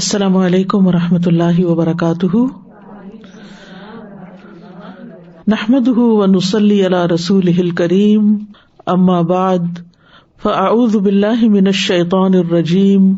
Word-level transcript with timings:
السلام 0.00 0.36
علیکم 0.36 0.86
و 0.86 0.92
رحمۃ 0.92 1.26
اللہ 1.26 1.64
وبرکاتہ۔ 1.64 2.36
نحمد 5.48 5.88
و 5.88 6.26
نسلی 6.26 6.86
علیہ 6.86 7.06
رسول 7.14 7.70
کریم 7.70 8.36
ام 8.86 9.06
بعد، 9.26 9.78
فاعوذ 10.42 10.96
باللہ 10.96 11.48
من 11.48 11.66
الشیطان 11.66 12.34
الرجیم۔ 12.34 13.14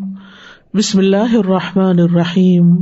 بسم 0.75 0.99
اللہ 0.99 1.37
الرحمٰن 1.37 1.99
الرحیم۔ 1.99 2.77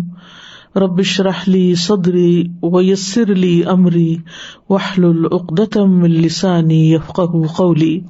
ربش 0.76 1.20
رحلی 1.20 1.74
صدری 1.74 2.48
ویسر 2.62 3.32
علی 3.32 3.62
عمری 3.62 4.16
وحل 4.68 5.04
العقدم 5.04 6.02
السانی 6.02 6.94
یفق 6.94 7.20
قولی۔ 7.56 8.00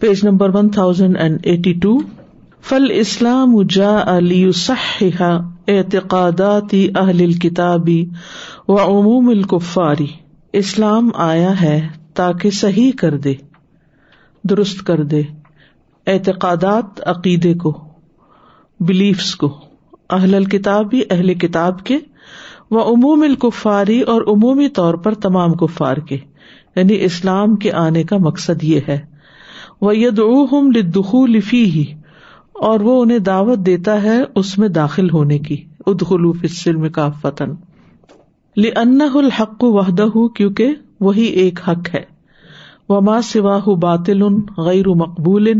Page 0.00 0.24
number 0.24 0.56
one 0.56 0.68
thousand 0.68 1.16
and 1.16 1.38
eighty 1.42 1.72
two 1.72 1.98
فل 2.68 2.86
اسلام 2.90 3.62
جا 3.62 4.02
علی 4.06 4.52
صح 4.52 5.04
اعتقادات 5.68 6.74
اہل 6.96 7.32
کتابی 7.32 8.08
و 8.68 8.76
عموم 8.76 9.28
الکفاری 9.28 10.06
اسلام 10.52 11.10
آیا 11.14 11.60
ہے 11.60 11.88
تاکہ 12.14 12.50
صحیح 12.50 12.92
کر 12.98 13.16
دے، 13.16 13.34
درست 14.44 14.84
کر 14.86 15.02
دے 15.02 15.22
اعتقادات 16.06 17.08
عقیدے 17.08 17.54
کو 17.54 17.88
بلیفس 18.80 19.34
کو، 19.34 19.60
اہل 20.10 20.34
الکتاب 20.34 20.90
بھی 20.90 21.02
اہل 21.10 21.34
کتاب 21.34 21.84
کے 21.84 21.98
و 22.70 22.94
عموم 22.94 23.22
الکفاری 23.22 24.00
اور 24.00 24.22
عمومی 24.22 24.68
طور 24.68 24.94
پر 24.94 25.14
تمام 25.14 25.52
کفار 25.52 25.96
کے۔ 25.96 26.18
یعنی 26.76 27.04
اسلام 27.04 27.56
کے 27.56 27.72
آنے 27.72 28.04
کا 28.04 28.16
مقصد 28.18 28.64
یہ 28.64 28.80
ہے۔ 28.88 28.98
وہ 29.80 29.96
ید 29.96 30.18
لدخول 30.76 31.40
فی 31.40 31.64
ہی 31.64 31.84
اور 32.60 32.80
وہ 32.80 33.02
انہیں 33.02 33.18
دعوت 33.18 33.58
دیتا 33.58 34.02
ہے 34.02 34.20
اس 34.34 34.58
میں 34.58 34.68
داخل 34.68 35.10
ہونے 35.10 35.38
کی۔ 35.38 35.64
ادخلوف 35.86 36.36
السلم 36.42 36.88
کا 36.88 37.10
فتن 37.10 37.50
لن 38.56 39.02
الحق 39.14 39.64
وحدہ 39.64 40.26
کیونکہ 40.34 40.74
وہی 41.00 41.24
ایک 41.24 41.60
حق 41.68 41.94
ہے۔ 41.94 42.16
وہ 42.88 43.00
ماں 43.00 43.20
سوا 43.20 43.58
باطل 43.74 44.22
غیر 44.58 44.88
مقبول، 44.88 45.52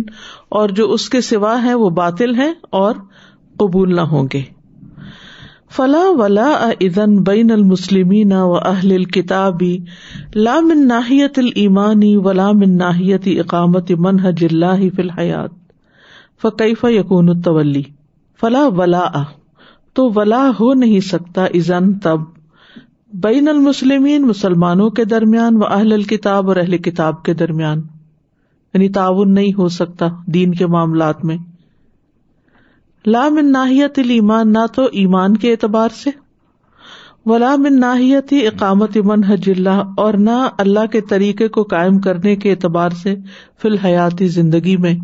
اور 0.48 0.68
جو 0.68 0.92
اس 0.92 1.08
کے 1.08 1.20
سوا 1.20 1.62
ہے 1.62 1.74
وہ 1.74 1.90
باطل 1.90 2.34
ہے 2.34 2.52
اور 2.70 2.94
قبول 3.56 3.96
نہ 3.96 4.00
ہوں 4.00 4.28
گے۔ 4.34 4.42
فلا 5.70 6.04
ولا 6.10 6.68
ادن 6.80 7.22
بین 7.22 7.50
المسلمین 7.50 8.32
و 8.32 8.54
اہل 8.54 8.92
الکتابی 8.92 9.78
لام 10.34 10.72
ناحیت 10.74 11.38
المانی 11.38 12.16
ولام 12.16 12.58
ناحیت 12.58 13.22
اقامت 13.26 13.90
منحج 13.90 14.46
اللہ 14.50 14.88
فی 14.96 15.02
الحیات 15.02 15.65
فقیف 16.42 16.84
یقون 16.84 17.28
التولی؟ 17.28 17.82
فلا 18.40 18.68
ولا 18.68 19.04
تو 19.94 20.10
ولا 20.14 20.50
ہو 20.60 20.74
نہیں 20.74 21.00
سکتا 21.00 21.44
ازن 21.44 21.94
تب۔ 21.94 22.20
بین 23.12 23.48
المسلمین، 23.48 24.22
مسلمانوں 24.22 24.90
کے 24.90 25.04
درمیان 25.04 25.56
و 25.56 25.66
اہل 25.66 25.92
الکتاب 25.92 26.48
اور 26.48 26.56
اہل 26.56 26.78
کتاب 26.78 27.22
کے 27.22 27.34
درمیان۔ 27.34 27.82
یعنی 28.74 28.88
تعاون 28.88 29.34
نہیں 29.34 29.52
ہو 29.58 29.68
سکتا 29.68 30.06
دین 30.26 30.52
کے 30.52 30.66
معاملات 30.66 31.24
میں۔ 31.24 31.36
لام 33.06 33.38
ناحیت 33.42 33.98
ایمان 33.98 34.52
نہ 34.52 34.66
تو 34.74 34.88
ایمان 34.92 35.36
کے 35.36 35.52
اعتبار 35.52 35.88
سے۔ 35.88 36.10
ولام 37.26 37.66
ناحیت 37.70 38.32
اقامت 38.32 38.96
منحج 38.96 39.50
اللہ 39.56 39.82
اور 39.96 40.14
نہ 40.14 40.48
اللہ 40.58 40.86
کے 40.92 41.00
طریقے 41.00 41.48
کو 41.48 41.62
قائم 41.62 41.98
کرنے 41.98 42.36
کے 42.36 42.50
اعتبار 42.50 42.90
سے 42.90 43.14
فی 43.62 43.68
الحیاتی 43.68 44.28
زندگی 44.28 44.76
میں۔ 44.76 44.94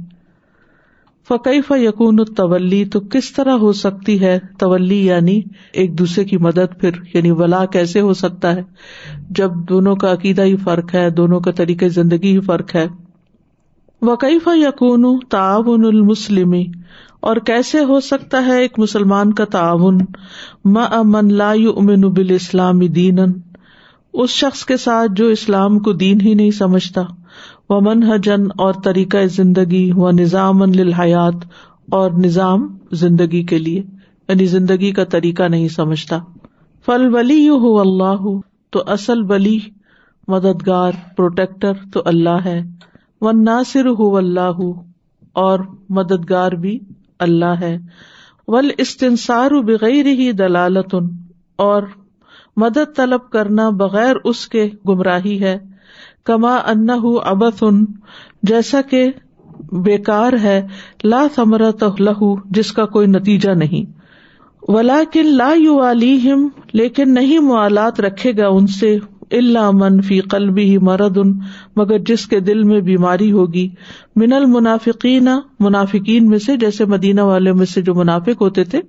فقیف 1.29 1.73
یقون 1.77 2.19
الطولی 2.19 2.85
تو 2.85 3.01
کس 3.01 3.33
طرح 3.33 3.53
ہو 3.53 3.73
سکتی 3.73 4.21
ہے 4.21 4.39
تولی؟ 4.59 5.07
یعنی 5.07 5.41
ایک 5.73 5.99
دوسرے 5.99 6.25
کی 6.25 6.37
مدد 6.37 6.81
پھر 6.81 6.91
یعنی 7.15 7.31
ولا 7.31 7.65
کیسے 7.65 8.01
ہو 8.01 8.13
سکتا 8.13 8.55
ہے؟ 8.55 8.63
جب 9.31 9.51
دونوں 9.55 9.97
کا 9.97 10.13
عقیدہ 10.13 10.43
ہی 10.43 10.57
فرق 10.57 10.95
ہے، 10.95 11.11
دونوں 11.11 11.41
کا 11.41 11.51
طریقہ 11.51 11.85
زندگی 11.85 12.35
ہی 12.35 12.41
فرق 12.41 12.77
ہے۔ 12.77 12.87
وقیف 14.03 14.49
یقون 14.55 15.19
تعاون 15.31 15.85
المسلم؟ 15.85 16.55
اور 17.21 17.37
کیسے 17.37 17.85
ہو 17.85 18.01
سکتا 18.01 18.47
ہے 18.47 18.61
ایک 18.61 18.79
مسلمان 18.79 19.33
کا 19.33 19.45
تعاون؟ 19.45 19.99
من 20.65 21.29
لا 21.31 21.51
امن 21.51 22.01
بال 22.01 22.31
اسلامی 22.31 22.89
دین 22.89 23.19
اس 24.13 24.31
شخص 24.31 24.65
کے 24.65 24.77
ساتھ 24.77 25.13
جو 25.17 25.27
اسلام 25.27 25.79
کو 25.79 25.93
دین 25.93 26.21
ہی 26.21 26.35
نہیں 26.35 26.51
سمجھتا۔ 26.51 27.03
و 27.73 27.81
منہجن 27.81 28.47
اور 28.59 28.75
طریقہ 28.85 29.27
زندگی 29.27 29.93
و 29.93 30.11
نظام 30.11 30.63
للحیات 30.63 31.35
اور 31.91 32.11
نظام 32.11 32.79
زندگی 32.93 33.43
کے 33.43 33.59
لیے 33.59 33.83
یعنی 34.29 34.47
زندگی 34.47 34.93
کا 34.93 35.05
طریقہ 35.05 35.43
نہیں 35.43 35.69
سمجھتا۔ 35.69 36.19
فل 36.87 37.15
ولی 37.15 37.49
ہو 37.49 37.81
اللہ، 37.81 38.41
تو 38.71 38.83
اصل 38.87 39.23
بلی 39.23 39.59
مددگار، 40.29 40.93
پروٹیکٹر 41.17 41.73
تو 41.93 42.03
اللہ 42.05 42.45
ہے۔ 42.45 42.63
و 43.21 43.31
ناصر 43.31 43.87
ہو 43.87 44.17
اللہ، 44.17 44.61
اور 45.33 45.61
مددگار 45.89 46.53
بھی 46.53 46.79
اللہ 47.19 47.61
ہے۔ 47.61 47.79
ول 48.49 48.71
استنسار 48.79 49.51
بغیر 49.51 50.07
ہی 50.07 50.33
دلالت 50.33 50.95
اور 51.57 51.83
مدد 52.57 52.97
طلب 52.97 53.31
کرنا 53.31 53.71
بغیر 53.71 54.17
اس 54.25 54.49
کے 54.49 54.71
گمراہی 54.89 55.43
ہے۔ 55.43 55.72
کما 56.25 56.57
ان 56.57 56.87
ابت 57.25 57.55
ان 57.63 57.85
جیسا 58.43 58.81
کہ 58.83 59.13
بےکار 59.73 60.33
ہے، 60.43 60.67
لا 61.05 61.27
ثمرت 61.35 61.85
لہو، 62.01 62.37
جس 62.51 62.73
کا 62.73 62.87
کوئی 62.87 63.07
نتیجہ 63.07 63.51
نہیں۔ 63.51 64.03
ولا 64.69 65.01
کن 65.13 65.27
لا 65.27 65.53
یو 65.57 65.91
علیہم 65.91 66.49
لیکن 66.73 67.15
نہیں 67.15 67.39
موالات 67.39 68.01
رکھے 68.01 68.33
گا 68.39 68.49
ان 68.49 68.67
سے 68.67 68.99
اللہ 69.31 69.71
من 69.73 70.01
فی 70.01 70.21
قلبی 70.21 70.65
ہی 70.65 70.79
مرد 70.79 71.19
ان 71.19 71.39
مگر 71.77 71.99
جس 71.99 72.27
کے 72.27 72.41
دل 72.41 72.63
میں 72.63 72.81
بیماری 72.81 73.33
ہوگی۔ 73.33 73.69
من 74.17 74.33
المنافقین 74.33 75.29
منافقین 75.61 76.27
میں 76.27 76.39
سے، 76.39 76.57
جیسے 76.57 76.85
مدینہ 76.85 77.21
والے 77.21 77.53
میں 77.53 77.67
سے 77.67 77.83
جو 77.83 77.95
منافق 77.95 78.41
ہوتے 78.41 78.65
تھے، 78.65 78.81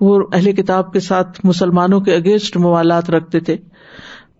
وہ 0.00 0.22
اہل 0.32 0.52
کتاب 0.52 0.92
کے 0.92 1.00
ساتھ 1.00 1.40
مسلمانوں 1.44 2.00
کے 2.00 2.14
اگینسٹ 2.14 2.56
موالات 2.56 3.10
رکھتے 3.10 3.40
تھے۔ 3.40 3.56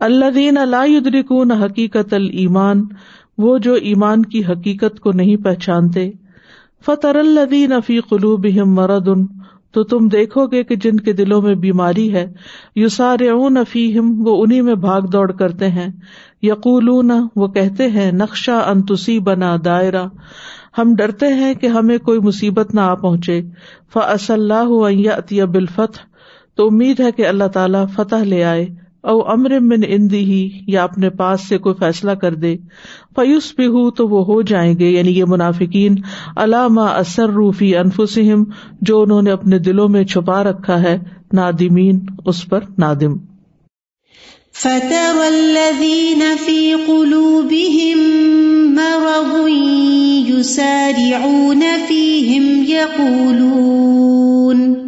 اللہ 0.00 0.31
دین 0.31 0.59
اللہ 0.59 1.64
حقیقت 1.64 2.14
المان 2.14 2.84
وہ 3.38 3.59
جو 3.59 3.75
ایمان 3.75 4.22
کی 4.22 4.44
حقیقت 4.44 5.00
کو 5.00 5.12
نہیں 5.12 5.36
پہچانتے۔ 5.36 6.10
فطر 6.86 7.14
الدین 7.14 7.72
فی 7.86 8.00
قلوب 8.00 8.47
مرد 8.66 9.08
ان 9.08 9.26
تو 9.72 9.84
تم 9.84 10.08
دیکھو 10.08 10.47
گے 10.47 10.64
کہ 10.64 10.76
جن 10.76 10.97
کے 10.97 11.12
دلوں 11.12 11.42
میں 11.42 11.54
بیماری 11.54 12.14
ہے 12.14 12.32
یو 12.76 12.88
سارے 12.88 13.28
فیم 13.69 14.28
وہ 14.28 14.42
انہیں 14.42 14.62
میں 14.62 14.75
بھاگ 14.75 15.00
دوڑ 15.00 15.32
کرتے 15.32 15.69
ہیں۔ 15.69 15.88
یقول 16.42 16.88
وہ 17.37 17.48
کہتے 17.48 17.88
ہیں 17.88 18.12
نقشہ 18.12 18.50
انتسی 18.50 19.19
بنا 19.19 19.56
دائرہ۔ 19.64 20.06
ہم 20.78 20.94
ڈرتے 20.94 21.26
ہیں 21.26 21.54
کہ 21.54 21.66
ہمیں 21.66 21.98
کوئی 21.98 22.20
مصیبت 22.20 22.75
نہ 22.75 22.81
آ 22.81 22.94
پہنچے۔ 22.94 23.42
فص 23.92 24.31
اللہ 24.31 24.69
عطیہ 25.16 25.44
بالفتح، 25.44 26.00
تو 26.54 26.66
امید 26.66 27.00
ہے 27.00 27.12
کہ 27.12 27.26
اللہ 27.26 27.44
تعالیٰ 27.44 27.84
فتح 27.88 28.25
لے 28.25 28.44
آئے۔ 28.44 28.88
او 29.03 29.31
امر 29.31 29.60
من 29.60 29.81
اندی 29.88 30.19
ہی 30.19 30.60
یا 30.66 30.84
اپنے 30.84 31.10
پاس 31.10 31.48
سے 31.48 31.59
کوئی 31.59 31.75
فیصلہ 31.78 32.10
کر 32.10 32.34
دے۔ 32.34 32.56
فیوس 33.16 33.53
بھی 33.56 33.66
ہوں 33.66 33.91
تو 33.91 34.09
وہ 34.09 34.26
ہو 34.26 34.42
جائیں 34.42 34.78
گے 34.78 34.91
یعنی 34.91 35.19
یہ 35.19 35.25
منافقین 35.25 35.94
علامہ 36.36 36.81
اثر 36.81 37.28
روفی 37.28 37.76
انفسم 37.76 38.44
جو 38.81 39.03
انہوں 39.03 39.22
نے 39.22 39.31
اپنے 39.31 39.58
دلوں 39.58 39.88
میں 39.88 40.04
چھپا 40.04 40.44
رکھا 40.44 40.82
ہے، 40.82 40.98
نادمین، 41.32 42.06
اس 42.26 42.48
پر 42.48 42.60
نادم۔ 42.78 43.16
فتح 44.54 45.26
الذين 45.26 46.22
في 46.44 46.75
قلوبهم 46.87 48.75
مرض 48.75 49.48
يسارعون 50.38 51.62
فيهم 51.88 52.64
يقولون 52.69 54.88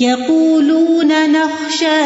يقولون 0.00 1.32
نخشى 1.32 2.02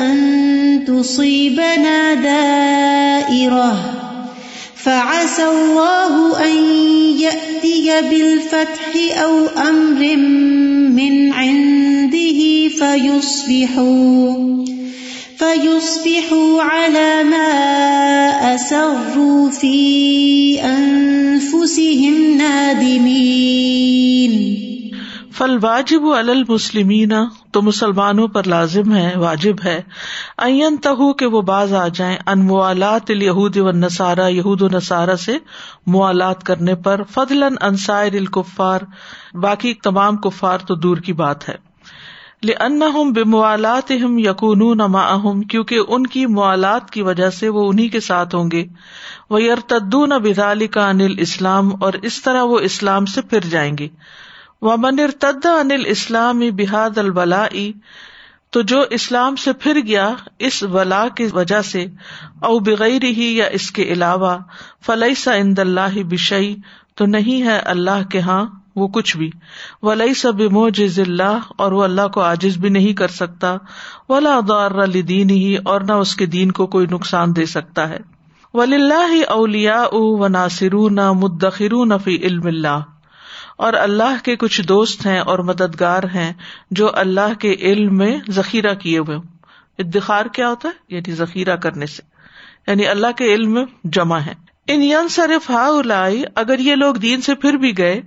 أن 0.00 0.84
تصيبنا 0.86 2.14
دائرة. 2.14 3.94
فعسى 4.76 5.44
الله 5.44 6.44
أن 6.44 6.56
يأتي 7.18 8.08
بالفتح 8.10 9.18
أو 9.22 9.46
أمر 9.46 10.16
من 10.96 11.32
عنده 11.32 12.68
فيصبحوا 12.68 14.34
فيصبحوا 15.38 16.62
على 16.62 17.24
ما 17.24 17.48
أسروا 18.54 19.50
في 19.50 20.60
أنفسهم 20.60 22.36
نادمين. 22.36 23.88
فل 25.38 25.58
واجب 25.62 26.06
المسلمین، 26.06 27.12
تو 27.52 27.62
مسلمانوں 27.62 28.28
پر 28.28 28.42
لازم 28.46 28.96
ہے، 28.96 29.18
واجب 29.18 29.56
ہے 29.64 29.82
این 30.38 30.76
تہو 30.76 31.12
کہ 31.12 31.26
وہ 31.26 31.42
باز 31.42 31.74
آ 31.74 31.88
جائیں 31.88 32.16
ان 32.26 32.46
موالات 32.46 33.10
یہود 33.10 33.56
و 33.56 33.70
نسارا 33.70 34.26
یہود 34.26 34.62
و 34.62 34.68
نسارا 34.68 35.16
سے 35.16 35.38
موالات 35.86 36.42
کرنے 36.42 36.74
پر 36.74 37.02
فضل 37.10 37.42
انصائر 37.60 38.12
الکفار، 38.12 38.80
باقی 39.36 39.74
تمام 39.74 40.16
کفار 40.16 40.58
تو 40.58 40.74
دور 40.74 40.96
کی 40.96 41.12
بات 41.12 41.48
ہے۔ 41.48 41.68
لم 42.42 43.12
بموالات 43.12 43.92
ہم 44.04 44.18
یقون 44.18 44.78
نما 44.78 45.32
کیونکہ 45.48 45.78
ان 45.88 46.06
کی 46.06 46.26
موالات 46.26 46.90
کی 46.90 47.02
وجہ 47.02 47.30
سے 47.30 47.48
وہ 47.48 47.68
انہیں 47.68 47.88
کے 47.88 48.00
ساتھ 48.00 48.34
ہوں 48.34 48.50
گے۔ 48.50 48.64
وہ 49.30 49.42
یرتدون 49.42 50.08
بدالی 50.08 50.66
کا 50.66 50.88
انل 50.88 51.14
اسلام 51.18 51.70
اور 51.80 51.92
اس 51.92 52.22
طرح 52.22 52.42
وہ 52.42 52.58
اسلام 52.58 53.06
سے 53.06 53.22
پھر 53.22 53.40
جائیں 53.40 53.78
گے۔ 53.78 53.88
وہ 54.62 54.76
من 54.76 55.00
ارتد 55.00 55.46
انل 55.46 55.82
اسلام 55.86 56.42
بحاد 56.56 56.98
البلا 56.98 57.46
تو 58.50 58.60
جو 58.62 58.82
اسلام 58.90 59.36
سے 59.36 59.52
پھر 59.52 59.80
گیا 59.86 60.14
اس 60.38 60.62
ولا 60.62 61.08
کی 61.08 61.26
وجہ 61.34 61.62
سے، 61.62 61.86
او 62.40 62.58
بغیر 62.58 63.04
ہی 63.04 63.36
یا 63.36 63.46
اس 63.46 63.70
کے 63.70 63.82
علاوہ 63.82 64.36
فلئی 64.86 65.14
سا 65.14 65.32
اند 65.32 65.58
اللہ 65.58 66.02
بشئی 66.08 66.56
تو 66.94 67.06
نہیں 67.06 67.42
ہے 67.42 67.58
اللہ 67.58 68.08
کے 68.10 68.20
ہاں 68.20 68.44
وہ 68.76 68.88
کچھ 68.88 69.16
بھی۔ 69.16 69.30
ولی 69.82 70.14
سب 70.14 70.40
موجز 70.40 71.00
اللہ 71.00 71.38
اور 71.56 71.72
وہ 71.72 71.84
اللہ 71.84 72.08
کو 72.08 72.22
عاجز 72.22 72.56
بھی 72.56 72.68
نہیں 72.68 72.92
کر 72.92 73.08
سکتا۔ 73.08 73.56
ولا 74.08 74.40
دار 74.48 74.86
دین 74.86 75.30
ہی 75.30 75.56
اور 75.64 75.80
نہ 75.80 75.92
اس 75.92 76.14
کے 76.16 76.26
دین 76.26 76.52
کو 76.52 76.66
کوئی 76.66 76.86
نقصان 76.90 77.36
دے 77.36 77.46
سکتا 77.46 77.88
ہے۔ 77.88 77.98
ولی 78.54 78.74
اللہ 78.74 79.30
اولیا 79.30 79.84
و 79.92 80.28
ناصر 80.28 80.90
نہ 80.90 81.12
مدخر 81.12 81.98
فی 82.04 82.16
علم 82.16 82.46
اللہ 82.46 82.78
اور 83.58 83.72
اللہ 83.72 84.24
کے 84.24 84.36
کچھ 84.36 84.62
دوست 84.62 85.06
ہیں 85.06 85.18
اور 85.18 85.38
مددگار 85.38 86.02
ہیں 86.14 86.32
جو 86.70 86.90
اللہ 86.94 87.34
کے 87.38 87.52
علم 87.52 87.96
میں 87.96 88.18
ذخیرہ 88.30 88.74
کیے 88.74 88.98
ہوئے 88.98 89.16
ادخار 89.78 90.26
کیا 90.26 90.48
ہوتا 90.48 90.68
ہے؟ 90.68 90.96
یعنی 90.96 91.12
ذخیرہ 91.12 91.56
کرنے 91.56 91.86
سے۔ 91.86 92.02
یعنی 92.66 92.86
اللہ 92.86 93.06
کے 93.16 93.34
علم 93.34 93.54
میں 93.54 93.64
جمع 93.84 94.18
ہے 94.18 94.34
ان 94.66 94.82
ین 94.82 95.08
صرف 95.08 95.50
ہا 95.50 95.66
الائی 95.66 96.22
اگر 96.34 96.58
یہ 96.58 96.74
لوگ 96.74 96.94
دین 96.94 97.20
سے 97.20 97.34
پھر 97.34 97.54
بھی 97.54 97.78
گئے 97.78 98.00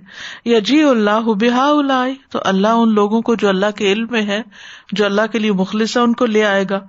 یا 0.44 0.58
جی 0.58 0.82
اللہ 0.82 1.20
بحا 1.24 1.68
الائی 1.70 2.14
تو 2.30 2.38
اللہ 2.44 2.68
ان 2.68 2.94
لوگوں 2.94 3.22
کو 3.22 3.34
جو 3.34 3.48
اللہ 3.48 3.70
کے 3.76 3.92
علم 3.92 4.06
میں 4.10 4.22
ہے 4.22 4.42
جو 4.92 5.04
اللہ 5.04 5.22
کے 5.32 5.38
لیے 5.38 5.52
مخلص 5.52 5.96
ہے 5.96 6.02
ان 6.02 6.12
کو 6.12 6.26
لے 6.26 6.44
آئے 6.44 6.64
گا۔ 6.70 6.80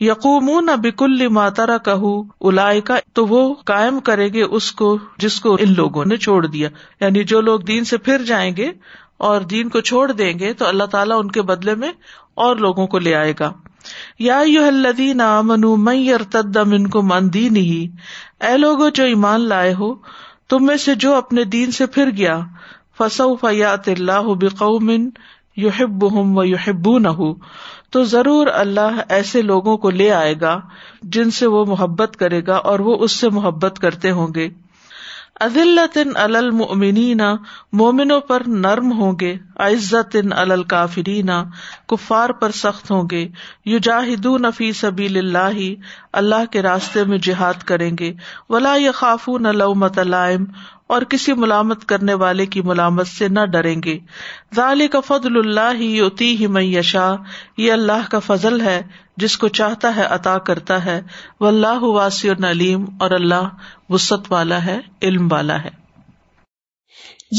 یقوم 0.00 0.60
نہ 0.60 0.76
بکل 0.76 1.28
ماتارا 1.28 1.78
کہ 1.78 2.80
کا 2.80 2.94
تو 3.12 3.26
وہ 3.26 3.54
قائم 3.54 4.00
کرے 4.00 4.32
گے 4.32 4.42
اس 4.42 4.72
کو 4.72 4.98
جس 5.18 5.40
کو 5.40 5.54
ان 5.54 5.74
لوگوں 5.76 6.04
نے 6.04 6.16
چھوڑ 6.16 6.46
دیا۔ 6.46 6.68
یعنی 7.00 7.24
جو 7.24 7.40
لوگ 7.40 7.60
دین 7.60 7.84
سے 7.84 7.96
پھر 7.98 8.22
جائیں 8.22 8.56
گے 8.56 8.72
اور 9.16 9.40
دین 9.40 9.68
کو 9.68 9.80
چھوڑ 9.80 10.12
دیں 10.12 10.38
گے 10.38 10.52
تو 10.52 10.66
اللہ 10.66 10.84
تعالیٰ 10.84 11.18
ان 11.18 11.30
کے 11.30 11.42
بدلے 11.42 11.74
میں 11.74 11.92
اور 12.34 12.56
لوگوں 12.56 12.86
کو 12.86 12.98
لے 12.98 13.14
آئے 13.14 13.32
گا۔ 13.40 13.52
یا 14.18 14.42
یو 14.46 14.64
الدین 14.64 15.20
امن 15.20 15.84
میں 15.84 16.14
من 16.66 16.86
کو 16.86 17.02
من 17.02 17.32
دین 17.32 17.56
ہی 17.56 17.88
اے 18.40 18.56
لوگ 18.56 18.88
جو 18.94 19.04
ایمان 19.04 19.40
لائے 19.40 19.74
ہو، 19.74 19.94
تم 20.48 20.64
میں 20.66 20.76
سے 20.76 20.94
جو 20.94 21.14
اپنے 21.14 21.44
دین 21.44 21.70
سے 21.70 21.86
پھر 21.86 22.10
گیا 22.16 22.40
فصو 22.98 23.36
فیات 23.36 23.88
اللہ 23.88 24.34
بقومن 24.34 25.08
یحب 25.56 26.20
ہم 26.20 26.38
و 26.38 26.98
نہ 26.98 27.08
تو 27.96 28.04
ضرور 28.04 28.46
اللہ 28.52 29.00
ایسے 29.08 29.42
لوگوں 29.42 29.76
کو 29.76 29.90
لے 29.90 30.12
آئے 30.12 30.34
گا 30.40 30.60
جن 31.02 31.30
سے 31.30 31.46
وہ 31.46 31.64
محبت 31.64 32.16
کرے 32.16 32.42
گا 32.46 32.56
اور 32.56 32.78
وہ 32.78 32.96
اس 33.00 33.12
سے 33.12 33.28
محبت 33.28 33.78
کرتے 33.78 34.10
ہوں 34.10 34.28
گے۔ 34.34 34.48
عزلت 35.40 35.98
المنین 36.14 37.20
مومنوں 37.72 38.20
پر 38.20 38.42
نرم 38.46 38.92
ہوں 38.92 39.12
گے۔ 39.20 39.36
عزت 39.56 40.16
ان 40.22 40.32
الکافرین، 40.32 41.30
کفار 41.88 42.30
پر 42.30 42.50
سخت 42.50 42.90
ہوں 42.90 43.08
گے۔ 43.10 43.28
یو 43.64 43.78
جاہد 43.78 44.26
نفی 44.26 44.72
سبیل 44.72 45.16
اللہ 45.16 45.74
اللہ 46.12 46.44
کے 46.50 46.62
راستے 46.62 47.04
میں 47.04 47.18
جہاد 47.18 47.62
کریں 47.64 47.96
گے۔ 48.00 48.12
ولا 48.48 48.74
یہ 48.74 48.90
خافون 48.90 49.42
لومت 49.42 49.98
اور 50.86 51.02
کسی 51.02 51.32
ملامت 51.32 51.84
کرنے 51.84 52.14
والے 52.14 52.46
کی 52.46 52.62
ملامت 52.62 53.06
سے 53.06 53.28
نہ 53.28 53.44
ڈریں 53.44 53.82
گے۔ 53.82 53.98
ظال 54.54 54.88
کا 54.88 55.00
فضل 55.00 55.36
اللہ 55.36 55.82
یوتی 55.82 56.36
ہی 56.36 56.46
میشا 56.46 57.14
یہ 57.56 57.72
اللہ 57.72 58.10
کا 58.10 58.18
فضل 58.18 58.60
ہے، 58.60 58.82
جس 59.16 59.38
کو 59.38 59.48
چاہتا 59.48 59.96
ہے 59.96 60.02
عطا 60.02 60.38
کرتا 60.38 60.84
ہے۔ 60.84 61.02
وہ 61.40 61.48
اللہ 61.48 61.78
واسی 61.78 62.30
علیم 62.30 62.84
اور 63.00 63.10
اللہ 63.10 63.48
وسط 63.88 64.32
والا 64.32 64.64
ہے، 64.64 64.78
علم 65.02 65.32
والا 65.32 65.64
ہے۔ 65.64 65.85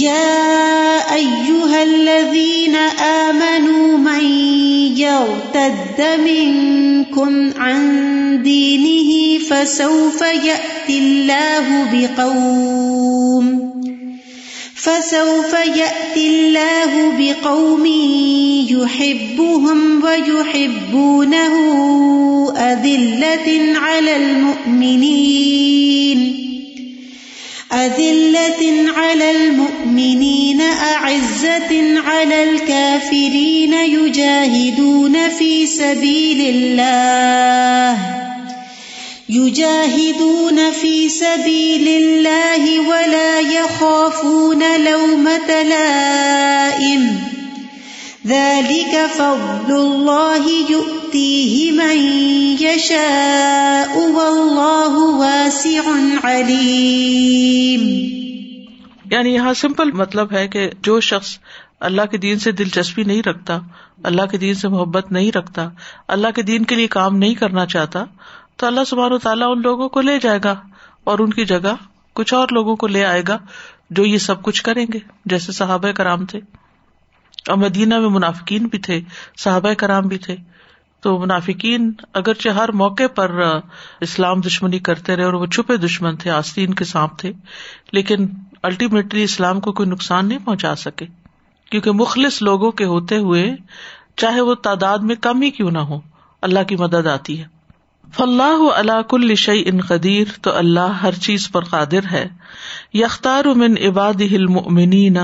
يا 0.02 1.14
أيها 1.16 1.84
الذين 1.84 2.76
آمنوا 2.76 3.98
من 3.98 4.24
يرتد 4.98 6.20
منكم 6.26 7.54
عن 7.58 8.42
دينه 8.44 9.40
فسوف 9.44 10.22
يأتي 10.22 10.98
الله 11.00 11.88
بقوم 11.94 13.68
فسوف 14.76 15.54
يأتي 15.54 16.28
الله 16.30 17.12
بقوم 17.18 17.86
يحبهم 18.70 20.04
ويحبونه 20.04 21.54
أذلة 22.58 23.78
على 23.80 24.16
المؤمنين 24.16 25.58
أذلة 27.74 28.92
على 28.98 29.17
على 32.18 32.44
الكافرين 32.44 33.74
يجاهدون 33.74 35.30
في 35.30 35.68
سبيل 35.68 36.40
الله 36.56 37.98
يجاهدون 39.30 40.72
في 40.72 41.10
سبيل 41.10 41.88
الله 41.88 42.80
ولا 42.80 43.40
يخافون 43.40 44.64
لومة 44.86 45.64
لائم 45.64 47.04
ذلك 48.28 49.06
فضل 49.18 49.76
الله 49.76 50.50
يؤتيه 50.72 51.72
من 51.72 51.98
يشاء 52.62 53.98
والله 53.98 54.94
واسع 55.20 55.84
عليم 56.24 57.88
یعنی 59.12 59.34
یہاں 59.36 59.54
سمپل 59.54 59.92
مطلب 59.92 60.32
ہے 60.32 60.48
کہ 60.48 60.70
جو 60.84 61.00
شخص 61.00 61.38
اللہ 61.80 62.02
کے 62.12 62.18
دین 62.18 62.40
سے 62.40 62.52
دلچسپی 62.52 63.04
نہیں 63.04 63.22
رکھتا، 63.24 63.60
اللہ 64.04 64.22
کے 64.26 64.38
دین 64.38 64.54
سے 64.54 64.68
محبت 64.68 65.12
نہیں 65.12 65.38
رکھتا، 65.38 65.70
اللہ 66.08 66.28
کے 66.36 66.42
دین 66.42 66.66
کے 66.66 66.76
لیے 66.76 66.88
کام 66.88 67.16
نہیں 67.16 67.34
کرنا 67.34 67.66
چاہتا، 67.66 68.04
تو 68.56 68.68
اللہ 68.68 68.84
سبحان 68.88 69.12
و 69.12 69.18
تعالیٰ 69.18 69.48
ان 69.52 69.62
لوگوں 69.62 69.90
کو 69.90 70.02
لے 70.02 70.20
جائے 70.20 70.40
گا 70.44 70.56
اور 71.04 71.20
ان 71.20 71.34
کی 71.34 71.46
جگہ 71.46 71.76
کچھ 72.14 72.34
اور 72.34 72.48
لوگوں 72.52 72.76
کو 72.76 72.88
لے 72.88 73.06
آئے 73.06 73.22
گا 73.28 73.38
جو 73.90 74.06
یہ 74.06 74.18
سب 74.18 74.42
کچھ 74.42 74.64
کریں 74.64 74.86
گے، 74.94 75.00
جیسے 75.26 75.52
صحابہ 75.52 75.92
کرام 75.92 76.26
تھے۔ 76.26 76.40
اور 77.48 77.58
مدینہ 77.58 78.00
میں 78.00 78.10
منافقین 78.10 78.66
بھی 78.66 78.80
تھے، 78.80 79.02
صحابہ 79.38 79.74
کرام 79.74 80.04
بھی 80.04 80.18
تھے۔ 80.18 80.36
تو 81.02 81.20
منافقین 81.20 81.92
اگرچہ 82.14 82.50
ہر 82.50 82.72
موقع 82.72 83.08
پر 83.16 83.42
اسلام 84.02 84.42
دشمنی 84.42 84.80
کرتے 84.80 85.16
رہے 85.16 85.24
اور 85.24 85.34
وہ 85.34 85.46
چھپے 85.46 85.78
دشمن 85.78 86.16
تھے، 86.16 86.30
آستین 86.30 86.74
کے 86.74 86.86
سانپ 86.86 87.20
تھے، 87.20 87.32
لیکن 87.92 88.28
الٹیمیٹلی 88.64 89.24
اسلام 89.24 89.60
کو 89.60 89.72
کوئی 89.72 89.90
نقصان 89.90 90.28
نہیں 90.28 90.40
پہنچا 90.46 90.76
سکے۔ 90.76 91.06
کیونکہ 91.70 91.92
مخلص 91.92 92.42
لوگوں 92.42 92.72
کے 92.72 92.86
ہوتے 92.86 93.18
ہوئے 93.18 93.56
چاہے 94.16 94.42
وہ 94.42 94.54
تعداد 94.54 94.98
میں 94.98 95.16
کم 95.16 95.42
ہی 95.42 95.50
کیوں 95.50 95.72
نہ 95.72 95.80
ہو، 95.80 96.00
اللہ 96.42 96.60
کی 96.68 96.76
مدد 96.76 97.08
آتی 97.08 97.40
ہے۔ 97.40 97.46
فلاح 98.14 98.76
اللہ 98.76 99.02
کل 99.02 99.36
شعی 99.36 99.64
ان 99.66 99.82
قدیر، 99.82 100.28
تو 100.42 100.56
اللہ 100.56 100.80
ہر 100.80 101.12
چیز 101.12 101.52
پر 101.52 101.64
قادر 101.64 102.00
ہے۔ 102.12 102.28
یختار 102.94 103.46
من 103.46 103.76
عباد 103.88 104.22
المؤمنین، 104.22 105.18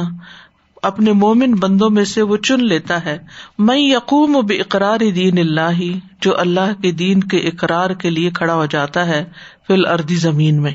اپنے 0.83 1.11
مومن 1.11 1.53
بندوں 1.53 1.89
میں 1.89 2.05
سے 2.05 2.21
وہ 2.21 2.37
چن 2.37 2.65
لیتا 2.65 3.05
ہے۔ 3.05 3.17
میں 3.59 3.77
یقوم 3.77 4.45
بے 4.45 4.57
اقرار 4.57 4.99
دین 5.15 5.37
اللہ، 5.37 5.97
جو 6.21 6.39
اللہ 6.39 6.81
کے 6.81 6.91
دین 6.91 7.19
کے 7.19 7.37
اقرار 7.37 7.89
کے 7.89 8.09
لیے 8.09 8.31
کھڑا 8.31 8.53
ہو 8.53 8.65
جاتا 8.65 9.05
ہے 9.05 9.25
فی 9.67 9.73
الردی 9.73 10.15
زمین 10.15 10.61
میں۔ 10.61 10.71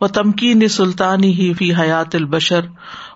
وہ 0.00 0.06
تمکین 0.06 0.68
سلطانی 0.68 1.32
ہی 1.32 1.52
فی 1.52 1.74
حیات 1.74 2.14
البشر 2.14 2.60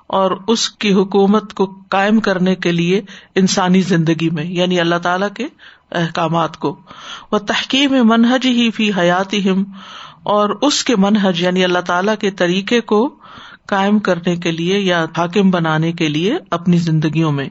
اور 0.07 0.31
اس 0.49 0.71
کی 0.71 0.93
حکومت 0.93 1.55
کو 1.55 1.79
قائم 1.89 2.21
کرنے 2.21 2.55
کے 2.55 2.73
لیے 2.73 3.03
انسانی 3.35 3.81
زندگی 3.81 4.31
میں 4.31 4.45
یعنی 4.45 4.81
اللہ 4.81 4.95
تعالی 5.03 5.27
کے 5.35 5.47
احکامات 5.93 6.57
کو۔ 6.57 6.81
وہ 7.33 7.39
تحقیم 7.39 7.91
منہج 8.05 8.47
ہی 8.47 8.71
فی 8.71 8.91
حیات 8.99 9.35
ہم 9.35 9.65
اور 10.23 10.51
اس 10.63 10.85
کے 10.85 10.97
منہج 10.97 11.43
یعنی 11.43 11.65
اللہ 11.65 11.79
تعالی 11.79 12.13
کے 12.21 12.31
طریقے 12.31 12.81
کو 12.81 13.15
قائم 13.67 13.99
کرنے 13.99 14.37
کے 14.37 14.51
لیے 14.51 14.79
یا 14.79 15.07
حاکم 15.17 15.51
بنانے 15.51 15.93
کے 15.93 16.09
لیے 16.09 16.37
اپنی 16.51 16.77
زندگیوں 16.77 17.33
میں۔ 17.33 17.49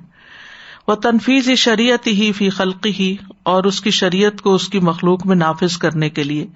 وہ 0.88 0.96
تنفیز 0.96 1.50
شریعت 1.58 2.08
ہی 2.08 2.32
فی 2.32 2.50
خلقی 2.50 2.92
ہی 3.00 3.16
اور 3.44 3.64
اس 3.64 3.82
کی 3.82 3.92
شریعت 3.92 4.42
کو 4.42 4.56
اس 4.56 4.70
کی 4.70 4.80
مخلوق 4.80 5.26
میں 5.26 5.36
نافذ 5.36 5.78
کرنے 5.78 6.10
کے 6.10 6.24
لیے۔ 6.24 6.48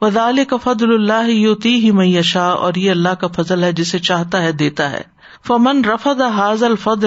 وزال 0.00 0.44
کا 0.44 0.56
فضل 0.56 0.94
اللہ 0.94 1.30
یوتی 1.30 1.74
ہی 1.74 1.90
میشا 1.90 2.46
اور 2.48 2.74
یہ 2.74 2.90
اللہ 2.90 3.08
کا 3.08 3.26
فضل 3.26 3.64
ہے 3.64 3.72
جسے 3.72 3.98
چاہتا 3.98 4.42
ہے، 4.42 4.52
دیتا 4.52 4.90
ہے۔ 4.90 5.02
فمن 5.46 5.84
رفد 5.84 6.20
حاض 6.20 6.62
الفض 6.62 7.04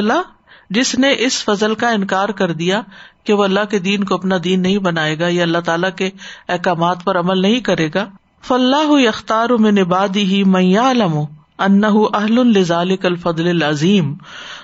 جس 0.70 1.00
نے 1.00 1.16
اس 1.18 1.44
فضل 1.44 1.75
کا 1.75 1.90
انکار 1.90 2.30
کر 2.30 2.52
دیا 2.52 2.82
کہ 3.24 3.34
وہ 3.34 3.44
اللہ 3.44 3.66
کے 3.70 3.80
دین 3.80 4.04
کو 4.04 4.16
اپنا 4.16 4.36
دین 4.44 4.62
نہیں 4.62 4.78
بنائے 4.78 5.20
گا 5.20 5.28
یا 5.28 5.44
اللہ 5.44 5.58
تعالیٰ 5.58 5.90
کے 5.96 6.10
احکامات 6.50 7.04
پر 7.04 7.20
عمل 7.20 7.42
نہیں 7.42 7.60
کرے 7.60 7.90
گا 7.94 8.06
فلاح 8.42 9.08
اختار 9.08 9.50
میں 9.50 9.72
نبادی 9.72 10.25
ہی 10.25 10.44
میاں 10.44 10.92
علم 10.92 11.18
انہ 11.60 11.86
اہل 11.86 12.40
الزال 12.40 12.96
الفضل 13.04 13.48
العظیم۔ 13.48 14.13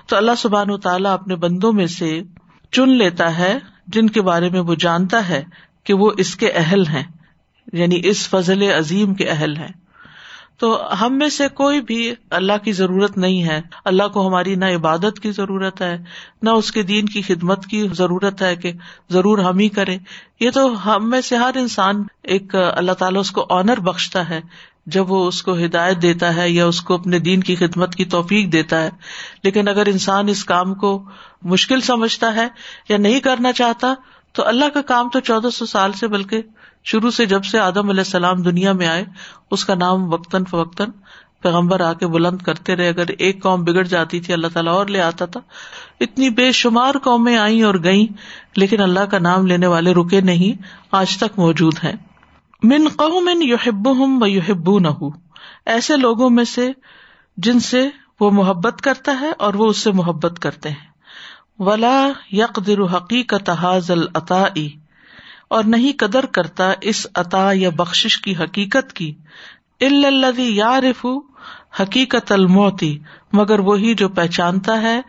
تو 0.08 0.16
اللہ 0.16 0.32
سبحان 0.38 0.80
تعالیٰ 0.80 1.14
اپنے 1.14 1.36
بندوں 1.36 1.74
میں 1.74 1.88
سے 1.88 2.22
چن 2.72 2.90
لیتا 2.90 3.38
ہے، 3.38 3.60
جن 3.88 4.10
کے 4.10 4.22
بارے 4.22 4.50
میں 4.50 4.60
وہ 4.60 4.76
جانتا 4.76 5.30
ہے 5.30 5.44
کہ 5.84 5.94
وہ 5.94 6.12
اس 6.18 6.36
کے 6.36 6.52
اہل 6.52 6.88
ہیں 6.88 7.04
یعنی 7.74 8.02
اس 8.04 8.30
فضل 8.30 8.62
عظیم 8.62 9.14
کے 9.14 9.26
اہل 9.26 9.58
ہیں۔ 9.58 9.89
تو 10.60 10.90
ہم 11.02 11.18
میں 11.18 11.30
سے 11.30 11.48
کوئی 11.48 11.82
بھی 11.82 12.14
اللہ 12.30 12.54
کی 12.64 12.72
ضرورت 12.72 13.18
نہیں 13.18 13.44
ہے۔ 13.44 13.62
اللہ 13.86 14.08
کو 14.08 14.28
ہماری 14.28 14.56
نہ 14.56 14.66
عبادت 14.66 15.20
کی 15.20 15.32
ضرورت 15.32 15.82
ہے، 15.82 15.98
نہ 16.42 16.50
اس 16.50 16.72
کے 16.72 16.84
دین 16.84 17.06
کی 17.06 17.22
خدمت 17.22 17.66
کی 17.66 17.88
ضرورت 17.92 18.42
ہے 18.42 18.56
کہ 18.56 18.72
ضرور 19.10 19.38
ہم 19.38 19.58
ہی 19.58 19.70
کریں۔ 19.70 19.98
یہ 20.40 20.52
تو 20.52 20.96
ہم 20.96 21.10
میں 21.10 21.22
سے 21.22 21.36
ہر 21.36 21.52
انسان 21.56 22.04
ایک 22.24 22.56
اللہ 22.56 22.92
تعالیٰ 22.92 23.22
اس 23.22 23.32
کو 23.32 23.46
آنر 23.50 23.80
بخشتا 23.80 24.30
ہے۔ 24.30 24.42
جب 24.86 25.12
وہ 25.12 25.28
اس 25.28 25.44
کو 25.44 25.56
ہدایت 25.56 26.02
دیتا 26.02 26.36
ہے 26.36 26.50
یا 26.50 26.66
اس 26.66 26.82
کو 26.82 26.94
اپنے 26.94 27.20
دین 27.20 27.40
کی 27.40 27.56
خدمت 27.56 27.96
کی 27.96 28.06
توفیق 28.06 28.52
دیتا 28.52 28.84
ہے۔ 28.84 28.90
لیکن 29.44 29.68
اگر 29.68 29.86
انسان 29.86 30.28
اس 30.28 30.46
کام 30.46 30.74
کو 30.74 31.06
مشکل 31.42 31.82
سمجھتا 31.82 32.36
ہے 32.36 32.48
یا 32.90 32.98
نہیں 32.98 33.20
کرنا 33.20 33.52
چاہتا، 33.52 33.94
تو 34.34 34.48
اللہ 34.48 34.66
کا 34.74 34.82
کام 34.82 35.10
تو 35.10 35.20
چودہ 35.20 35.50
سو 35.50 35.66
سال 35.66 35.92
سے 35.92 36.08
بلکہ 36.08 36.42
شروع 36.84 37.12
سے 37.12 37.26
جب 37.26 37.44
سے 37.44 37.60
آدم 37.60 37.90
علیہ 37.90 38.00
السلام 38.00 38.42
دنیا 38.42 38.72
میں 38.72 38.88
آئے، 38.88 39.06
اس 39.52 39.66
کا 39.66 39.76
نام 39.76 40.14
وقتاً 40.14 40.44
فوقتاً 40.44 40.90
پیغمبر 41.42 41.82
آ 41.82 41.94
کے 41.94 42.08
بلند 42.08 42.38
کرتے 42.38 42.76
رہے۔ 42.76 42.88
اگر 42.88 43.04
ایک 43.18 43.44
قوم 43.44 43.64
بگڑ 43.64 43.84
جاتی 43.84 44.20
تھی، 44.20 44.34
اللہ 44.34 44.48
تعالیٰ 44.54 44.74
اور 44.74 44.86
لے 44.86 45.02
آتا 45.02 45.26
تھا۔ 45.26 45.40
اتنی 46.00 46.30
بے 46.30 46.52
شمار 46.52 46.96
قومیں 47.04 47.38
آئیں 47.38 47.64
اور 47.64 47.76
گئیں، 47.84 48.14
لیکن 48.56 48.82
اللہ 48.82 49.00
کا 49.00 49.20
نام 49.20 49.46
لینے 49.46 49.68
والے 49.68 49.94
رکے 49.94 50.22
نہیں، 50.22 50.62
آج 50.92 51.18
تک 51.18 51.40
موجود 51.40 51.74
ہیں۔ 51.84 51.94
من 52.64 52.88
قوم 52.96 53.30
یوہب 53.42 53.98
ہوں 53.98 54.22
و 54.22 54.28
یوہبو 54.28 54.80
نہ 54.80 54.88
ایسے 55.66 55.98
لوگوں 55.98 56.30
میں 56.30 56.44
سے 56.44 56.72
جن 57.38 57.60
سے 57.60 57.90
وہ 58.20 58.32
محبت 58.32 58.82
کرتا 58.82 59.18
ہے 59.22 59.32
اور 59.38 59.54
وہ 59.54 59.66
اس 59.66 59.78
سے 59.78 59.92
محبت 59.92 60.40
کرتے 60.40 60.70
ہیں۔ 60.70 60.90
ولا 61.60 62.08
یقدر 62.32 62.82
حقیقت 62.82 63.50
حاضل 63.50 64.02
عطا 64.14 64.44
اور 65.50 65.64
نہیں 65.64 65.94
قدر 65.98 66.26
کرتا 66.26 66.74
اس 66.82 67.08
عطا 67.16 67.50
یا 67.54 67.70
بخش 67.70 68.18
کی 68.18 68.36
حقیقت 68.36 68.94
کی۔ 68.94 69.14
اللہ 69.82 70.40
یا 70.40 70.82
رف 70.82 71.06
حقیقت 71.82 72.32
الموتی 72.32 73.00
مگر 73.34 73.60
وہی 73.60 73.94
جو 73.94 74.10
پہچانتا 74.10 74.82
ہے 74.82 75.02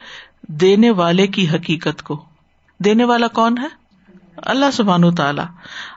دینے 0.42 0.90
والے 0.90 1.26
کی 1.26 1.49
حقیقت 1.49 2.02
کو۔ 2.02 2.25
دینے 2.78 3.04
والا 3.04 3.28
کون 3.28 3.59
ہے؟ 3.59 3.66
اللہ 4.37 4.70
سبحان 4.73 5.14
تعالی۔ 5.14 5.42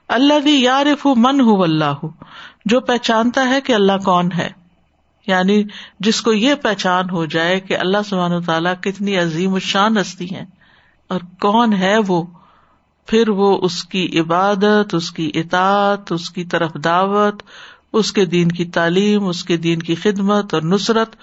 اللہ 0.08 0.48
یا 0.48 0.84
رف 0.84 1.06
من 1.06 1.42
ہو 1.42 1.64
اللہ، 1.64 2.06
جو 2.66 2.80
پہچانتا 2.80 3.50
ہے 3.50 3.62
کہ 3.62 3.74
اللہ 3.74 3.98
کون 4.06 4.32
ہے۔ 4.32 4.50
یعنی 5.28 5.64
جس 6.00 6.22
کو 6.22 6.34
یہ 6.34 6.56
پہچان 6.56 7.10
ہو 7.10 7.26
جائے 7.26 7.60
کہ 7.60 7.78
اللہ 7.78 7.98
سبحان 8.06 8.42
تعالیٰ 8.42 8.74
کتنی 8.82 9.18
عظیم 9.18 9.54
الشان 9.54 9.98
ہستی 9.98 10.36
ہے 10.36 10.46
اور 11.08 11.20
کون 11.42 11.74
ہے 11.74 11.98
وہ۔ 12.08 12.24
پھر 13.06 13.30
وہ 13.30 13.60
اس 13.62 13.84
کی 13.84 14.20
عبادت، 14.20 14.96
اس 14.96 15.12
کی 15.12 15.32
اطاط 15.34 16.12
اس 16.12 16.30
کی 16.30 16.46
طرف 16.46 16.74
دعوت، 16.74 17.44
اس 17.94 18.14
کے 18.14 18.26
دین 18.26 18.48
کی 18.52 18.66
تعلیم، 18.66 19.28
اس 19.28 19.44
کے 19.44 19.58
دین 19.58 19.80
کی 19.80 19.96
خدمت 19.96 20.54
اور 20.54 20.62
نصرت، 20.62 21.16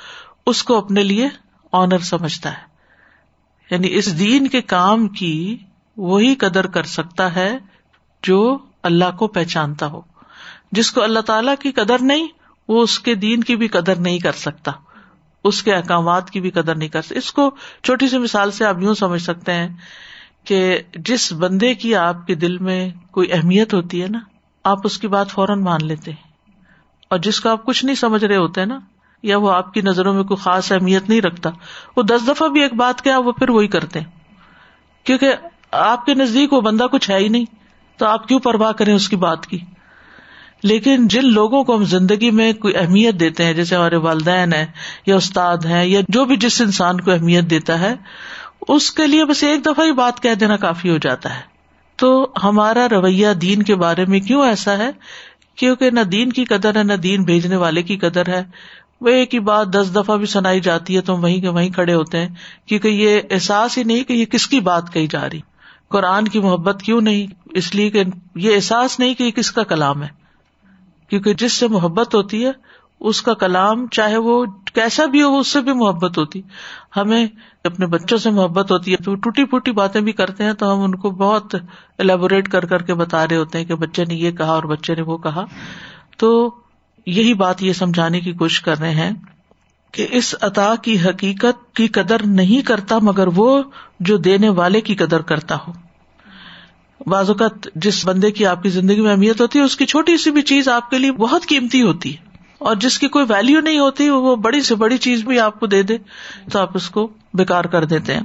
اس 0.46 0.64
کو 0.64 0.76
اپنے 0.76 1.02
لیے 1.02 1.28
آنر 1.72 1.98
سمجھتا 1.98 2.52
ہے۔ 2.52 2.70
یعنی 3.70 3.94
اس 3.94 4.18
دین 4.18 4.48
کے 4.48 4.62
کام 4.62 5.08
کی 5.08 5.56
وہی 5.96 6.34
قدر 6.34 6.66
کر 6.66 6.82
سکتا 6.82 7.34
ہے 7.34 7.58
جو 8.22 8.58
اللہ 8.82 9.16
کو 9.18 9.26
پہچانتا 9.26 9.86
ہو۔ 9.86 10.00
جس 10.72 10.92
کو 10.92 11.02
اللہ 11.02 11.20
تعالی 11.20 11.50
کی 11.60 11.72
قدر 11.72 11.96
نہیں، 12.00 12.28
وہ 12.68 12.82
اس 12.82 13.00
کے 13.00 13.14
دین 13.14 13.44
کی 13.44 13.56
بھی 13.56 13.68
قدر 13.68 13.96
نہیں 13.96 14.18
کر 14.18 14.32
سکتا۔ 14.32 14.72
اس 15.44 15.62
کے 15.62 15.74
احکامات 15.74 16.30
کی 16.30 16.40
بھی 16.40 16.50
قدر 16.50 16.74
نہیں 16.74 16.88
کر 16.88 17.02
سکتا۔ 17.02 17.14
اس 17.18 17.32
کو 17.32 17.50
چھوٹی 17.82 18.08
سی 18.08 18.18
مثال 18.18 18.50
سے 18.50 18.64
آپ 18.64 18.76
یوں 18.80 18.94
سمجھ 18.94 19.22
سکتے 19.22 19.52
ہیں۔ 19.52 19.68
کہ 20.44 20.78
جس 20.94 21.32
بندے 21.32 21.74
کی 21.74 21.94
آپ 21.94 22.26
کے 22.26 22.34
دل 22.34 22.58
میں 22.58 22.90
کوئی 23.10 23.32
اہمیت 23.32 23.74
ہوتی 23.74 24.02
ہے 24.02 24.08
نا، 24.08 24.18
آپ 24.64 24.78
اس 24.84 24.98
کی 24.98 25.08
بات 25.08 25.30
فوراً 25.30 25.62
مان 25.62 25.86
لیتے 25.86 26.10
ہیں۔ 26.10 26.30
اور 27.10 27.18
جس 27.18 27.40
کو 27.40 27.48
آپ 27.48 27.64
کچھ 27.64 27.84
نہیں 27.84 27.96
سمجھ 27.96 28.24
رہے 28.24 28.36
ہوتے 28.36 28.64
نا، 28.64 28.78
یا 29.22 29.38
وہ 29.38 29.52
آپ 29.52 29.74
کی 29.74 29.80
نظروں 29.80 30.14
میں 30.14 30.22
کوئی 30.22 30.42
خاص 30.42 30.72
اہمیت 30.72 31.08
نہیں 31.08 31.20
رکھتا، 31.20 31.50
وہ 31.96 32.02
دس 32.02 32.28
دفعہ 32.28 32.48
بھی 32.48 32.62
ایک 32.62 32.74
بات 32.74 33.02
کیا، 33.02 33.18
وہ 33.18 33.32
پھر 33.32 33.50
وہی 33.50 33.68
کرتے 33.68 34.00
کیونکہ 35.04 35.34
آپ 35.70 36.06
کے 36.06 36.14
نزدیک 36.14 36.52
وہ 36.52 36.60
بندہ 36.60 36.84
کچھ 36.92 37.10
ہے 37.10 37.18
ہی 37.18 37.28
نہیں، 37.28 37.44
تو 37.96 38.06
آپ 38.06 38.28
کیوں 38.28 38.38
پرواہ 38.38 38.72
کریں 38.72 38.94
اس 38.94 39.08
کی 39.08 39.16
بات 39.16 39.46
کی؟ 39.46 39.58
لیکن 40.62 41.08
جن 41.08 41.32
لوگوں 41.32 41.64
کو 41.64 41.76
ہم 41.76 41.84
زندگی 41.84 42.30
میں 42.30 42.52
کوئی 42.52 42.76
اہمیت 42.76 43.14
دیتے 43.14 43.44
ہیں، 43.44 43.52
جیسے 43.52 43.76
ہمارے 43.76 43.96
والدین 43.96 44.52
ہیں، 44.52 44.66
یا 45.06 45.16
استاد 45.16 45.56
ہیں، 45.56 45.86
یا 45.86 46.00
جو 46.08 46.24
بھی 46.24 46.36
جس 46.36 46.60
انسان 46.60 47.00
کو 47.00 47.10
اہمیت 47.10 47.44
دیتا 47.44 47.80
ہے 47.80 47.94
اس 48.68 48.90
کے 48.90 49.06
لیے 49.06 49.24
بس 49.24 49.44
ایک 49.44 49.66
دفعہ 49.66 49.86
ہی 49.86 49.92
بات 49.92 50.20
کہہ 50.20 50.34
دینا 50.34 50.56
کافی 50.56 50.90
ہو 50.90 50.96
جاتا 50.96 51.36
ہے۔ 51.36 51.40
تو 51.96 52.32
ہمارا 52.42 52.88
رویہ 52.88 53.28
دین 53.42 53.62
کے 53.62 53.74
بارے 53.74 54.04
میں 54.04 54.20
کیوں 54.20 54.46
ایسا 54.46 54.78
ہے؟ 54.78 54.90
کیونکہ 55.56 55.90
نہ 55.90 56.00
دین 56.00 56.32
کی 56.32 56.44
قدر 56.44 56.76
ہے، 56.76 56.84
نہ 56.84 56.92
دین 56.92 57.22
بھیجنے 57.22 57.56
والے 57.56 57.82
کی 57.82 57.96
قدر 57.96 58.28
ہے۔ 58.28 58.44
وہ 59.00 59.08
ایک 59.08 59.34
ہی 59.34 59.38
بات 59.38 59.68
دس 59.74 59.94
دفعہ 59.94 60.16
بھی 60.16 60.26
سنائی 60.26 60.60
جاتی 60.60 60.96
ہے 60.96 61.00
تو 61.00 61.16
وہیں 61.16 61.40
کے 61.40 61.48
وہیں 61.48 61.70
کھڑے 61.70 61.94
ہوتے 61.94 62.18
ہیں۔ 62.18 62.28
کیونکہ 62.66 62.88
یہ 62.88 63.20
احساس 63.30 63.78
ہی 63.78 63.82
نہیں 63.82 64.04
کہ 64.04 64.12
یہ 64.12 64.24
کس 64.24 64.46
کی 64.46 64.60
بات 64.60 64.92
کہی 64.92 65.06
جا 65.06 65.30
رہی۔ 65.30 65.40
قرآن 65.88 66.28
کی 66.28 66.40
محبت 66.40 66.82
کیوں 66.82 67.00
نہیں؟ 67.00 67.26
اس 67.46 67.74
لیے 67.74 67.90
کہ 67.90 68.04
یہ 68.34 68.54
احساس 68.54 68.98
نہیں 68.98 69.14
کہ 69.14 69.22
یہ 69.22 69.30
کس 69.30 69.52
کا 69.52 69.62
کلام 69.62 70.02
ہے۔ 70.02 70.08
کیونکہ 71.08 71.34
جس 71.34 71.52
سے 71.52 71.68
محبت 71.68 72.14
ہوتی 72.14 72.46
ہے 72.46 72.50
اس 73.00 73.22
کا 73.22 73.34
کلام 73.34 73.86
چاہے 73.86 74.16
وہ 74.16 74.44
کیسا 74.74 75.06
بھی 75.06 75.22
ہو 75.22 75.38
اس 75.38 75.48
سے 75.48 75.60
بھی 75.60 75.72
محبت 75.72 76.18
ہوتی۔ 76.18 76.42
ہمیں 76.96 77.26
اپنے 77.64 77.86
بچوں 77.86 78.18
سے 78.18 78.30
محبت 78.30 78.72
ہوتی 78.72 78.92
ہے۔ 78.92 78.96
تو 78.96 79.14
ٹوٹی 79.14 79.44
پھوٹی 79.44 79.72
باتیں 79.72 80.00
بھی 80.00 80.12
کرتے 80.12 80.44
ہیں 80.44 80.52
تو 80.52 80.74
ہم 80.74 80.80
ان 80.80 80.94
کو 80.94 81.10
بہت 81.10 81.54
الیبوریٹ 81.98 82.48
کر 82.48 82.64
کر 82.64 82.82
کے 82.82 82.94
بتا 82.94 83.28
رہے 83.28 83.36
ہوتے 83.36 83.58
ہیں 83.58 83.64
کہ 83.64 83.74
بچے 83.74 84.04
نے 84.04 84.14
یہ 84.14 84.30
کہا 84.30 84.50
اور 84.50 84.62
بچے 84.62 84.94
نے 84.94 85.02
وہ 85.02 85.18
کہا۔ 85.18 85.44
تو 86.16 86.54
یہی 87.06 87.34
بات 87.34 87.62
یہ 87.62 87.72
سمجھانے 87.72 88.20
کی 88.20 88.32
کوشش 88.32 88.60
کر 88.60 88.78
رہے 88.78 88.90
ہیں 88.90 89.10
کہ 89.92 90.06
اس 90.10 90.34
عطا 90.40 90.74
کی 90.82 91.00
حقیقت 91.00 91.76
کی 91.76 91.86
قدر 91.86 92.26
نہیں 92.26 92.66
کرتا، 92.66 92.98
مگر 93.02 93.28
وہ 93.36 93.62
جو 94.00 94.16
دینے 94.16 94.48
والے 94.48 94.80
کی 94.80 94.94
قدر 94.94 95.22
کرتا 95.22 95.56
ہو۔ 95.68 95.72
بعض 97.06 97.30
اوقات 97.30 97.68
جس 97.74 98.06
بندے 98.06 98.30
کی 98.30 98.46
آپ 98.46 98.62
کی 98.62 98.68
زندگی 98.68 99.00
میں 99.00 99.10
اہمیت 99.10 99.40
ہوتی 99.40 99.58
ہے، 99.58 99.64
اس 99.64 99.76
کی 99.76 99.86
چھوٹی 99.86 100.16
سی 100.16 100.30
بھی 100.30 100.42
چیز 100.42 100.68
آپ 100.68 100.90
کے 100.90 100.98
لیے 100.98 101.12
بہت 101.12 101.46
قیمتی 101.46 101.82
ہوتی 101.82 102.16
ہے۔ 102.16 102.29
اور 102.60 102.76
جس 102.76 102.98
کی 102.98 103.08
کوئی 103.08 103.24
ویلو 103.28 103.60
نہیں 103.60 103.78
ہوتی، 103.78 104.08
وہ 104.08 104.36
بڑی 104.36 104.60
سے 104.60 104.74
بڑی 104.74 104.98
چیز 104.98 105.24
بھی 105.24 105.40
آپ 105.40 105.60
کو 105.60 105.66
دے 105.66 105.82
دے، 105.82 105.98
تو 106.52 106.58
آپ 106.58 106.70
اس 106.74 106.90
کو 106.90 107.08
بےکار 107.34 107.64
کر 107.64 107.84
دیتے 107.84 108.14
ہیں۔ 108.14 108.22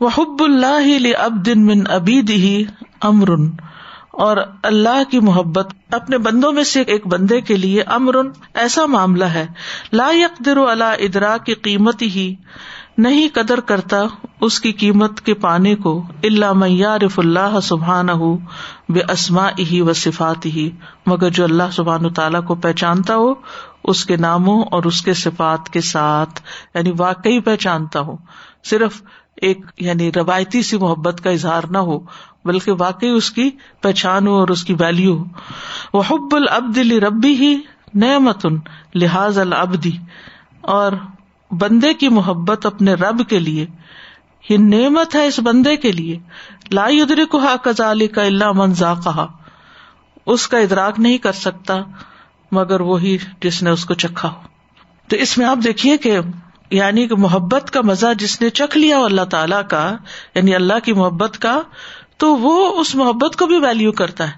وہ 0.00 0.08
حب 0.18 0.42
اللہ 0.42 1.16
اب 1.18 1.46
دن 1.46 1.66
من 1.66 1.84
ابھی 1.88 2.22
دی 2.22 2.64
امر 3.00 3.28
اور 4.10 4.36
اللہ 4.62 5.10
کی 5.10 5.20
محبت 5.20 5.74
اپنے 5.90 6.18
بندوں 6.18 6.52
میں 6.52 6.64
سے 6.64 6.80
ایک 6.80 7.06
بندے 7.06 7.40
کے 7.40 7.56
لیے 7.56 7.82
امر 7.82 8.14
ایسا 8.54 8.86
معاملہ 8.86 9.24
ہے۔ 9.24 9.46
لا 9.92 10.10
یقدر 10.12 10.56
اللہ 10.56 10.84
ادرا 10.84 11.36
کی 11.36 11.54
قیمت 11.54 12.02
ہی 12.02 12.34
نہیں 12.98 13.28
قدر 13.32 13.60
کرتا 13.60 13.96
اس 14.40 14.60
کی 14.60 14.72
قیمت 14.72 15.20
کے 15.20 15.34
پانے 15.34 15.74
کو۔ 15.74 16.02
اللہ 16.22 16.52
میارف 16.52 17.18
اللہ 17.18 17.60
سبحان 17.62 18.10
ہو 18.10 18.36
بے 18.88 19.00
اسما 19.12 19.48
ہی 19.58 19.80
و 19.80 19.92
صفات 19.92 20.46
ہی 20.46 20.70
مگر 21.06 21.30
جو 21.30 21.44
اللہ 21.44 21.70
سبحان 21.72 22.12
تعالیٰ 22.12 22.44
کو 22.44 22.54
پہچانتا 22.54 23.16
ہو 23.16 23.34
اس 23.84 24.04
کے 24.04 24.16
ناموں 24.16 24.64
اور 24.70 24.82
اس 24.82 25.02
کے 25.02 25.14
صفات 25.14 25.68
کے 25.68 25.80
ساتھ 25.80 26.40
یعنی 26.74 26.92
واقعی 26.98 27.40
پہچانتا 27.40 28.00
ہو 28.00 28.16
صرف 28.64 29.02
ایک 29.34 29.58
یعنی 29.78 30.12
روایتی 30.12 30.62
سی 30.62 30.76
محبت 30.76 31.20
کا 31.24 31.30
اظہار 31.30 31.62
نہ 31.70 31.78
ہو، 31.78 31.98
بلکہ 32.44 32.72
واقعی 32.78 33.08
اس 33.08 33.30
کی 33.30 33.50
پہچان 33.80 34.26
ہو 34.26 34.32
اور 34.32 34.48
اس 34.48 34.64
کی 34.64 34.74
ویلو 34.78 35.18
ہو۔ 35.18 35.24
وہ 35.92 36.02
حب 36.10 36.34
العبد 36.36 36.78
ربی 36.78 37.34
ہی 37.34 37.60
نعمت 37.94 38.46
لحاظ 38.94 39.38
العبدی 39.38 39.96
اور 40.60 40.92
بندے 41.50 41.94
کی 41.94 42.08
محبت 42.08 42.66
اپنے 42.66 42.94
رب 42.94 43.22
کے 43.28 43.38
لیے، 43.38 43.66
یہ 44.48 44.56
نعمت 44.58 45.14
ہے 45.14 45.26
اس 45.26 45.40
بندے 45.40 45.76
کے 45.76 45.92
لیے۔ 45.92 46.18
لا 46.70 46.84
ادر 46.84 47.24
کو 47.30 47.40
کزالی 47.62 48.06
کا 48.06 48.22
اللہ 48.22 48.52
منزا 48.52 48.94
کہا 48.94 49.26
اس 50.26 50.48
کا 50.48 50.58
ادراک 50.58 51.00
نہیں 51.00 51.18
کر 51.18 51.32
سکتا۔ 51.32 51.74
مگر 52.54 52.80
وہی 52.80 53.16
جس 53.40 53.62
نے 53.62 53.70
اس 53.70 53.84
کو 53.84 53.94
چکھا 53.94 54.28
ہو۔ 54.28 54.40
تو 55.08 55.16
اس 55.16 55.38
میں 55.38 55.46
آپ 55.46 55.58
دیکھیے 55.64 55.96
کہ 55.96 56.18
یعنی 56.70 57.08
کہ 57.08 57.16
محبت 57.16 57.70
کا 57.70 57.80
مزہ 57.80 58.06
جس 58.18 58.40
نے 58.40 58.50
چکھ 58.50 58.78
لیا 58.78 58.98
ہو 58.98 59.04
اللہ 59.04 59.24
تعالی 59.30 59.56
کا 59.70 59.96
یعنی 60.34 60.54
اللہ 60.54 60.78
کی 60.84 60.92
محبت 60.92 61.38
کا، 61.38 61.60
تو 62.16 62.36
وہ 62.36 62.80
اس 62.80 62.94
محبت 62.94 63.36
کو 63.36 63.46
بھی 63.46 63.56
ویلو 63.56 63.92
کرتا 63.92 64.26
ہے 64.26 64.32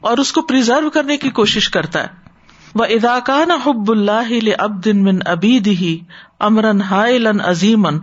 اور 0.00 0.18
اس 0.18 0.32
کو 0.32 0.42
پرزرو 0.42 0.90
کرنے 0.90 1.16
کی 1.16 1.30
کوشش 1.30 1.68
کرتا 1.68 2.02
ہے۔ 2.02 2.22
وہ 2.74 2.84
اداکان 2.84 3.50
حب 3.50 3.90
اللہ 3.90 4.32
اب 4.58 4.84
دن 4.84 5.04
من 5.04 5.18
ابھی 5.26 5.58
دہی 5.58 5.98
امرن 6.40 6.82
ہائلن 6.82 7.40
عظیمن 7.40 7.98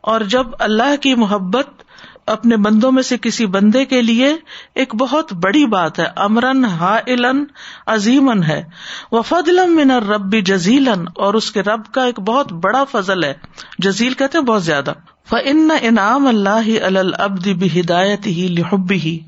اور 0.00 0.20
جب 0.20 0.46
اللہ 0.58 0.96
کی 0.96 1.14
محبت 1.14 1.82
اپنے 2.28 2.56
بندوں 2.56 2.92
میں 2.92 3.02
سے 3.02 3.16
کسی 3.18 3.46
بندے 3.46 3.84
کے 3.84 4.02
لیے 4.02 4.36
ایک 4.74 4.94
بہت 4.94 5.32
بڑی 5.32 5.66
بات 5.66 5.98
ہے۔ 5.98 6.06
امرن 6.16 6.64
ہا 6.64 6.98
علن 7.06 7.44
عظیمن 7.86 8.42
ہے۔ 8.42 8.64
وہ 9.12 9.22
فضلم 9.22 9.76
من 9.76 9.90
ربی 9.90 10.42
جزیلن، 10.42 11.04
اور 11.16 11.34
اس 11.34 11.50
کے 11.50 11.62
رب 11.62 11.86
کا 11.92 12.04
ایک 12.04 12.20
بہت 12.20 12.52
بڑا 12.52 12.84
فضل 12.84 13.24
ہے۔ 13.24 13.34
جزیل 13.78 14.14
کہتے 14.14 14.38
ہیں 14.38 14.44
بہت 14.44 14.64
زیادہ۔ 14.64 14.92
فن 15.30 15.68
انعام 15.80 16.26
اللہ 16.26 16.84
البد 16.84 17.46
بھی 17.46 17.80
ہدایت 17.80 18.26
ہی 18.26 18.46
لحب 18.58 18.92
ہی 18.92 19.18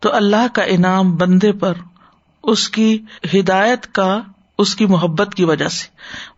تو 0.00 0.14
اللہ 0.14 0.46
کا 0.52 0.62
انعام 0.62 1.16
بندے 1.16 1.52
پر 1.52 1.72
اس 2.44 2.68
کی 2.68 2.98
ہدایت 3.34 3.86
کا، 3.94 4.20
اس 4.58 4.74
کی 4.74 4.86
محبت 4.86 5.34
کی 5.34 5.44
وجہ 5.44 5.68
سے۔ 5.68 5.86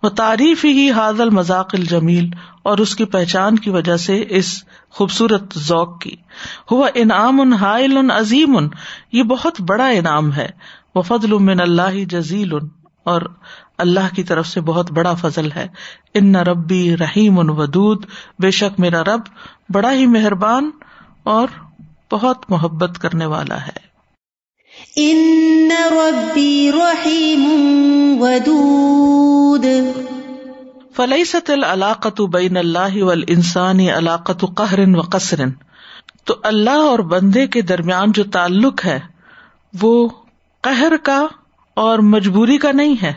وہ 0.02 0.08
تعریف 0.08 0.64
ہی 0.64 0.90
حاضل 0.90 1.30
مذاق 1.30 1.74
الجمیل 1.78 2.28
اور 2.62 2.78
اس 2.78 2.94
کی 2.96 3.04
پہچان 3.04 3.56
کی 3.56 3.70
وجہ 3.70 3.96
سے 3.96 4.24
اس 4.28 4.64
خوبصورت 4.94 5.58
ذوق 5.58 6.00
کی۔ 6.00 6.16
ہوا 6.70 6.88
انعام 6.94 7.40
ان 7.40 7.52
حائل 7.52 7.96
ان 7.96 8.10
عظیم۔ 8.10 8.56
ان 8.56 8.68
یہ 9.12 9.22
بہت 9.22 9.60
بڑا 9.60 9.86
انعام 9.86 10.32
ہے۔ 10.32 10.48
وہ 10.94 11.02
فضل 11.02 11.32
من 11.32 11.60
اللہ 11.60 12.04
جزیل۔ 12.04 12.54
ان 12.54 12.68
اور 13.04 13.22
اللہ 13.78 14.14
کی 14.16 14.22
طرف 14.22 14.46
سے 14.46 14.60
بہت 14.60 14.90
بڑا 14.90 15.14
فضل 15.14 15.52
ہے۔ 15.52 15.66
ان 16.14 16.32
نہ 16.32 16.38
ربی 16.38 16.96
رحیم 16.96 17.38
ان 17.38 17.50
ودود۔ 17.50 18.06
بے 18.38 18.50
شک 18.50 18.80
میرا 18.80 19.02
رب 19.02 19.20
بڑا 19.68 19.92
ہی 19.92 20.06
مہربان 20.06 20.70
اور 21.22 21.48
بہت 22.12 22.44
محبت 22.48 22.98
کرنے 22.98 23.26
والا 23.26 23.66
ہے۔ 23.66 23.94
ان 24.96 25.68
ربی 25.90 26.70
رحیم 26.72 27.42
ودود۔ 28.20 29.64
فلحست 30.96 31.50
العلاقت 31.50 32.20
بین 32.20 32.56
اللہ 32.56 33.02
و 33.02 33.10
انسانی 33.10 33.92
علاقت 33.92 34.44
قہر 34.56 34.78
و 34.88 35.00
قصر 35.00 35.40
تو 36.24 36.36
اللہ 36.42 36.70
اور 36.70 36.98
بندے 36.98 37.46
کے 37.46 37.62
درمیان 37.62 38.12
جو 38.12 38.24
تعلق 38.24 38.84
ہے، 38.84 39.00
وہ 39.80 40.08
قہر 40.60 40.92
کا 41.02 41.26
اور 41.74 41.98
مجبوری 41.98 42.58
کا 42.58 42.72
نہیں 42.72 42.94
ہے۔ 43.02 43.12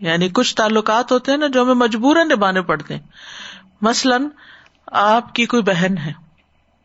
یعنی 0.00 0.28
کچھ 0.28 0.54
تعلقات 0.54 1.12
ہوتے 1.12 1.30
ہیں 1.30 1.38
نا 1.38 1.46
جو 1.46 1.62
ہمیں 1.62 1.74
مجبور 1.74 2.16
نبھانے 2.16 2.62
پڑتے 2.62 2.94
ہیں۔ 2.94 3.02
مثلاً 3.80 4.28
آپ 4.86 5.34
کی 5.34 5.46
کوئی 5.46 5.62
بہن 5.62 5.98
ہے۔ 5.98 6.12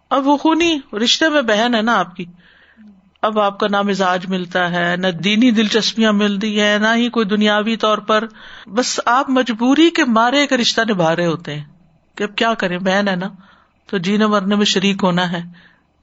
اب 0.09 0.27
وہ 0.27 0.37
خونی 0.37 0.77
رشتے 1.03 1.29
میں 1.29 1.41
بہن 1.41 1.75
ہے 1.75 1.81
نا 1.81 1.99
آپ 1.99 2.15
کی۔ 2.15 2.25
اب 3.21 3.39
آپ 3.39 3.59
کا 3.59 3.67
نہ 3.71 3.81
مزاج 3.81 4.25
ملتا 4.27 4.69
ہے، 4.71 4.95
نہ 4.97 5.07
دینی 5.07 5.51
دلچسپیاں 5.51 6.13
ملتی 6.13 6.61
ہے 6.61 6.77
نہ 6.81 6.87
ہی 6.95 7.09
کوئی 7.09 7.25
دنیاوی 7.25 7.75
طور 7.75 7.97
پر۔ 7.97 8.27
بس 8.67 8.99
آپ 9.05 9.29
مجبوری 9.29 9.89
کے 9.89 10.03
مارے 10.05 10.39
ایک 10.39 10.53
رشتہ 10.53 10.81
نبھا 10.89 11.15
رہے 11.15 11.25
ہوتے 11.25 11.55
ہیں 11.55 11.65
کہ 12.15 12.23
اب 12.23 12.35
کیا 12.35 12.53
کریں، 12.53 12.77
بہن 12.77 13.07
ہے 13.07 13.15
نا؟ 13.15 13.27
تو 13.89 13.97
جینے 13.97 14.27
مرنے 14.27 14.55
میں 14.55 14.65
شریک 14.65 15.03
ہونا 15.03 15.31
ہے۔ 15.31 15.41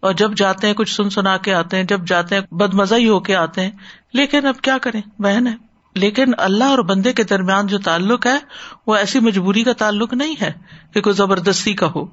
اور 0.01 0.13
جب 0.13 0.33
جاتے 0.35 0.67
ہیں، 0.67 0.75
کچھ 0.75 0.95
سن 0.95 1.11
سنا 1.11 1.37
کے 1.37 1.55
آتے 1.55 1.77
ہیں، 1.77 1.85
جب 1.85 2.07
جاتے 2.07 2.35
ہیں 2.35 2.55
بد 2.55 2.75
مزہ 2.75 2.95
ہی 2.95 3.09
ہو 3.09 3.21
کے 3.21 3.37
آتے 3.37 3.61
ہیں۔ 3.61 3.71
لیکن 4.13 4.47
اب 4.47 4.61
کیا 4.61 4.79
کریں؟ 4.79 5.01
بہن 5.19 5.47
ہے۔ 5.47 5.55
لیکن 5.95 6.25
اللہ 6.39 6.65
اور 6.65 6.79
بندے 6.79 7.13
کے 7.13 7.25
درمیان 7.25 7.67
جو 7.67 7.79
تعلق 7.79 8.27
ہے، 8.27 8.39
وہ 8.87 8.97
ایسی 8.97 9.21
مجبوری 9.21 9.63
کا 9.63 9.73
تعلق 9.73 10.13
نہیں 10.13 10.35
ہے 10.41 10.53
کہ 10.93 11.01
کوئی 11.01 11.15
زبردستی 11.15 11.73
کا 11.73 11.87
ہو۔ 11.95 12.07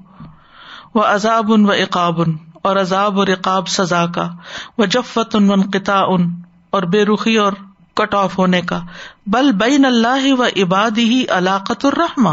وہ 0.94 1.02
عذاب 1.02 1.52
ان 1.52 1.64
و 1.64 1.70
اقاب 1.70 2.20
ان 2.20 2.36
اور 2.62 2.76
عذاب 2.76 3.18
اور 3.18 3.26
اقاب 3.26 3.68
سزا 3.68 4.06
کا۔ 4.14 4.30
وہ 4.78 4.86
جفت 4.86 5.36
ان 5.36 5.46
منقطع 5.46 6.04
ان 6.08 6.30
اور 6.70 6.82
بے 6.82 7.04
رخی 7.04 7.36
اور 7.36 7.52
کٹ 7.94 8.14
آف 8.14 8.38
ہونے 8.38 8.60
کا۔ 8.60 8.80
بل 9.26 9.52
بین 9.52 9.84
اللہ 9.84 10.32
و 10.32 10.44
عباد 10.44 10.98
ہی 10.98 11.24
علاقت 11.30 11.84
الرحما 11.84 12.32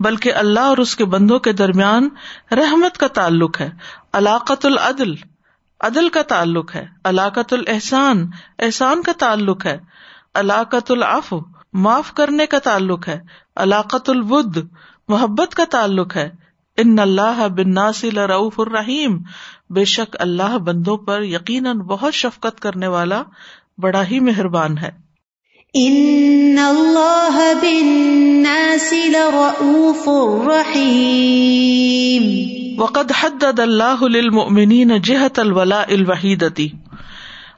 بلکہ 0.00 0.34
اللہ 0.34 0.60
اور 0.60 0.76
اس 0.76 0.96
کے 0.96 1.04
بندوں 1.04 1.38
کے 1.38 1.52
درمیان 1.52 2.08
رحمت 2.52 2.98
کا 2.98 3.06
تعلق 3.06 3.60
ہے۔ 3.60 3.70
علاقت 4.12 4.66
العدل، 4.66 5.12
عدل 5.80 6.08
کا 6.08 6.22
تعلق 6.22 6.74
ہے۔ 6.74 6.86
علاقت 7.04 7.52
الحسان 7.52 8.30
احسان 8.58 9.02
کا 9.02 9.12
تعلق 9.18 9.66
ہے۔ 9.66 9.78
علاقت 10.34 10.90
العف 10.90 11.34
معاف 11.72 12.14
کرنے 12.14 12.46
کا 12.46 12.58
تعلق 12.58 13.08
ہے۔ 13.08 13.20
علاقت 13.56 14.10
البد 14.10 14.58
محبت 15.08 15.54
کا 15.54 15.64
تعلق 15.70 16.16
ہے۔ 16.16 16.47
ان 16.78 16.98
اللہ 16.98 17.48
بن 17.48 17.74
ناصل 17.74 18.18
رعف 18.18 18.60
الرحیم۔ 18.60 19.18
بے 19.70 19.84
شک 19.84 20.16
اللہ 20.20 20.58
بندوں 20.58 20.96
پر 20.96 21.22
یقیناً 21.22 21.78
بہت 21.78 22.14
شفقت 22.14 22.60
کرنے 22.60 22.86
والا 22.86 23.22
بڑا 23.78 24.06
ہی 24.06 24.20
مہربان 24.20 24.78
ہے۔ 24.78 24.90
ان 25.74 26.56
اللہ 26.58 27.52
رحیم 30.48 32.48
وقد 32.80 33.12
حدد 33.20 33.60
اللہ 33.60 34.02
للمؤمنین 34.02 35.00
جہت 35.00 35.38
الولاء 35.38 35.82
الوحیدتی۔ 35.88 36.68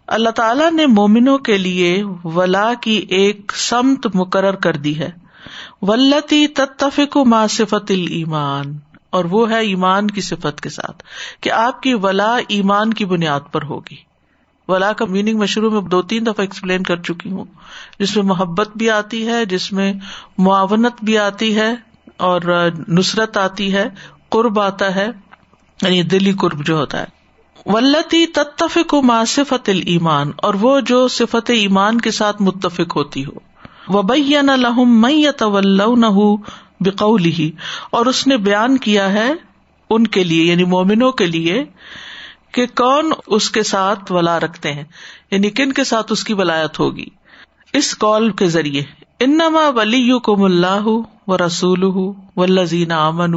اللہ 0.06 0.30
تعالیٰ 0.30 0.72
نے 0.72 0.87
مومنوں 0.87 1.38
کے 1.38 1.59
لیے 1.59 2.04
ولا 2.24 2.72
کی 2.80 3.06
ایک 3.09 3.52
سمت 3.56 4.06
مقرر 4.14 4.52
کر 4.52 4.76
دی 4.76 4.98
ہے۔ 4.98 5.11
ولتی 5.83 6.46
تتفق 6.46 7.16
ما 7.16 7.46
صفت 7.46 7.87
الایمان۔ 7.88 8.89
اور 9.11 9.25
وہ 9.25 9.51
ہے 9.51 9.61
ایمان 9.61 10.07
کی 10.07 10.20
صفت 10.20 10.61
کے 10.61 10.68
ساتھ 10.68 11.03
کہ 11.40 11.53
آپ 11.53 11.83
کی 11.83 11.94
ولا 11.94 12.37
ایمان 12.49 12.94
کی 12.94 13.05
بنیاد 13.05 13.40
پر 13.53 13.62
ہوگی۔ 13.62 13.96
ولا 14.68 14.92
کا 14.92 15.05
میننگ 15.05 15.38
میں 15.38 15.46
شروع 15.46 15.70
میں 15.70 15.81
دو 15.81 16.03
تین 16.03 16.27
دفعہ 16.27 16.40
ایکسپلین 16.40 16.83
کر 16.83 16.96
چکی 16.96 17.31
ہوں۔ 17.31 17.44
جس 17.99 18.16
میں 18.16 18.25
محبت 18.25 18.77
بھی 18.77 18.90
آتی 18.90 19.29
ہے، 19.29 19.44
جس 19.44 19.73
میں 19.73 19.92
معاونت 20.38 20.92
بھی 21.03 21.18
آتی 21.18 21.57
ہے 21.57 21.75
اور 22.16 22.70
نصرت 22.88 23.37
آتی 23.37 23.75
ہے، 23.75 23.88
قرب 24.29 24.61
آتا 24.61 24.94
ہے 24.94 25.07
یعنی 25.83 26.03
دلی 26.03 26.33
قرب 26.33 26.66
جو 26.66 26.77
ہوتا 26.77 27.01
ہے۔ 27.01 27.20
ولتی 27.66 28.27
تتفق 28.27 28.94
ما 28.94 29.25
صفت 29.25 29.68
المان 29.68 30.31
اور 30.37 30.55
وہ 30.55 30.81
جو 30.81 31.09
صفت 31.09 31.51
ایمان 31.51 32.01
کے 32.01 32.11
ساتھ 32.11 32.42
متفق 32.42 32.96
ہوتی 32.96 33.25
ہو۔ 33.25 33.51
وبین 33.88 34.46
لہم 34.46 35.01
میت 35.01 35.42
نہ 35.96 36.07
بقول 36.80 37.24
ہی 37.24 37.50
اور 37.90 38.06
اس 38.06 38.26
نے 38.26 38.36
بیان 38.36 38.76
کیا 38.78 39.12
ہے 39.12 39.30
ان 39.90 40.06
کے 40.06 40.24
لیے 40.24 40.44
یعنی 40.44 40.64
مومنوں 40.64 41.10
کے 41.12 41.26
لیے، 41.26 41.64
کہ 42.52 42.66
کون 42.66 43.12
اس 43.26 43.50
کے 43.50 43.62
ساتھ 43.62 44.12
ولا 44.12 44.38
رکھتے 44.40 44.72
ہیں 44.72 44.84
یعنی 45.30 45.50
کن 45.50 45.72
کے 45.72 45.84
ساتھ 45.84 46.12
اس 46.12 46.24
کی 46.24 46.34
ولایت 46.34 46.78
ہوگی؟ 46.78 47.06
اس 47.72 47.94
کال 47.96 48.30
کے 48.30 48.46
ذریعے، 48.48 48.82
انما 49.20 49.68
ولی 49.68 50.18
کم 50.24 50.42
اللہ 50.42 50.88
و 51.28 51.38
رسول 51.38 51.84
و 51.84 52.44
لذین 52.46 52.92
امن 52.92 53.34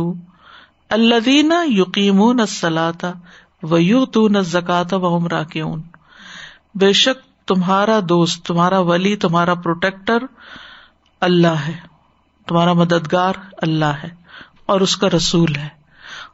الدین 0.90 1.52
یقین 1.68 2.22
نسلاتا 2.38 3.12
و 3.64 3.78
یو 3.78 4.06
تو 4.06 4.28
نہ 4.28 4.40
زکات 4.40 4.94
و 4.94 5.16
عمرہ 5.18 5.44
کے 5.44 5.62
اون 5.62 5.82
بے 6.76 6.92
شک 6.94 7.48
تمہارا 7.48 8.00
دوست، 8.10 8.46
تمہارا 8.46 8.80
ولی، 8.80 9.16
تمہارا 9.16 9.54
پروٹیکٹر 9.54 10.26
اللہ 11.22 11.64
ہے۔ 11.68 11.93
تمہارا 12.48 12.74
مددگار 12.74 13.34
اللہ 13.58 13.86
ہے 13.86 14.10
اور 14.66 14.82
اس 14.82 14.98
کا 14.98 15.08
رسول 15.10 15.56
ہے۔ 15.56 15.68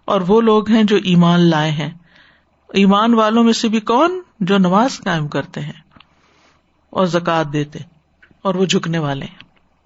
اور 0.06 0.22
وہ 0.22 0.42
لوگ 0.42 0.72
ہیں 0.72 0.84
جو 0.84 0.96
ایمان 0.96 1.40
لائے 1.40 1.72
ہیں۔ 1.72 1.90
ایمان 2.74 3.14
والوں 3.14 3.44
میں 3.44 3.54
سے 3.54 3.68
بھی 3.68 3.80
کون 3.80 4.22
جو 4.40 4.58
نماز 4.58 5.00
قائم 5.00 5.28
کرتے 5.28 5.62
ہیں 5.62 5.82
اور 6.90 7.06
زکات 7.06 7.54
دیتے 7.54 7.80
اور 8.42 8.56
وہ 8.56 8.66
جھکنے 8.66 9.00
والے 9.00 9.26
ہیں۔ 9.26 9.44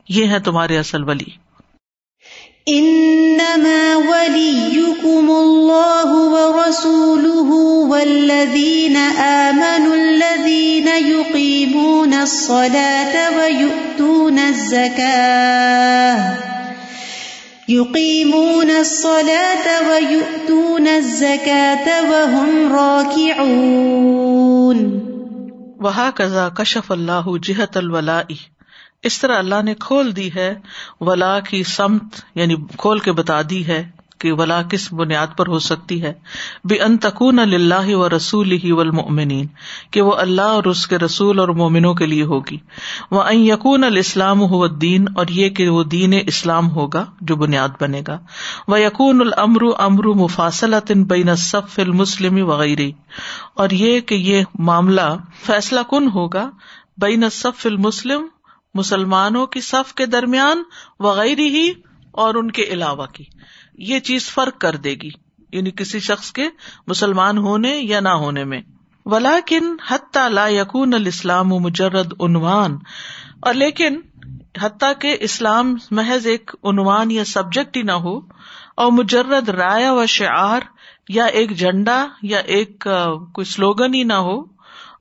یہ 0.10 0.28
ہے 0.28 0.40
تمہارے 0.40 0.78
اصل 0.78 1.04
ولی۔ 1.04 1.43
انما 2.68 3.96
وليكم 3.96 5.30
الله 5.30 6.10
ورسوله 6.36 7.50
والذين 7.92 8.98
آمنوا 8.98 9.96
الذين 9.96 10.88
يقيمون 10.88 12.14
الصلاة 12.14 13.38
ويؤتون 13.38 14.40
الزكاة 14.40 16.38
يقيمون 17.70 18.72
الصلاة 18.72 19.90
ويؤتون 19.90 20.88
الزكاة 20.88 22.12
وهم 22.12 22.74
راكعون 22.74 24.24
وهكذا 25.82 26.50
كشف 26.58 26.92
الله 26.92 27.38
جهة 27.38 27.70
الولاء 27.76 28.28
اس 29.04 29.20
طرح 29.20 29.38
اللہ 29.38 29.62
نے 29.64 29.76
کھول 29.76 30.16
دی 30.16 30.30
ہے، 30.36 30.56
ولا 31.02 31.40
کی 31.40 31.64
سمت 31.64 32.04
یعنی 32.36 32.56
کھول 32.78 33.00
کے 33.00 33.12
بتا 33.12 33.42
دی 33.50 33.68
ہے 33.68 33.90
کہ 34.20 34.32
ولا 34.32 34.62
کس 34.62 34.94
بنیاد 34.94 35.28
پر 35.38 35.48
ہو 35.48 35.60
سکتی 35.60 36.02
ہے۔ 36.02 36.14
بے 36.64 36.76
ان 36.76 36.98
تکون 36.98 37.40
اللہ 37.40 37.96
و 37.96 38.10
رسول 38.10 38.52
ہی 38.52 38.72
ولمنین 38.72 39.48
کہ 39.92 40.02
وہ 40.02 40.14
اللہ 40.14 40.42
اور 40.42 40.64
اس 40.64 40.88
کے 40.88 40.98
رسول 40.98 41.40
اور 41.40 41.48
مومنوں 41.48 41.94
کے 41.94 42.06
لیے 42.06 42.24
ہوگی۔ 42.24 42.58
وہ 43.12 43.24
این 43.24 43.40
یقون 43.40 43.84
الاسلام 43.84 44.42
ہو 44.42 44.68
دین 44.68 45.06
اور 45.16 45.26
یہ 45.30 45.50
کہ 45.50 45.70
وہ 45.70 45.84
دین 45.84 46.14
اسلام 46.28 46.72
ہوگا 46.72 47.06
جو 47.22 47.36
بنیاد 47.36 47.70
بنے 47.82 48.02
گا۔ 48.08 48.20
وہ 48.68 48.80
یقون 48.80 49.22
العمر 49.22 49.62
امر 49.78 50.06
مفاصلت 50.06 50.92
بین 50.92 51.36
صف 51.36 51.80
المسلم 51.80 52.50
وغیرہ 52.50 52.90
اور 53.54 53.70
یہ 53.70 54.00
کہ 54.00 54.16
یہ 54.16 54.44
معاملہ 54.60 55.16
فیصلہ 55.46 55.80
کن 55.90 56.08
ہوگا 56.14 56.50
بین 56.98 57.30
صف 57.32 57.66
المسلم 57.66 58.22
مسلمانوں 58.74 59.46
کی 59.48 59.62
صف 59.62 59.94
کے 59.94 60.06
درمیان 60.06 60.64
وغیرہ 61.00 61.48
ہی 61.50 61.72
اور 62.14 62.36
ان 62.36 62.52
کے 62.52 62.64
علاوہ 62.64 63.06
کی۔ 63.06 63.24
یہ 63.84 64.00
چیز 64.00 64.30
فرق 64.30 64.60
کر 64.62 64.76
دے 64.76 64.94
گی 64.94 65.10
یعنی 65.54 65.72
کسی 65.72 66.00
شخص 66.00 66.32
کے 66.32 66.48
مسلمان 66.88 67.38
ہونے 67.38 67.76
یا 67.78 68.00
نہ 68.00 68.16
ہونے 68.18 68.44
میں۔ 68.44 68.62
ولاکن 69.06 69.76
حتیٰ 69.88 70.30
لا 70.30 70.48
یقون 70.48 70.94
الاسلام 70.94 71.50
مجرد 71.50 72.14
عنوان، 72.20 72.78
اور 73.40 73.54
لیکن 73.54 74.00
حتیٰ 74.62 74.92
کہ 75.00 75.16
اسلام 75.20 75.76
محض 75.92 76.28
ایک 76.28 76.52
عنوان 76.64 77.12
یا 77.12 77.24
سبجیکٹ 77.26 77.78
ہی 77.78 77.82
نہ 77.82 77.92
ہو 77.92 78.18
اور 78.76 78.92
مجرد 78.92 79.50
رایا 79.50 79.92
و 79.94 80.06
شعار 80.06 80.62
یا 81.10 81.26
ایک 81.26 81.58
جھنڈا 81.58 82.06
یا 82.22 82.40
ایک 82.48 82.88
کوئی 83.34 83.46
سلوگن 83.46 83.94
ہی 83.94 84.04
نہ 84.04 84.20
ہو 84.28 84.42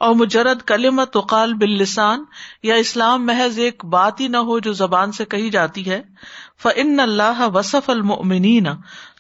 اور 0.03 0.15
مجرد 0.15 0.63
کلمت 0.63 1.17
وقال 1.17 1.55
باللسان 1.55 2.25
یا 2.63 2.75
اسلام 2.75 3.27
محض 3.27 3.59
ایک 3.59 3.85
بات 3.85 4.21
ہی 4.21 4.29
نہ 4.29 4.37
ہو 4.37 4.59
جو 4.59 4.73
زبان 4.73 5.13
سے 5.13 5.25
کہی 5.25 5.51
جاتی 5.51 5.91
ہے۔ 5.91 6.03
فن 6.63 7.01
اللہ 7.01 7.49
وصف 7.55 7.91
المؤمنین 7.91 8.67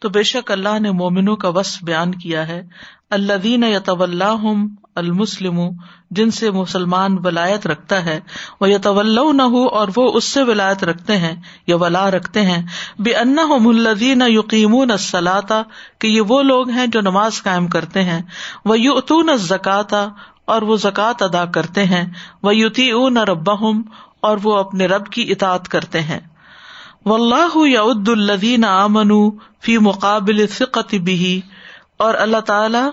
تو 0.01 0.09
بے 0.09 0.23
شک 0.23 0.51
اللہ 0.51 0.79
نے 0.79 0.91
مومنوں 0.91 1.37
کا 1.37 1.49
وصف 1.49 1.85
بیان 1.85 2.15
کیا 2.15 2.49
ہے۔ 2.49 2.63
اللہ 3.11 3.33
دین 3.33 3.65
یطول 3.65 4.23
المسلم، 4.95 5.61
جن 6.11 6.31
سے 6.31 6.51
مسلمان 6.51 7.17
ولایت 7.25 7.67
رکھتا 7.67 8.05
ہے۔ 8.05 8.21
وہ 8.61 8.71
یطول 8.71 9.37
نہ 9.37 9.43
ہو 9.43 9.67
اور 9.67 9.89
وہ 9.97 10.13
اس 10.13 10.25
سے 10.25 10.43
ولایت 10.43 10.85
رکھتے 10.85 11.17
ہیں، 11.17 11.41
یا 11.67 11.77
ولا 11.77 12.11
رکھتے 12.11 12.43
ہیں۔ 12.43 12.67
بے 12.99 13.15
ان 13.15 13.39
الدین 13.39 14.23
یقین 14.27 14.91
الصلاتا 14.91 15.63
کہ 15.99 16.07
یہ 16.07 16.21
وہ 16.21 16.43
لوگ 16.43 16.69
ہیں 16.71 16.87
جو 16.87 17.01
نماز 17.01 17.43
قائم 17.43 17.67
کرتے 17.67 18.05
ہیں۔ 18.05 18.23
وہ 18.65 18.81
یوتون 18.81 19.29
زکاتا 19.37 20.09
اور 20.53 20.63
وہ 20.63 20.77
زکوٰۃ 20.77 21.15
ادا 21.21 21.45
کرتے 21.45 21.85
ہیں۔ 21.85 22.05
وہ 22.43 22.57
یوتی 22.57 22.91
اون 22.91 23.17
ربا 23.17 23.53
اور 24.21 24.39
وہ 24.43 24.57
اپنے 24.57 24.87
رب 24.87 25.07
کی 25.07 25.23
اطاط 25.33 25.69
کرتے 25.69 26.01
ہیں۔ 26.01 26.21
و 27.05 27.15
اللہ 27.15 27.57
یاد 27.57 28.09
الدین 28.09 28.65
آمن 28.65 29.11
فی 29.61 29.79
مقابل 29.79 30.47
فقت 30.47 30.95
بھی 30.95 31.41
اور 31.99 32.15
اللہ 32.15 32.41
تعالی 32.41 32.85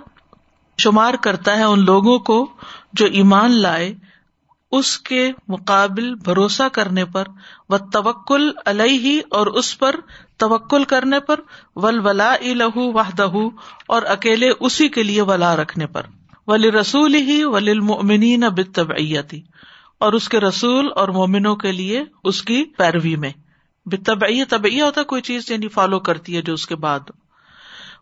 شمار 0.77 1.13
کرتا 1.13 1.57
ہے 1.57 1.63
ان 1.63 1.85
لوگوں 1.85 2.19
کو 2.19 2.47
جو 2.93 3.05
ایمان 3.05 3.51
لائے 3.51 3.93
اس 4.71 4.97
کے 4.99 5.31
مقابل 5.47 6.15
بھروسہ 6.15 6.63
کرنے 6.71 7.05
پر۔ 7.05 7.27
و 7.69 7.77
توکل 7.77 8.49
علیہ 8.65 9.21
اور 9.31 9.47
اس 9.47 9.79
پر 9.79 9.95
توکل 10.37 10.83
کرنے 10.83 11.19
پر۔ 11.19 11.39
ول 11.75 11.99
ولا 12.07 12.35
لہو 12.41 12.91
واہدہ 12.91 13.27
اور 13.87 14.01
اکیلے 14.01 14.49
اسی 14.59 14.89
کے 14.89 15.03
لیے 15.03 15.21
ولا 15.21 15.55
رکھنے 15.55 15.87
پر۔ 15.87 16.01
ولی 16.49 16.71
رسول 16.71 17.15
ہی 17.15 17.43
ولی 17.43 17.73
مومنین 17.73 18.39
بتبعیتی 18.39 19.41
اور 19.97 20.13
اس 20.13 20.29
کے 20.29 20.39
رسول 20.39 20.89
اور 20.95 21.07
مومنوں 21.07 21.55
کے 21.55 21.71
لیے 21.71 22.03
اس 22.23 22.41
کی 22.41 22.63
پیروی 22.77 23.15
میں۔ 23.15 23.29
بتبعی 23.85 24.45
طبعیہ 24.45 24.83
ہوتا 24.83 25.03
کوئی 25.03 25.21
چیز 25.21 25.51
یعنی 25.51 25.67
فالو 25.67 25.99
کرتی 25.99 26.35
ہے 26.35 26.41
جو 26.41 26.53
اس 26.53 26.65
کے 26.65 26.75
بعد۔ 26.75 26.99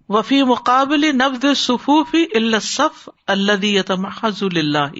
وفی 0.09 0.43
مقابل 0.43 1.15
نبد 1.15 1.45
صفوفی 1.55 2.25
الصف 2.35 3.09
اللہ 3.27 3.93
اللہ 4.41 4.99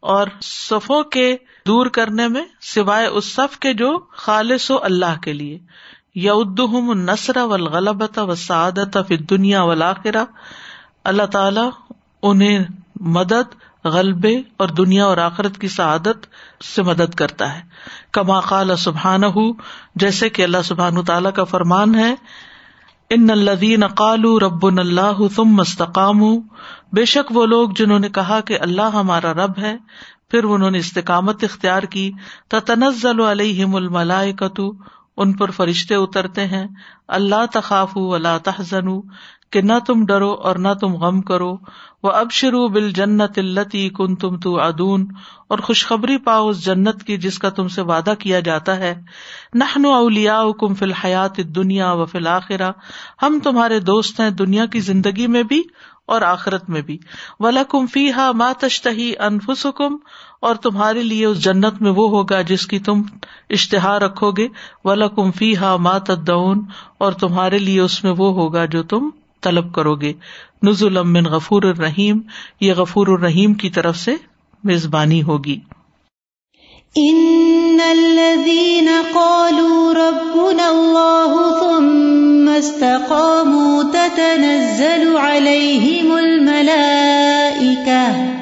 اور 0.00 0.26
صفوں 0.42 1.02
کے 1.02 1.36
دور 1.66 1.86
کرنے 1.86 2.28
میں 2.28 2.44
سوائے 2.60 3.06
اس 3.06 3.24
صف 3.24 3.58
کے 3.58 3.72
جو 3.72 3.98
خالص 4.10 4.70
و 4.70 4.78
اللہ 4.82 5.20
کے 5.22 5.32
لیے۔ 5.32 5.58
یودہم 6.14 6.92
نسر 7.10 7.36
و 7.36 7.48
غلبت 7.48 8.18
و 8.18 8.34
سعادت 8.34 8.98
فی 9.08 9.16
دنیا 9.16 9.62
ولاخرہ 9.62 10.24
اللہ 11.04 11.26
تعالی 11.32 11.91
انہیں 12.22 12.64
مدد، 13.00 13.54
غلبے 13.84 14.40
اور 14.56 14.68
دنیا 14.68 15.04
اور 15.04 15.16
آخرت 15.16 15.58
کی 15.58 15.68
سعادت 15.68 16.26
سے 16.64 16.82
مدد 16.82 17.14
کرتا 17.14 17.56
ہے۔ 17.56 17.60
کما 18.12 18.40
قال 18.40 18.76
سبحان 18.76 19.22
جیسے 19.94 20.28
کہ 20.28 20.42
اللہ 20.42 20.62
سبحان 20.64 21.04
تعالیٰ 21.04 21.32
کا 21.32 21.44
فرمان 21.44 21.94
ہے، 21.94 22.14
ان 23.10 23.30
الدین 23.30 23.86
قالو 23.86 24.38
رب 24.40 24.66
اللہ 24.66 25.28
تم 25.36 25.44
مستقام 25.44 26.20
بے 26.92 27.04
شک 27.04 27.36
وہ 27.36 27.46
لوگ 27.46 27.70
جنہوں 27.70 27.98
نے 27.98 28.08
کہا 28.08 28.40
کہ 28.40 28.58
اللہ 28.60 28.82
ہمارا 28.82 29.32
رب 29.34 29.58
ہے، 29.58 29.76
پھر 30.30 30.44
انہوں 30.44 30.70
نے 30.70 30.78
استقامت 30.78 31.44
اختیار 31.44 31.82
کی۔ 31.82 32.12
تنزل 32.48 33.20
علیہم 33.20 33.74
الملائکۃ، 33.74 34.60
ان 35.16 35.32
پر 35.32 35.50
فرشتے 35.50 35.94
اترتے 35.94 36.46
ہیں۔ 36.46 36.66
اللہ 37.08 37.46
تخاف 37.52 37.96
اللہ 37.96 38.38
تحزن 38.44 38.88
کہ 39.52 39.60
نہ 39.62 39.72
تم 39.86 40.04
ڈرو 40.06 40.32
اور 40.32 40.56
نہ 40.56 40.68
تم 40.80 40.94
غم 40.94 41.20
کرو۔ 41.20 41.56
وہ 42.02 42.10
اب 42.10 42.30
شروع 42.30 42.68
بل 42.68 42.90
جنت 42.90 43.38
التی 43.38 43.88
کن 43.88 44.14
تم 44.16 44.38
تو 44.38 44.60
ادون 44.60 45.06
اور 45.48 45.58
خوشخبری 45.58 46.16
پاؤ 46.18 46.48
اس 46.48 46.64
جنت 46.64 47.02
کی 47.04 47.16
جس 47.16 47.38
کا 47.38 47.50
تم 47.50 47.68
سے 47.68 47.82
وعدہ 47.82 48.14
کیا 48.18 48.40
جاتا 48.40 48.76
ہے۔ 48.76 48.94
نہن 49.54 49.84
اولیا 49.84 50.42
کم 50.60 50.74
فی 50.74 50.84
الحیات 50.84 51.36
دنیا 51.36 51.92
و 51.92 52.04
فی 52.04 52.18
الآخرہ 52.18 52.72
ہم 53.22 53.38
تمہارے 53.44 53.80
دوست 53.80 54.20
ہیں 54.20 54.30
دنیا 54.30 54.66
کی 54.66 54.80
زندگی 54.80 55.26
میں 55.26 55.42
بھی 55.42 55.62
اور 56.06 56.22
آخرت 56.22 56.70
میں 56.70 56.82
بھی۔ 56.82 56.98
ولا 57.40 57.62
کم 57.68 57.86
فی 57.86 58.12
ہا 58.12 58.30
ما 58.32 58.52
تشتہی 58.60 59.12
انفس 59.18 59.66
اور 60.40 60.54
تمہارے 60.54 61.02
لیے 61.02 61.26
اس 61.26 61.44
جنت 61.44 61.82
میں 61.82 61.90
وہ 61.90 62.08
ہوگا 62.10 62.42
جس 62.42 62.66
کی 62.66 62.78
تم 62.78 63.02
اشتہار 63.50 64.00
رکھو 64.00 64.30
گے۔ 64.30 64.48
ولا 64.84 65.08
کم 65.08 65.30
فی 65.30 65.56
ہا 65.56 65.76
ما 65.76 65.98
تدعون۔ 65.98 66.64
اور 66.98 67.12
تمہارے 67.12 67.58
لیے 67.58 67.80
اس 67.80 68.04
میں 68.04 68.12
وہ 68.18 68.32
ہوگا 68.32 68.64
جو 68.64 68.82
تم 68.82 69.08
طلب 69.42 69.74
کرو 69.74 69.94
گے۔ 69.94 70.12
نزول 70.62 71.02
من 71.02 71.24
غفور 71.24 71.62
الرحیم، 71.62 72.20
یہ 72.60 72.74
غفور 72.74 73.06
الرحیم 73.06 73.54
کی 73.54 73.70
طرف 73.70 73.96
سے 73.96 74.14
میزبانی 74.64 75.22
ہوگی۔ 75.22 75.60
ان 76.96 77.80
الذين 77.80 78.88
قالوا 79.14 79.94
ربنا 79.94 80.68
الله 80.68 81.60
ثم 81.60 82.50
استقاموا 82.56 83.82
تتنزل 83.82 85.16
عليهم 85.16 86.12
الملائكه 86.12 88.41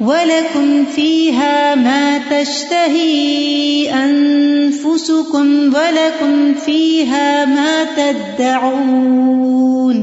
وَلَكُمْ 0.00 0.84
فِيهَا 0.94 1.74
مَا 1.74 2.18
تَشْتَهِي 2.18 3.90
أَنفُسُكُمْ 3.98 5.46
وَلَكُمْ 5.74 6.54
فِيهَا 6.54 7.44
مَا 7.44 7.84
تَدَّعُونَ 8.00 9.96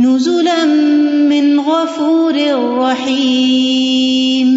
نُزُلًا 0.00 0.64
مِّنْ 1.34 1.60
غَفُورٍ 1.60 2.40
رَّحِيمٍ 2.78 4.48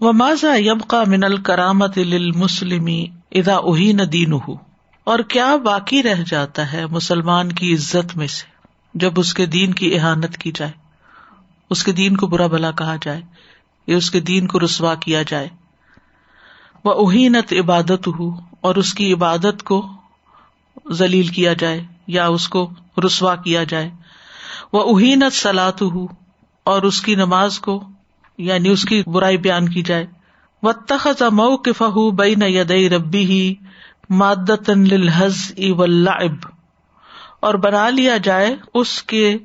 وَمَاذَا 0.00 0.54
يَبْقَى 0.56 1.02
مِنَ 1.06 1.24
الْكَرَامَةِ 1.24 2.06
لِلْمُسْلِمِ 2.12 2.88
إِذَا 3.32 3.56
أُهِينَ 3.56 4.04
دِينُهُ 4.04 4.60
اور 5.04 5.18
کیا 5.18 5.56
باقی 5.56 6.02
رہ 6.02 6.24
جاتا 6.26 6.72
ہے 6.72 6.86
مسلمان 6.86 7.52
کی 7.52 7.74
عزت 7.74 8.16
میں 8.16 8.32
سے 8.36 8.54
جب 8.94 9.12
اس 9.16 9.34
کے 9.34 9.52
دین 9.58 9.72
کی 9.72 9.94
احانت 9.94 10.36
کی 10.36 10.50
جائے؟ 10.54 10.83
اس 11.70 11.84
کے 11.84 11.92
دین 11.92 12.16
کو 12.16 12.26
برا 12.26 12.46
بلا 12.46 12.70
کہا 12.70 12.96
جائے، 13.02 13.22
یا 13.86 13.96
اس 13.96 14.10
کے 14.10 14.20
دین 14.20 14.46
کو 14.46 14.60
رسوا 14.60 14.94
کیا 14.94 15.22
جائے۔ 15.22 15.48
وہ 16.84 17.10
اہینت 17.10 17.52
عبادت 17.52 18.06
ہو 18.06 18.30
اور 18.60 18.74
اس 18.74 18.94
کی 18.94 19.12
عبادت 19.12 19.62
کو 19.62 19.86
ذلیل 20.92 21.26
کیا 21.26 21.52
جائے، 21.52 21.84
یا 22.06 22.26
اس 22.26 22.48
کو 22.48 22.70
رسوا 23.06 23.36
کیا 23.36 23.64
جائے۔ 23.64 23.90
وہ 24.72 24.98
اہینت 24.98 25.32
سلاد 25.32 25.82
ہو 25.82 26.06
اور 26.64 26.82
اس 26.82 27.00
کی 27.00 27.14
نماز 27.14 27.58
کو 27.58 27.82
یعنی 28.38 28.68
اس 28.68 28.84
کی 28.84 29.02
برائی 29.06 29.36
بیان 29.36 29.68
کی 29.68 29.82
جائے۔ 29.82 30.06
و 30.62 30.72
تخت 30.72 31.22
مئو 31.22 31.56
کفا 31.56 31.86
بئی 32.14 32.34
نہ 32.34 32.44
یدئی 32.44 32.90
ربی 32.90 33.24
ہی 33.24 33.54
مادت 34.10 34.70
اور 37.40 37.54
بنا 37.54 37.88
لیا 37.90 38.16
جائے 38.16 38.56
اس 38.74 39.02
کے 39.02 39.38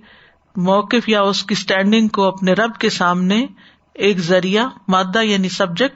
موقف 0.55 1.09
یا 1.09 1.21
اس 1.21 1.43
کی 1.43 1.53
اسٹینڈنگ 1.53 2.07
کو 2.07 2.23
اپنے 2.23 2.53
رب 2.53 2.77
کے 2.77 2.89
سامنے 2.89 3.45
ایک 3.93 4.19
ذریعہ، 4.19 4.65
مادہ 4.87 5.23
یعنی 5.23 5.49
سبجیکٹ 5.49 5.95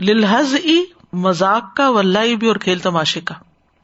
للحز 0.00 0.54
ای 0.62 0.84
مزاق 1.12 1.76
کا 1.76 1.90
ولہ 1.90 2.34
بھی 2.34 2.48
اور 2.48 2.56
کھیل 2.56 2.78
تماشے 2.78 3.20
کا۔ 3.20 3.34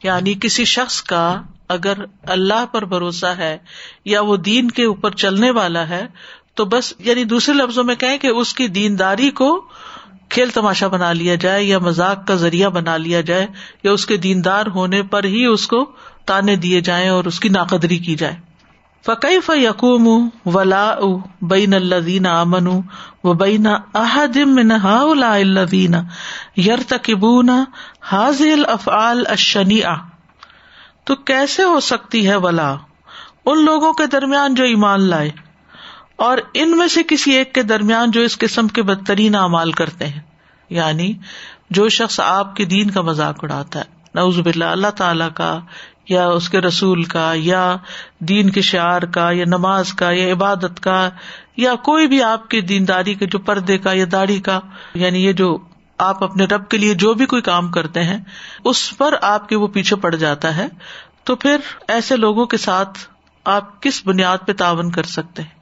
یعنی 0.02 0.34
کسی 0.40 0.64
شخص 0.64 1.02
کا 1.02 1.42
اگر 1.68 1.92
اللہ 2.22 2.66
پر 2.66 2.84
بھروسہ 2.84 3.26
ہے 3.26 3.58
یا 4.04 4.20
وہ 4.20 4.36
دین 4.36 4.70
کے 4.70 4.84
اوپر 4.84 5.10
چلنے 5.10 5.50
والا 5.50 5.88
ہے، 5.88 6.06
تو 6.54 6.64
بس 6.64 6.94
یعنی 6.98 7.24
دوسرے 7.24 7.54
لفظوں 7.54 7.84
میں 7.84 7.94
کہیں 7.94 8.18
کہ 8.18 8.26
اس 8.26 8.54
کی 8.54 8.68
دینداری 8.68 9.30
کو 9.30 9.68
کھیل 10.28 10.50
تماشا 10.50 10.88
بنا 10.88 11.12
لیا 11.12 11.34
جائے 11.34 11.64
یا 11.64 11.78
مزاق 11.78 12.26
کا 12.26 12.34
ذریعہ 12.34 12.68
بنا 12.68 12.96
لیا 12.96 13.20
جائے 13.20 13.46
یا 13.82 13.92
اس 13.92 14.06
کے 14.06 14.16
دیندار 14.16 14.66
ہونے 14.66 15.02
پر 15.02 15.24
ہی 15.24 15.44
اس 15.44 15.66
کو 15.66 15.92
تانے 16.24 16.56
دیے 16.56 16.80
جائیں 16.80 17.08
اور 17.08 17.24
اس 17.24 17.40
کی 17.40 17.48
ناقدری 17.48 17.98
کی 17.98 18.14
جائے۔ 18.14 18.49
فقی 19.06 19.40
ف 19.40 19.50
یقوم 19.56 20.28
ولا 20.46 20.94
بین 21.42 21.74
الدین 21.74 22.26
امن 22.26 22.66
و 23.24 23.34
بین 23.34 23.66
احدم 23.94 24.58
الدین 25.22 25.94
یر 26.56 26.78
تکبون 26.88 27.50
حاضل 28.00 28.62
افعال 28.68 29.22
اشنی 29.26 29.80
تو 31.04 31.14
کیسے 31.14 31.62
ہو 31.62 31.80
سکتی 31.80 32.28
ہے 32.28 32.36
ولا؟ 32.36 32.76
ان 33.46 33.64
لوگوں 33.64 33.92
کے 33.92 34.06
درمیان 34.06 34.54
جو 34.54 34.64
ایمان 34.64 35.02
لائے 35.02 35.30
اور 36.16 36.38
ان 36.54 36.76
میں 36.76 36.88
سے 36.88 37.00
کسی 37.08 37.30
ایک 37.30 37.54
کے 37.54 37.62
درمیان 37.62 38.10
جو 38.10 38.20
اس 38.20 38.38
قسم 38.38 38.68
کے 38.68 38.82
بدترین 38.82 39.34
اعمال 39.34 39.72
کرتے 39.72 40.06
ہیں۔ 40.06 40.20
یعنی 40.70 41.14
جو 41.70 41.88
شخص 41.88 42.20
آپ 42.20 42.56
کے 42.56 42.64
دین 42.64 42.90
کا 42.90 43.02
مذاق 43.02 43.44
اڑاتا 43.44 43.78
ہے۔ 43.78 43.84
نوز 44.14 44.38
باللہ، 44.38 44.64
اللہ 44.64 44.90
تعالی 44.90 45.24
کا 45.34 45.60
یا 46.10 46.26
اس 46.26 46.48
کے 46.48 46.60
رسول 46.60 47.04
کا 47.04 47.32
یا 47.36 47.76
دین 48.18 48.50
کے 48.50 48.60
شعر 48.60 49.02
کا 49.02 49.30
یا 49.32 49.44
نماز 49.44 49.92
کا 49.92 50.10
یا 50.10 50.32
عبادت 50.32 50.80
کا 50.80 51.10
یا 51.56 51.74
کوئی 51.74 52.08
بھی 52.08 52.22
آپ 52.22 52.48
کی 52.48 52.60
دینداری 52.60 53.14
کے 53.14 53.26
جو 53.26 53.38
پردے 53.38 53.78
کا 53.78 53.92
یا 53.92 54.04
داڑھی 54.12 54.40
کا 54.40 54.60
یعنی 54.94 55.24
یہ 55.24 55.32
جو 55.32 55.58
آپ 55.98 56.24
اپنے 56.24 56.44
رب 56.44 56.68
کے 56.68 56.78
لیے 56.78 56.94
جو 56.94 57.14
بھی 57.14 57.26
کوئی 57.26 57.42
کام 57.42 57.70
کرتے 57.70 58.02
ہیں، 58.02 58.18
اس 58.64 58.98
پر 58.98 59.14
آپ 59.22 59.48
کے 59.48 59.56
وہ 59.56 59.66
پیچھے 59.66 59.96
پڑ 59.96 60.14
جاتا 60.14 60.56
ہے، 60.56 60.66
تو 61.24 61.36
پھر 61.36 61.56
ایسے 61.88 62.16
لوگوں 62.16 62.46
کے 62.46 62.56
ساتھ 62.56 62.98
آپ 63.44 63.82
کس 63.82 64.02
بنیاد 64.04 64.38
پہ 64.46 64.52
تعاون 64.52 64.90
کر 64.90 65.02
سکتے 65.02 65.42
ہیں؟ 65.42 65.58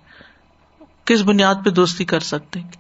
کس 1.04 1.22
بنیاد 1.22 1.54
پہ 1.64 1.70
دوستی 1.70 2.04
کر 2.04 2.20
سکتے 2.20 2.60
ہیں؟ 2.60 2.70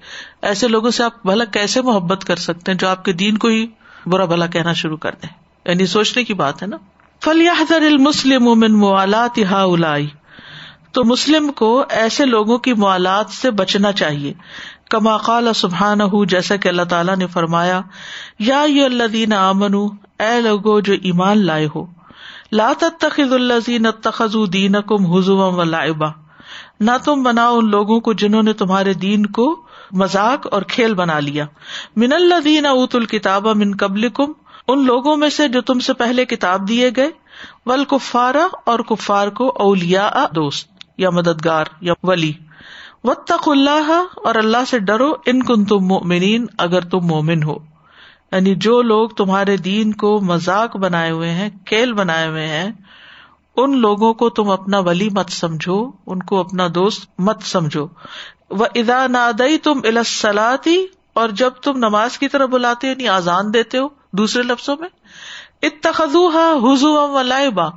ایسے 0.42 0.68
لوگوں 0.68 0.90
سے 0.90 1.04
آپ 1.04 1.26
بھلا 1.26 1.44
کیسے 1.44 1.82
محبت 1.82 2.24
کر 2.24 2.36
سکتے 2.36 2.72
ہیں 2.72 2.78
جو 2.78 2.88
آپ 2.88 3.04
کے 3.04 3.12
دین 3.12 3.38
کو 3.38 3.48
ہی 3.48 3.66
برا 4.06 4.24
بھلا 4.24 4.46
کہنا 4.46 4.72
شروع 4.72 4.96
کر 4.96 5.14
دیں؟ 5.22 5.28
یعنی 5.64 5.86
سوچنے 5.86 6.24
کی 6.24 6.34
بات 6.34 6.62
ہے 6.62 6.66
نا؟ 6.66 6.76
فلیحذر 7.24 7.82
المسلم 7.82 8.44
من 8.44 8.72
موالات 8.72 9.38
هؤلاء 9.38 9.98
تو 10.92 11.04
مسلم 11.04 11.52
کو 11.52 11.84
ایسے 11.88 12.24
لوگوں 12.24 12.58
کی 12.58 12.72
موالات 12.72 13.30
سے 13.30 13.50
بچنا 13.50 13.92
چاہیے۔ 13.92 14.32
کما 14.90 15.16
قال 15.16 15.52
سبحانہ 15.54 16.24
جیسا 16.28 16.56
کہ 16.56 16.68
اللہ 16.68 16.82
تعالیٰ 16.82 17.16
نے 17.16 17.26
فرمایا، 17.26 17.80
یا 18.38 18.64
یہ 18.68 18.84
اللہ 18.84 19.04
دین 19.04 19.32
امن 19.32 19.74
اے 20.18 20.40
لوگو 20.40 20.80
جو 20.80 20.94
ایمان 21.02 21.46
لائے 21.46 21.68
ہو۔ 21.74 21.86
لا 22.52 22.72
تتخذ 22.78 23.32
الذین 23.32 23.86
اتخذوا 23.86 24.46
دینکم 24.52 25.06
حضوا 25.06 25.46
و 25.46 25.64
لعبا۔ 25.64 26.08
نہ 26.80 26.90
تم 27.04 27.22
بناؤ 27.22 27.58
ان 27.58 27.70
لوگوں 27.70 28.00
کو 28.00 28.12
جنہوں 28.12 28.42
نے 28.42 28.52
تمہارے 28.52 28.94
دین 28.94 29.26
کو 29.26 29.62
مذاق 29.92 30.46
اور 30.50 30.62
کھیل 30.62 30.94
بنا 30.94 31.20
لیا۔ 31.20 31.44
من 31.96 32.12
اللہ 32.12 32.40
دین 32.44 32.66
اوت 32.66 32.96
الکتاب 32.96 33.48
من 33.48 33.76
قبل 33.76 34.08
کم 34.08 34.32
ان 34.68 34.86
لوگوں 34.86 35.16
میں 35.16 35.28
سے 35.28 35.48
جو 35.48 35.60
تم 35.60 35.80
سے 35.80 35.92
پہلے 35.94 36.24
کتاب 36.24 36.68
دیے 36.68 36.90
گئے 36.96 37.10
ول 37.66 37.84
کفارا 37.84 38.46
اور 38.66 38.78
کفار 38.78 39.28
کو 39.28 39.52
اولیا 39.58 40.10
دوست 40.34 40.68
یا 40.98 41.10
مددگار 41.10 41.64
یا 41.80 41.92
ولی۔ 42.02 42.32
و 43.04 43.14
تخ 43.14 43.48
اللہ 43.48 44.04
اور 44.24 44.34
اللہ 44.34 44.64
سے 44.68 44.78
ڈرو، 44.78 45.12
ان 45.26 45.42
کن 45.42 45.64
تم 45.64 45.78
مومنین 45.78 46.46
اگر 46.58 46.80
تم 46.80 46.98
مومن 46.98 47.42
ہو۔ 47.42 47.56
یعنی 48.32 48.54
جو 48.54 48.82
لوگ 48.82 49.08
تمہارے 49.08 49.56
دین 49.56 49.92
کو 49.92 50.20
مذاق 50.20 50.76
بنائے 50.76 51.10
ہوئے 51.10 51.30
ہیں، 51.30 51.50
کھیل 51.66 51.92
بنائے 51.92 52.28
ہوئے 52.28 52.46
ہیں، 52.46 52.72
ان 53.56 53.78
لوگوں 53.78 54.14
کو 54.14 54.30
تم 54.30 54.50
اپنا 54.50 54.78
ولی 54.78 55.08
مت 55.10 55.30
سمجھو، 55.30 55.90
ان 56.06 56.22
کو 56.22 56.40
اپنا 56.40 56.68
دوست 56.74 57.20
مت 57.20 57.42
سمجھو۔ 57.42 57.86
وہ 58.50 58.66
ادا 58.74 59.06
نادئی 59.06 59.58
تم 59.58 59.80
الاسلاتی 59.84 60.86
اور 61.12 61.28
جب 61.28 61.50
تم 61.50 61.76
نماز 61.76 62.18
کی 62.18 62.28
طرح 62.28 62.46
بلاتے 62.46 62.86
ہو 62.86 62.90
یعنی 62.90 63.08
آزان 63.08 63.54
دیتے 63.54 63.78
ہو 63.78 63.97
دوسرے 64.12 64.42
لفظوں 64.42 64.76
میں 64.80 64.88
اتخذو 65.62 66.28
حضو 66.28 67.12
و 67.12 67.22
لائبا 67.22 67.68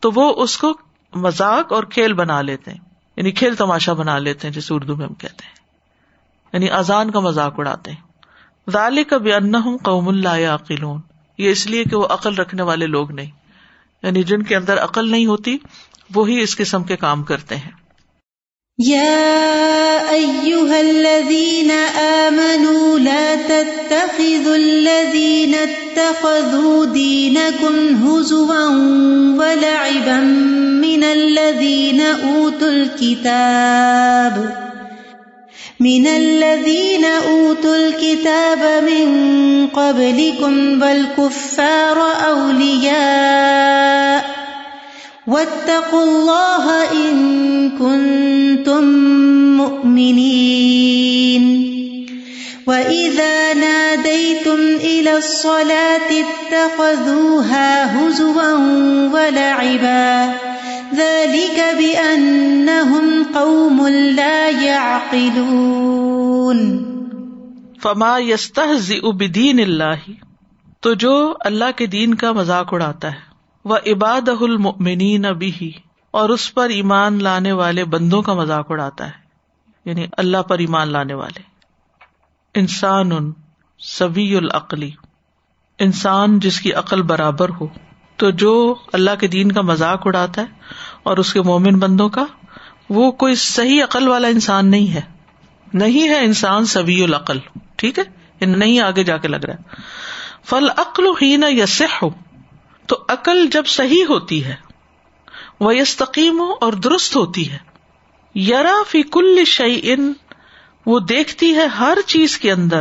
تو 0.00 0.10
وہ 0.14 0.42
اس 0.42 0.58
کو 0.58 0.78
مذاق 1.14 1.72
اور 1.72 1.82
کھیل 1.82 2.12
بنا 2.12 2.42
لیتے 2.42 2.70
ہیں 2.70 2.78
یعنی 3.16 3.30
کھیل 3.30 3.54
تماشا 3.54 3.92
بنا 3.92 4.18
لیتے 4.18 4.48
ہیں، 4.48 4.54
جسے 4.54 4.74
اردو 4.74 4.96
میں 4.96 5.06
ہم 5.06 5.14
کہتے 5.14 5.44
ہیں۔ 5.44 5.54
یعنی 6.52 6.70
آزان 6.70 7.10
کا 7.10 7.20
مذاق 7.20 7.54
اڑاتے 7.58 7.90
ہیں۔ 7.90 8.00
ذالک 8.70 9.10
کا 9.10 9.16
ان 9.16 9.76
قوم 9.76 10.08
اللہ 10.08 10.48
عقلون 10.48 11.00
یہ 11.38 11.50
اس 11.50 11.66
لیے 11.66 11.84
کہ 11.84 11.96
وہ 11.96 12.06
عقل 12.06 12.34
رکھنے 12.34 12.62
والے 12.62 12.86
لوگ 12.86 13.12
نہیں۔ 13.12 13.30
یعنی 14.02 14.22
جن 14.22 14.42
کے 14.42 14.56
اندر 14.56 14.84
عقل 14.84 15.10
نہیں 15.10 15.26
ہوتی، 15.26 15.56
وہی 16.14 16.40
اس 16.40 16.56
قسم 16.56 16.84
کے 16.84 16.96
کام 16.96 17.22
کرتے 17.22 17.56
ہیں۔ 17.56 17.70
یا 18.78 20.06
ایوہا 20.10 20.76
الذین 20.78 21.70
آمنوا 22.02 22.98
لا 22.98 23.34
تتخذوا 23.46 24.54
الذین 24.54 25.54
اتخذوا 25.54 26.84
دینکم 26.94 27.76
حزوا 28.04 28.64
ولعبا 29.38 30.18
من 30.86 31.04
الذین 31.04 32.00
اوتوا 32.00 32.68
الكتاب 32.68 34.62
من 35.80 36.06
الذين 36.06 37.04
أوتوا 37.04 37.76
الكتاب 37.76 38.84
من 38.84 39.66
قبلكم 39.66 40.82
والكفار 40.82 41.98
أولياء 42.28 44.31
واتقوا 45.26 46.02
الله 46.02 46.84
إن 46.92 47.68
كنتم 47.78 48.84
مؤمنين. 49.56 50.22
وإذا 52.66 53.54
ناديتم 53.54 54.76
إلى 54.80 55.12
الصلاة 55.12 56.10
اتخذوها 56.10 57.96
هزوا 57.96 58.52
ولعبا. 59.12 60.32
قوم 63.32 63.86
لا 64.16 64.50
يعقلون. 64.62 65.32
فما 67.82 68.18
بدین 69.12 69.60
اللہ 69.60 70.10
تو 70.80 70.94
جو 70.94 71.34
اللہ 71.40 71.70
کے 71.76 71.86
دین 71.86 72.14
کا 72.14 72.32
مذاق 72.32 72.74
اڑاتا 72.74 73.12
ہے 73.12 73.31
وہ 73.64 73.76
عباد 73.86 74.28
المؤمنین 74.28 75.22
بھی 75.22 75.72
اور 76.10 76.28
اس 76.28 76.54
پر 76.54 76.68
ایمان 76.68 77.22
لانے 77.22 77.52
والے 77.52 77.84
بندوں 77.84 78.22
کا 78.22 78.34
مذاق 78.34 78.70
اڑاتا 78.70 79.06
ہے۔ 79.06 79.12
یعنی 79.84 80.06
اللہ 80.16 80.42
پر 80.42 80.58
ایمان 80.58 80.88
لانے 80.88 81.14
والے۔ 81.14 81.42
انسان 82.54 83.12
ان 83.12 83.32
سبی 83.78 84.36
العقلی۔ 84.36 84.90
انسان 85.78 86.38
جس 86.38 86.60
کی 86.60 86.72
عقل 86.72 87.02
برابر 87.02 87.48
ہو۔ 87.48 87.66
تو 88.16 88.30
جو 88.30 88.74
اللہ 88.92 89.10
کے 89.20 89.26
دین 89.26 89.52
کا 89.52 89.62
مذاق 89.62 90.02
اڑاتا 90.04 90.42
ہے 90.42 90.46
اور 91.02 91.16
اس 91.16 91.32
کے 91.32 91.42
مومن 91.42 91.78
بندوں 91.78 92.08
کا، 92.08 92.24
وہ 92.90 93.10
کوئی 93.10 93.34
صحیح 93.34 93.84
عقل 93.84 94.08
والا 94.08 94.28
انسان 94.28 94.70
نہیں 94.70 94.94
ہے۔ 94.94 95.00
نہیں 95.72 96.08
ہے 96.08 96.18
انسان 96.18 96.64
سبی 96.64 97.04
العقل۔ 97.04 97.38
ٹھیک 97.76 97.98
ہے؟ 97.98 98.22
نہیں 98.46 98.80
آگے 98.80 99.04
جا 99.04 99.16
کے 99.16 99.28
لگ 99.28 99.36
رہا 99.36 99.54
ہے۔ 99.54 99.58
فل 100.44 100.68
عقل 100.76 101.04
ہی 101.22 101.36
نہ 101.36 101.46
یس 101.48 101.82
ہو 102.02 102.10
تو 102.86 102.96
عقل 103.08 103.46
جب 103.46 103.66
صحیح 103.66 104.04
ہوتی 104.08 104.44
ہے 104.44 104.54
وہ 105.60 105.76
یستقیم 105.76 106.40
ہو 106.40 106.52
اور 106.60 106.72
درست 106.72 107.16
ہوتی 107.16 107.52
ہے۔ 107.52 107.58
یرا 108.38 108.74
فی 108.88 109.02
کل 109.02 109.44
شعی 109.44 109.80
ان 109.82 110.12
وہ 110.86 111.00
دیکھتی 111.00 111.54
ہے 111.54 111.66
ہر 111.66 111.98
چیز 112.06 112.38
کے 112.38 112.52
اندر۔ 112.52 112.80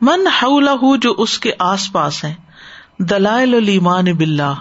من 0.00 0.26
ہو 0.26 0.96
جو 0.96 1.14
اس 1.18 1.38
کے 1.38 1.52
آس 1.58 1.92
پاس 1.92 2.24
ہیں۔ 2.24 2.34
دلائل 2.98 3.54
المان 3.54 4.04
بلّہ 4.04 4.54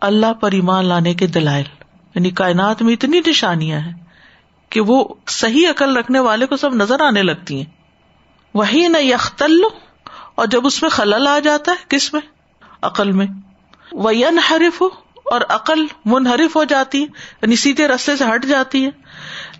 اللہ 0.00 0.32
پر 0.32 0.52
ایمان 0.52 0.84
لانے 0.84 1.14
کے 1.14 1.26
دلائل۔ 1.26 1.64
یعنی 2.14 2.30
کائنات 2.30 2.82
میں 2.82 2.92
اتنی 2.92 3.20
نشانیاں 3.26 3.80
ہیں 3.80 3.92
کہ 4.68 4.80
وہ 4.80 5.14
صحیح 5.28 5.68
عقل 5.68 5.96
رکھنے 5.96 6.18
والے 6.18 6.46
کو 6.46 6.56
سب 6.56 6.74
نظر 6.74 7.00
آنے 7.00 7.22
لگتی 7.22 7.56
ہیں۔ 7.56 7.64
وہی 8.54 8.88
نہ 8.88 8.98
یختل 8.98 9.60
اور 10.34 10.46
جب 10.46 10.66
اس 10.66 10.82
میں 10.82 10.90
خلل 10.90 11.26
آ 11.26 11.38
جاتا 11.38 11.72
ہے، 11.72 11.76
کس 11.88 12.12
میں؟ 12.12 12.20
عقل 12.82 13.12
میں۔ 13.12 13.26
وہ 13.92 14.10
حرف 14.50 14.80
ہو 14.80 14.86
اور 15.24 15.40
عقل 15.48 15.86
منحرف 16.04 16.56
ہو 16.56 16.64
جاتی 16.64 16.98
ہے 16.98 17.06
یعنی 17.42 17.56
سیدھے 17.56 17.88
رستے 17.88 18.16
سے 18.16 18.24
ہٹ 18.34 18.44
جاتی 18.44 18.84
ہے۔ 18.84 18.90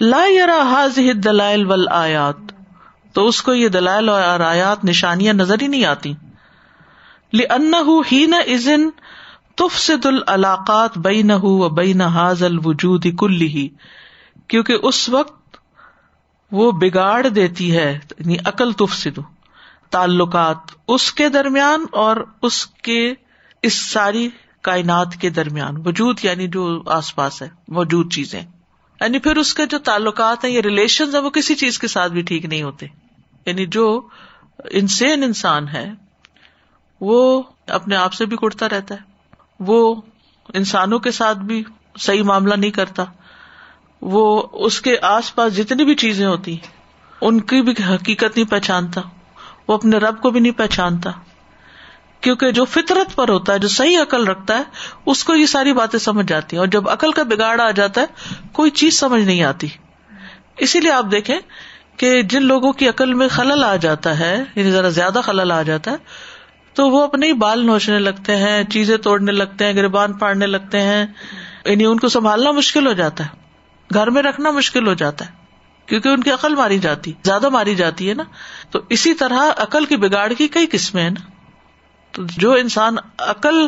لا 0.01 0.25
یرا 0.27 0.63
حاض 0.63 0.99
دلائل 1.25 1.67
ول 1.67 1.89
آیات 1.91 2.37
تو 3.13 3.27
اس 3.27 3.43
کو 3.43 3.55
یہ 3.55 3.69
دلائل 3.69 4.09
اور 4.09 4.41
آیات، 4.41 4.85
نشانیاں 4.85 5.35
نظر 5.35 5.55
ہی 5.63 5.67
نہیں 5.67 5.85
آتی۔ 5.85 6.13
ہی 8.13 8.27
نہ 8.27 8.37
ازن 8.37 8.91
تفسد 9.55 10.07
العلاقات 10.07 10.99
بئی 10.99 11.23
نہ 11.23 11.33
و 11.33 11.69
بئی 11.69 11.93
نہ 11.93 12.03
حاض 12.03 12.43
الوجود 12.43 13.07
کل 13.19 13.41
ہی 13.41 13.69
کیونکہ 14.49 14.77
اس 14.83 15.09
وقت 15.09 15.57
وہ 16.53 16.73
بگاڑ 16.73 17.27
دیتی 17.27 17.77
ہے 17.77 17.99
یعنی 18.19 18.37
عقل 18.45 18.73
تفسد۔ 18.73 19.21
تعلقات 19.91 20.57
اس 20.89 21.13
کے 21.13 21.29
درمیان 21.29 21.85
اور 21.93 22.17
اس 22.43 22.67
کے 22.67 23.15
اس 23.63 23.91
ساری 23.93 24.29
کائنات 24.63 25.15
کے 25.21 25.31
درمیان 25.31 25.77
وجود 25.85 26.19
یعنی 26.23 26.49
جو 26.49 26.83
آس 26.87 27.15
پاس 27.15 27.43
ہے، 27.43 27.49
موجود 27.69 28.13
چیزیں۔ 28.13 28.43
یعنی 29.01 29.19
پھر 29.19 29.37
اس 29.37 29.55
کے 29.55 29.67
جو 29.67 29.79
تعلقات 29.79 30.45
ہیں، 30.45 30.53
یہ 30.53 30.61
ریلیشن 30.61 31.17
وہ 31.17 31.31
کسی 31.31 31.55
چیز 31.55 31.79
کے 31.79 31.89
ساتھ 31.89 32.13
بھی 32.13 32.23
ٹھیک 32.23 32.45
نہیں 32.45 32.63
ہوتے۔ 32.63 32.87
یعنی 33.47 33.67
جو 33.67 34.09
انسین 34.71 35.23
انسان 35.23 35.69
ہے، 35.69 35.93
وہ 37.01 37.43
اپنے 37.67 37.97
آپ 37.97 38.13
سے 38.13 38.27
بھی 38.27 38.37
کٹتا 38.37 38.69
رہتا 38.69 38.95
ہے۔ 38.95 39.01
وہ 39.61 40.01
انسانوں 40.55 40.99
کے 40.99 41.11
ساتھ 41.11 41.39
بھی 41.39 41.65
صحیح 41.99 42.23
معاملہ 42.23 42.55
نہیں 42.55 42.71
کرتا۔ 42.71 43.05
وہ 44.03 44.43
اس 44.53 44.81
کے 44.81 44.97
آس 45.03 45.35
پاس 45.35 45.57
جتنی 45.57 45.85
بھی 45.85 45.95
چیزیں 45.95 46.27
ہوتی، 46.27 46.57
ان 47.21 47.41
کی 47.41 47.63
بھی 47.63 47.73
حقیقت 47.95 48.37
نہیں 48.37 48.51
پہچانتا۔ 48.51 49.01
وہ 49.71 49.75
اپنے 49.75 49.97
رب 49.97 50.23
کو 50.23 50.31
بھی 50.31 50.41
نہیں 50.41 50.53
پہچانتا۔ 50.53 51.11
کیونکہ 52.21 52.51
جو 52.51 52.65
فطرت 52.65 53.17
پر 53.17 53.29
ہوتا 53.29 53.53
ہے، 53.53 53.59
جو 53.59 53.69
صحیح 53.69 53.99
عقل 53.99 54.27
رکھتا 54.27 54.59
ہے، 54.59 54.63
اس 55.07 55.25
کو 55.25 55.35
یہ 55.35 55.47
ساری 55.47 55.73
باتیں 55.73 55.99
سمجھ 55.99 56.27
جاتی 56.27 56.57
ہیں۔ 56.57 56.59
اور 56.59 56.67
جب 56.67 56.91
عقل 56.91 57.13
کا 57.13 57.23
بگاڑ 57.23 57.61
آ 57.61 57.71
جاتا 57.71 58.01
ہے، 58.01 58.07
کوئی 58.53 58.71
چیز 58.71 58.99
سمجھ 59.01 59.23
نہیں 59.23 59.43
آتی۔ 59.43 59.67
اسی 60.59 60.81
لیے 60.81 60.93
آپ 60.93 61.05
دیکھیں 61.13 61.39
کہ 61.97 62.23
جن 62.23 62.43
لوگوں 62.43 62.73
کی 62.73 62.89
عقل 62.89 63.15
میں 63.15 63.29
خلل 63.29 63.65
آ 63.65 63.77
جاتا 63.77 64.19
ہے 64.19 64.45
یعنی 64.55 64.71
ذرا 64.71 64.89
زیادہ 64.89 65.21
خلل 65.25 65.53
آ 65.53 65.63
جاتا 65.63 65.91
ہے، 65.91 65.97
تو 66.75 66.91
وہ 66.91 67.03
اپنے 67.03 67.27
ہی 67.27 67.33
بال 67.33 67.67
نوچنے 67.67 67.99
لگتے 67.99 68.37
ہیں، 68.37 68.65
چیزیں 68.65 68.97
توڑنے 68.97 69.33
لگتے 69.33 69.65
ہیں 69.65 69.73
گربان 69.73 70.13
پاڑنے 70.13 70.47
لگتے 70.47 70.81
ہیں۔ 70.81 71.07
یعنی 71.65 71.85
ان 71.85 71.99
کو 71.99 72.09
سنبھالنا 72.09 72.51
مشکل 72.51 72.87
ہو 72.87 72.93
جاتا 72.93 73.25
ہے، 73.25 73.29
گھر 73.95 74.11
میں 74.11 74.23
رکھنا 74.23 74.51
مشکل 74.51 74.87
ہو 74.87 74.95
جاتا 74.95 75.27
ہے۔ 75.27 75.40
کیونکہ 75.91 76.09
ان 76.09 76.23
کی 76.23 76.31
عقل 76.31 76.55
ماری 76.55 76.79
جاتی، 76.79 77.13
زیادہ 77.25 77.49
ماری 77.49 77.75
جاتی 77.75 78.09
ہے 78.09 78.15
نا۔ 78.15 78.23
تو 78.71 78.79
اسی 78.89 79.15
طرح 79.15 79.39
عقل 79.57 79.85
کی 79.85 79.97
بگاڑ 79.97 80.33
کی 80.33 80.49
کئی 80.49 80.67
قسمیں 80.71 81.03
ہیں 81.03 81.11
نا۔ 81.11 81.31
تو 82.13 82.23
جو 82.37 82.53
انسان 82.53 82.97
عقل 83.19 83.67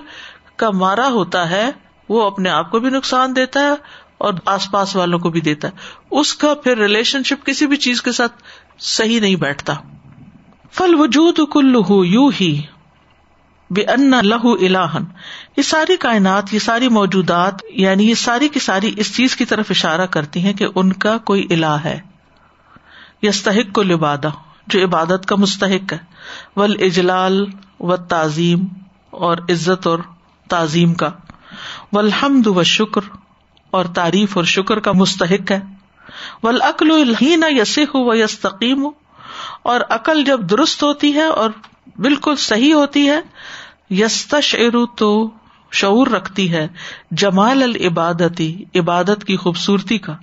کا 0.56 0.70
مارا 0.70 1.08
ہوتا 1.08 1.50
ہے، 1.50 1.70
وہ 2.08 2.26
اپنے 2.26 2.50
آپ 2.50 2.70
کو 2.70 2.78
بھی 2.78 2.90
نقصان 2.90 3.36
دیتا 3.36 3.60
ہے 3.60 3.70
اور 4.18 4.34
آس 4.46 4.70
پاس 4.70 4.96
والوں 4.96 5.18
کو 5.18 5.30
بھی 5.30 5.40
دیتا 5.40 5.68
ہے۔ 5.68 5.72
اس 6.10 6.34
کا 6.34 6.54
پھر 6.54 6.78
ریلیشن 6.78 7.22
شپ 7.22 7.46
کسی 7.46 7.66
بھی 7.66 7.76
چیز 7.76 8.02
کے 8.02 8.12
ساتھ 8.12 8.32
صحیح 8.78 9.20
نہیں 9.20 9.36
بیٹھتا۔ 9.36 9.74
فل 10.72 10.94
وجود 10.94 11.38
کل 11.52 11.76
یو 12.04 12.28
ہی 12.28 12.62
بے 13.70 13.82
ان 13.82 14.10
لہو 14.10 14.52
الہن۔ 14.52 15.02
یہ 15.56 15.62
ساری 15.62 15.96
کائنات، 15.96 16.54
یہ 16.54 16.58
ساری 16.58 16.88
موجودات 16.88 17.54
یعنی 17.70 18.08
یہ 18.08 18.14
ساری 18.14 18.48
کی 18.48 18.60
ساری 18.60 18.94
اس 18.96 19.16
چیز 19.16 19.36
کی 19.36 19.44
طرف 19.44 19.66
اشارہ 19.70 20.06
کرتی 20.06 20.40
ہیں 20.40 20.52
کہ 20.52 20.66
ان 20.74 20.92
کا 20.92 21.18
کوئی 21.18 21.46
الہ 21.50 21.76
ہے۔ 21.84 22.11
یستحق 23.22 23.74
کو 23.74 23.82
لبادہ 23.82 24.30
جو 24.66 24.84
عبادت 24.84 25.26
کا 25.26 25.36
مستحق 25.36 25.92
ہے۔ 25.92 25.98
ول 26.56 26.76
اجلال 26.80 27.46
و 27.80 27.96
تعظیم 27.96 28.64
اور 29.10 29.38
عزت 29.38 29.86
اور 29.86 29.98
تعظیم 30.48 30.94
کا۔ 30.94 31.10
ولحمد 31.92 32.46
و 32.46 32.62
شکر 32.62 33.00
اور 33.70 33.84
تعریف 33.84 34.36
اور 34.36 34.44
شکر 34.44 34.80
کا 34.80 34.92
مستحق 34.92 35.50
ہے۔ 35.50 35.60
ولعقل 36.42 36.90
الحین 36.90 37.44
یسح 37.50 37.90
و 37.94 38.14
یستقیم 38.14 38.88
اور 39.62 39.80
عقل 39.90 40.24
جب 40.24 40.40
درست 40.50 40.82
ہوتی 40.82 41.14
ہے 41.14 41.24
اور 41.24 41.50
بالکل 41.96 42.36
صحیح 42.36 42.74
ہوتی 42.74 43.10
ہے 43.10 43.20
یستش 43.90 44.54
ارو 44.54 44.86
تو 44.86 45.30
شعور 45.72 46.06
رکھتی 46.06 46.52
ہے۔ 46.52 46.68
جمال 47.10 47.62
العبادتی، 47.62 48.64
عبادت 48.74 49.24
کی 49.24 49.36
خوبصورتی 49.36 49.98
کا۔ 49.98 50.16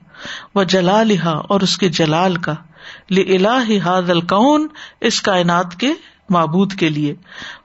وہ 0.55 0.63
جلال 0.63 1.11
اور 1.23 1.61
اس 1.61 1.77
کے 1.77 1.89
جلال 1.89 2.35
کا۔ 2.35 2.53
لہ 3.09 3.77
ہاد 3.83 4.09
القون 4.09 4.67
اس 5.01 5.21
کائنات 5.21 5.75
کے 5.75 5.93
معبود 6.29 6.73
کے 6.73 6.89
لیے۔ 6.89 7.15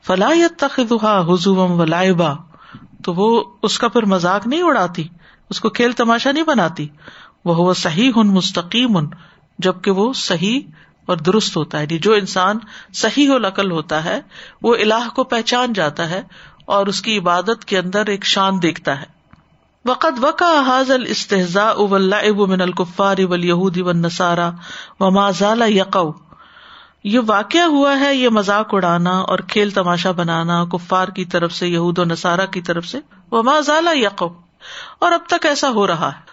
فلاحیت 0.06 0.58
تخا 0.58 1.20
حضوم 1.20 1.80
و 1.80 1.84
لائبا 1.84 2.32
تو 3.04 3.14
وہ 3.14 3.44
اس 3.62 3.78
کا 3.78 3.88
پھر 3.88 4.04
مذاق 4.04 4.46
نہیں 4.46 4.62
اڑاتی، 4.62 5.08
اس 5.50 5.60
کو 5.60 5.70
کھیل 5.70 5.92
تماشا 5.92 6.32
نہیں 6.32 6.44
بناتی۔ 6.44 6.88
وہ 7.44 7.74
صحیح 7.74 8.10
ہن 8.16 8.26
مستقیم 8.26 8.96
ان 8.96 9.06
جبکہ 9.58 9.90
وہ 9.90 10.12
صحیح 10.12 10.60
اور 11.06 11.16
درست 11.16 11.56
ہوتا 11.56 11.78
ہے۔ 11.78 11.82
یعنی 11.82 11.98
جو 11.98 12.12
انسان 12.12 12.58
صحیح 12.94 13.30
و 13.30 13.38
لقل 13.38 13.70
ہوتا 13.70 14.04
ہے، 14.04 14.20
وہ 14.62 14.74
اللہ 14.74 15.08
کو 15.16 15.24
پہچان 15.24 15.72
جاتا 15.72 16.10
ہے 16.10 16.22
اور 16.64 16.86
اس 16.86 17.02
کی 17.02 17.18
عبادت 17.18 17.64
کے 17.64 17.78
اندر 17.78 18.06
ایک 18.06 18.26
شان 18.26 18.62
دیکھتا 18.62 19.00
ہے۔ 19.00 19.13
وقت 19.86 20.18
وقا 20.20 20.62
حاض 20.66 20.90
الستحزا 20.90 21.68
اب 21.68 22.40
من 22.40 22.60
القفار 22.60 23.16
ابل 23.18 23.44
یہودی 23.44 23.82
و 23.82 23.92
نسارا 23.92 24.50
و 25.00 25.10
مازال 25.10 25.62
یقو 25.66 26.12
یہ 27.04 27.20
واقع 27.26 27.58
ہوا 27.58 28.00
ہے، 28.00 28.14
یہ 28.14 28.28
مذاق 28.28 28.74
اڑانا 28.74 29.18
اور 29.20 29.38
کھیل 29.38 29.70
تماشا 29.70 30.10
بنانا 30.10 30.64
کفار 30.64 31.08
کی 31.08 31.24
طرف 31.24 31.52
سے، 31.52 31.68
یہود 31.68 31.98
و 31.98 32.04
نسارا 32.04 32.46
کی 32.46 32.60
طرف 32.60 32.86
سے 32.86 32.98
وہ 33.30 33.42
مازال 33.42 33.88
یقو 33.94 34.28
اور 34.98 35.12
اب 35.12 35.20
تک 35.26 35.46
ایسا 35.46 35.70
ہو 35.70 35.86
رہا 35.86 36.08
ہے۔ 36.08 36.32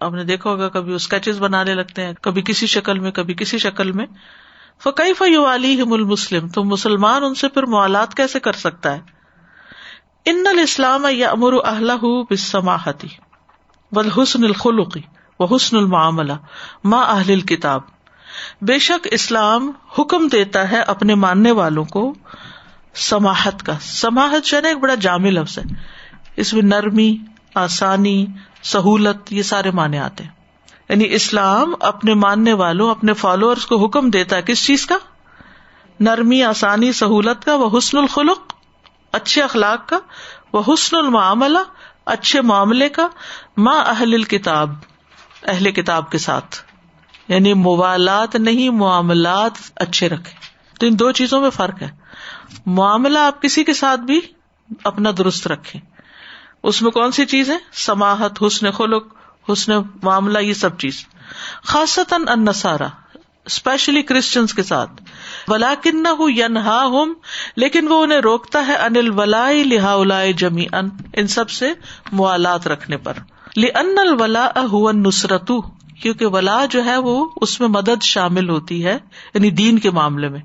آپ 0.00 0.12
نے 0.12 0.24
دیکھا 0.24 0.50
ہوگا، 0.50 0.68
کبھی 0.68 0.94
اسکیچز 0.94 1.38
بنانے 1.38 1.74
لگتے 1.74 2.04
ہیں، 2.04 2.12
کبھی 2.22 2.42
کسی 2.42 2.66
شکل 2.66 2.98
میں، 2.98 3.10
کبھی 3.10 3.34
کسی 3.34 3.58
شکل 3.58 3.92
میں۔ 3.92 4.06
فقی 4.82 5.12
فیو 5.12 5.54
علی 5.54 5.82
مسلم 5.82 6.48
تو 6.48 6.64
مسلمان 6.64 7.24
ان 7.24 7.34
سے 7.34 7.48
پھر 7.48 7.62
موالات 7.62 8.14
کیسے 8.14 8.40
کر 8.40 8.52
سکتا 8.52 8.92
ہے؟ 8.92 9.19
ان 10.24 10.44
الاسلام 10.46 11.06
یا 11.10 11.30
امر 11.30 11.52
اہل 11.64 11.90
بسماحتی 12.30 13.08
بل 13.92 14.10
حسن 14.10 14.44
الخلقی 14.44 15.00
و 15.38 15.56
حسن 15.56 15.76
المعاملہ 15.76 16.32
ما 16.84 17.00
اہل 17.00 17.32
الکتاب 17.32 17.80
بے 18.62 18.78
شک 18.78 19.08
اسلام 19.10 19.70
حکم 19.98 20.28
دیتا 20.28 20.70
ہے 20.70 20.80
اپنے 20.80 21.14
ماننے 21.14 21.50
والوں 21.50 21.84
کو 21.84 22.14
سماحت 22.94 23.62
کا۔ 23.62 23.72
سماحت 23.80 24.46
جو 24.46 24.56
ہے 24.56 24.62
نا 24.62 24.68
ایک 24.68 24.78
بڑا 24.78 24.94
جامع 24.94 25.30
لفظ 25.30 25.58
ہے۔ 25.58 25.62
اس 26.36 26.54
میں 26.54 26.62
نرمی، 26.62 27.16
آسانی، 27.54 28.26
سہولت، 28.62 29.32
یہ 29.32 29.42
سارے 29.42 29.70
معنی 29.70 29.98
آتے 29.98 30.24
ہیں۔ 30.24 30.30
یعنی 30.88 31.04
اسلام 31.08 31.74
اپنے 31.80 32.14
ماننے 32.14 32.52
والوں، 32.52 32.90
اپنے 32.90 33.12
فالوور 33.12 33.56
کو 33.68 33.86
حکم 33.86 34.10
دیتا 34.10 34.36
ہے 34.36 34.42
کس 34.42 34.66
چیز 34.66 34.86
کا؟ 34.86 34.96
نرمی، 36.00 36.42
آسانی، 36.42 36.92
سہولت 36.92 37.44
کا 37.44 37.54
وہ 37.54 37.78
حسن 37.78 37.98
الخلق۔ 37.98 38.52
اچھے 39.12 39.42
اخلاق 39.42 39.88
کا، 39.88 39.98
وہ 40.52 40.74
حسن 40.74 40.96
المعاملہ، 40.96 41.58
اچھے 42.04 42.40
معاملے 42.40 42.88
کا، 42.88 43.08
ماں 43.56 43.84
اہل 43.84 44.14
الکتاب، 44.14 44.74
اہل 45.42 45.72
کتاب 45.72 46.10
کے 46.10 46.18
ساتھ۔ 46.18 46.56
یعنی 47.28 47.54
موالات 47.54 48.36
نہیں، 48.36 48.68
معاملات 48.68 49.52
اچھے 49.76 50.08
رکھے۔ 50.08 50.32
تو 50.80 50.86
ان 50.86 50.98
دو 50.98 51.12
چیزوں 51.12 51.40
میں 51.40 51.50
فرق 51.50 51.82
ہے۔ 51.82 51.90
معاملہ 52.66 53.18
آپ 53.18 53.42
کسی 53.42 53.64
کے 53.64 53.72
ساتھ 53.72 54.00
بھی 54.00 54.20
اپنا 54.84 55.10
درست 55.18 55.46
رکھے 55.46 55.80
اس 56.62 56.82
میں 56.82 56.90
کون 56.90 57.12
سی 57.12 57.26
چیز 57.26 57.50
ہے؟ 57.50 57.56
سماہت 57.72 58.42
حسن 58.46 58.70
خلق، 58.70 59.04
حسن 59.52 59.72
معاملہ، 60.02 60.38
یہ 60.38 60.52
سب 60.52 60.78
چیز۔ 60.78 61.06
خاصتاً 61.64 62.22
ان 62.28 62.44
نسارا 62.44 62.86
اسپیشلی 63.50 64.02
کرسچنس 64.02 64.54
کے 64.54 64.62
ساتھ۔ 64.62 65.02
ولا 65.48 65.74
کن 65.82 66.06
ینہا 66.36 66.84
ہوں 66.84 67.14
لیکن 67.56 67.88
وہ 67.88 68.02
انہیں 68.02 68.18
روکتا 68.18 68.66
ہے 68.66 68.74
انل 68.74 69.10
ولا 69.10 69.50
لہا 69.50 70.30
جمی 70.36 70.66
ان 70.72 70.88
ان 71.12 71.26
سب 71.26 71.50
سے 71.50 71.72
موالات 72.12 72.66
رکھنے 72.66 72.96
پر۔ 72.96 73.12
ان 73.56 73.98
الولا 73.98 74.50
نصرت 74.92 75.50
کیونکہ 76.02 76.26
ولا 76.26 76.64
جو 76.70 76.84
ہے 76.84 76.96
وہ 76.96 77.28
اس 77.40 77.60
میں 77.60 77.68
مدد 77.68 78.02
شامل 78.02 78.48
ہوتی 78.48 78.84
ہے 78.84 78.98
یعنی 79.34 79.50
دین 79.50 79.78
کے 79.78 79.90
معاملے 79.90 80.28
میں۔ 80.28 80.40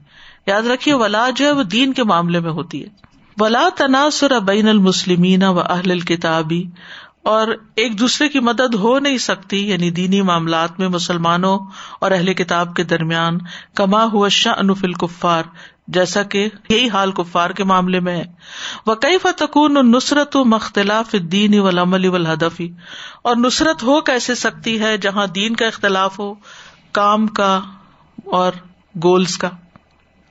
یاد 0.47 0.61
رکھیے 0.61 0.93
ولا 0.93 1.29
جو 1.35 1.45
ہے 1.45 1.51
وہ 1.51 1.63
دین 1.63 1.93
کے 1.93 2.03
معاملے 2.03 2.39
میں 2.39 2.51
ہوتی 2.51 2.83
ہے۔ 2.83 2.89
ولا 3.39 3.69
تناسر 3.75 4.39
بین 4.39 4.67
المسلمین 4.67 5.43
و 5.43 5.59
اہل 5.59 5.91
الکتابی 5.91 6.63
اور 7.25 7.47
ایک 7.75 7.99
دوسرے 7.99 8.29
کی 8.29 8.39
مدد 8.39 8.75
ہو 8.75 8.99
نہیں 8.99 9.17
سکتی 9.17 9.69
یعنی 9.69 9.89
دینی 9.91 10.21
معاملات 10.21 10.79
میں 10.79 10.87
مسلمانوں 10.87 11.59
اور 12.01 12.11
اہل 12.11 12.33
کتاب 12.33 12.75
کے 12.75 12.83
درمیان 12.83 13.37
کما 13.75 14.03
ہوا 14.03 14.27
شاہ 14.27 14.53
انف 14.57 14.83
الکفار، 14.83 15.43
جیسا 15.87 16.23
کہ 16.23 16.49
یہی 16.69 16.89
حال 16.89 17.11
کفار 17.11 17.49
کے 17.49 17.63
معاملے 17.63 17.99
میں 17.99 18.17
ہے۔ 18.17 18.25
وہ 18.85 18.95
کئی 18.95 19.17
فتکون 19.17 19.73
نصرت 19.73 20.35
و 20.35 20.45
مختلاف 20.45 21.15
دین 21.31 21.59
و 21.59 21.69
عمل 21.69 22.05
و 22.05 22.15
اور 23.23 23.35
نصرت 23.35 23.83
ہو 23.83 24.01
کیسے 24.01 24.35
سکتی 24.35 24.79
ہے 24.79 24.97
جہاں 24.97 25.27
دین 25.27 25.55
کا 25.55 25.67
اختلاف 25.67 26.19
ہو، 26.19 26.33
کام 26.91 27.27
کا 27.27 27.59
اور 28.25 28.51
گولس 29.03 29.37
کا؟ 29.37 29.49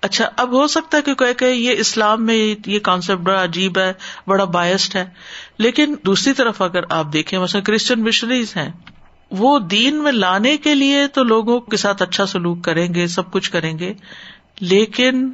اچھا 0.04 0.28
اب 0.36 0.52
ہو 0.52 0.66
سکتا 0.66 0.98
ہے 0.98 1.02
کہ 1.02 1.32
کہ 1.32 1.44
یہ 1.44 1.74
اسلام 1.78 2.26
میں 2.26 2.54
یہ 2.66 2.78
کانسیپٹ 2.78 3.20
بڑا 3.20 3.44
عجیب 3.44 3.78
ہے، 3.78 3.92
بڑا 4.26 4.44
بایسڈ 4.44 4.96
ہے۔ 4.96 5.10
لیکن 5.58 5.94
دوسری 6.06 6.32
طرف 6.32 6.62
اگر 6.62 6.80
آپ 6.90 7.12
دیکھیں، 7.12 7.38
مثلاً 7.38 7.64
کرسچن 7.64 8.02
مشنریز 8.02 8.56
ہیں، 8.56 8.72
وہ 9.30 9.58
دین 9.58 10.02
میں 10.02 10.12
لانے 10.12 10.56
کے 10.56 10.74
لیے 10.74 11.06
تو 11.06 11.24
لوگوں 11.24 11.60
کے 11.60 11.76
ساتھ 11.76 12.02
اچھا 12.02 12.26
سلوک 12.26 12.64
کریں 12.64 12.94
گے، 12.94 13.06
سب 13.06 13.30
کچھ 13.30 13.50
کریں 13.50 13.78
گے۔ 13.78 13.92
لیکن 14.60 15.32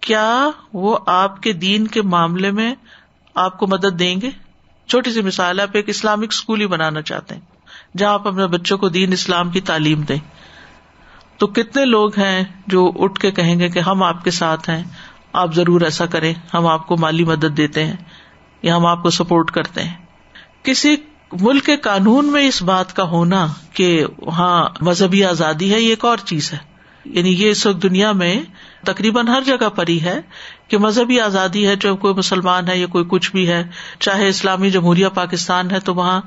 کیا 0.00 0.50
وہ 0.72 0.98
آپ 1.06 1.42
کے 1.42 1.52
دین 1.52 1.86
کے 1.86 2.02
معاملے 2.02 2.50
میں 2.50 2.74
آپ 3.34 3.58
کو 3.58 3.66
مدد 3.66 3.98
دیں 3.98 4.20
گے؟ 4.20 4.30
چھوٹی 4.86 5.12
سی 5.12 5.22
مثال 5.22 5.58
ہے، 5.58 5.62
آپ 5.62 5.70
ایک 5.72 5.88
اسلامک 5.88 6.28
اسکول 6.30 6.60
ہی 6.60 6.66
بنانا 6.66 7.02
چاہتے 7.02 7.34
ہیں، 7.34 7.42
جہاں 7.96 8.12
آپ 8.12 8.28
اپنے 8.28 8.46
بچوں 8.46 8.78
کو 8.78 8.88
دین 8.88 9.12
اسلام 9.12 9.50
کی 9.50 9.60
تعلیم 9.60 10.00
دیں۔ 10.00 10.37
تو 11.38 11.46
کتنے 11.46 11.84
لوگ 11.84 12.18
ہیں 12.18 12.44
جو 12.66 12.92
اٹھ 12.98 13.20
کے 13.20 13.30
کہیں 13.30 13.58
گے 13.58 13.68
کہ 13.68 13.78
ہم 13.78 14.02
آپ 14.02 14.24
کے 14.24 14.30
ساتھ 14.30 14.70
ہیں؟ 14.70 14.84
آپ 15.32 15.54
ضرور 15.54 15.80
ایسا 15.80 16.06
کریں، 16.06 16.34
ہم 16.54 16.66
آپ 16.66 16.86
کو 16.86 16.96
مالی 16.96 17.24
مدد 17.24 17.56
دیتے 17.56 17.84
ہیں 17.84 17.96
یا 18.62 18.76
ہم 18.76 18.86
آپ 18.86 19.02
کو 19.02 19.10
سپورٹ 19.10 19.50
کرتے 19.50 19.82
ہیں۔ 19.82 19.94
کسی 20.62 20.96
ملک 21.40 21.64
کے 21.64 21.76
قانون 21.76 22.26
میں 22.26 22.48
اس 22.48 22.62
بات 22.62 22.96
کا 22.96 23.02
ہونا 23.02 23.46
کہ 23.72 24.06
وہاں 24.18 24.68
مذہبی 24.80 25.24
آزادی 25.24 25.74
ہے، 25.74 25.80
یہ 25.80 25.88
ایک 25.88 26.04
اور 26.04 26.16
چیز 26.24 26.52
ہے۔ 26.52 26.67
یعنی 27.12 27.44
یہ 27.44 27.50
اس 27.50 27.66
وقت 27.66 27.82
دنیا 27.82 28.12
میں 28.12 28.42
تقریباً 28.84 29.28
ہر 29.28 29.42
جگہ 29.42 29.68
پر 29.68 29.88
ہی 29.88 30.02
ہے 30.02 30.20
کہ 30.68 30.78
مذہبی 30.78 31.20
آزادی 31.20 31.66
ہے 31.66 31.76
جو 31.76 31.96
کوئی 31.96 32.14
مسلمان 32.14 32.68
ہے 32.68 32.78
یا 32.78 32.86
کوئی 32.86 33.04
کچھ 33.08 33.30
بھی 33.30 33.48
ہے، 33.48 33.64
چاہے 34.00 34.28
اسلامی 34.28 34.70
جمہوریہ 34.70 35.06
پاکستان 35.14 35.70
ہے 35.70 35.80
تو 35.80 35.94
وہاں 35.94 36.20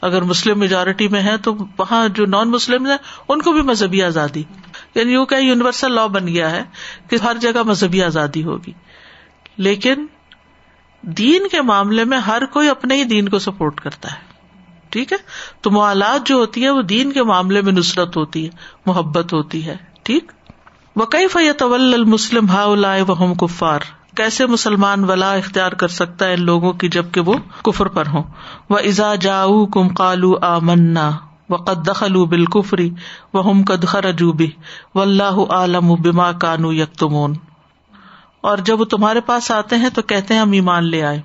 اگر 0.00 0.22
مسلم 0.22 0.58
میجورٹی 0.58 1.08
میں 1.08 1.22
ہے 1.22 1.36
تو 1.36 1.56
وہاں 1.78 2.08
جو 2.08 2.26
نان 2.26 2.50
مسلم 2.50 2.86
ہے 2.86 2.96
ان 3.28 3.42
کو 3.42 3.52
بھی 3.52 3.62
مذہبی 3.62 4.02
آزادی۔ 4.02 4.42
یعنی 4.94 5.12
یوں 5.12 5.26
کہ 5.26 5.34
یونیورسل 5.34 5.92
لا 5.92 6.06
بن 6.06 6.28
گیا 6.28 6.50
ہے 6.50 6.62
کہ 7.10 7.16
ہر 7.24 7.36
جگہ 7.40 7.62
مذہبی 7.62 8.02
آزادی 8.02 8.44
ہوگی۔ 8.44 8.72
لیکن 9.56 10.06
دین 11.02 11.48
کے 11.48 11.62
معاملے 11.62 12.04
میں 12.04 12.18
ہر 12.18 12.42
کوئی 12.46 12.68
اپنے 12.68 12.94
ہی 12.94 13.04
دین 13.04 13.28
کو 13.28 13.38
سپورٹ 13.38 13.80
کرتا 13.80 14.12
ہے۔ 14.12 14.28
ٹھیک 14.90 15.12
ہے؟ 15.12 15.18
تو 15.60 15.70
موالات 15.70 16.26
جو 16.26 16.34
ہوتی 16.34 16.64
ہے 16.64 16.70
وہ 16.70 16.82
دین 16.82 17.12
کے 17.12 17.22
معاملے 17.22 17.60
میں 17.60 17.72
نصرت 17.72 18.16
ہوتی 18.16 18.44
ہے، 18.44 18.50
محبت 18.86 19.32
ہوتی 19.32 19.66
ہے۔ 19.66 19.87
ٹھیک؟ 20.08 20.32
وقی 20.96 21.28
فیت 21.28 21.62
المسلم 21.62 22.48
ہا 22.48 22.64
وحم 23.08 23.34
کفار 23.34 23.80
کیسے 24.16 24.46
مسلمان 24.46 25.04
ولا 25.04 25.32
اختیار 25.32 25.72
کر 25.72 25.88
سکتا 25.88 26.26
ہے 26.26 26.34
ان 26.34 26.44
لوگوں 26.44 26.72
کی 26.72 26.88
جبکہ 26.88 27.20
وہ 27.20 27.34
کفر 27.62 27.86
پر 27.86 28.06
ہوں؟ 28.06 28.22
وہ 28.70 28.78
ازا 28.78 29.14
جا 29.14 29.44
کم 29.74 29.88
کالو 29.88 30.34
آ 30.42 30.58
منا 30.58 31.10
و 31.48 31.56
قد 31.56 31.86
دخل 31.86 32.26
بال 32.26 32.44
کفری 32.44 32.90
و 33.34 33.52
قد 33.52 33.84
خرجوبی 33.84 34.50
و 34.94 35.00
اللہ 35.00 35.40
عالم 35.50 35.94
بما 35.94 36.32
کانو 36.32 36.72
یکتمون 36.72 37.34
اور 38.40 38.58
جب 38.58 38.80
وہ 38.80 38.84
تمہارے 38.84 39.20
پاس 39.20 39.50
آتے 39.50 39.76
ہیں 39.76 39.88
تو 39.88 40.02
کہتے 40.02 40.34
ہیں 40.34 40.40
ہم 40.40 40.52
ایمان 40.52 40.84
لے 40.84 41.02
آئے۔ 41.02 41.20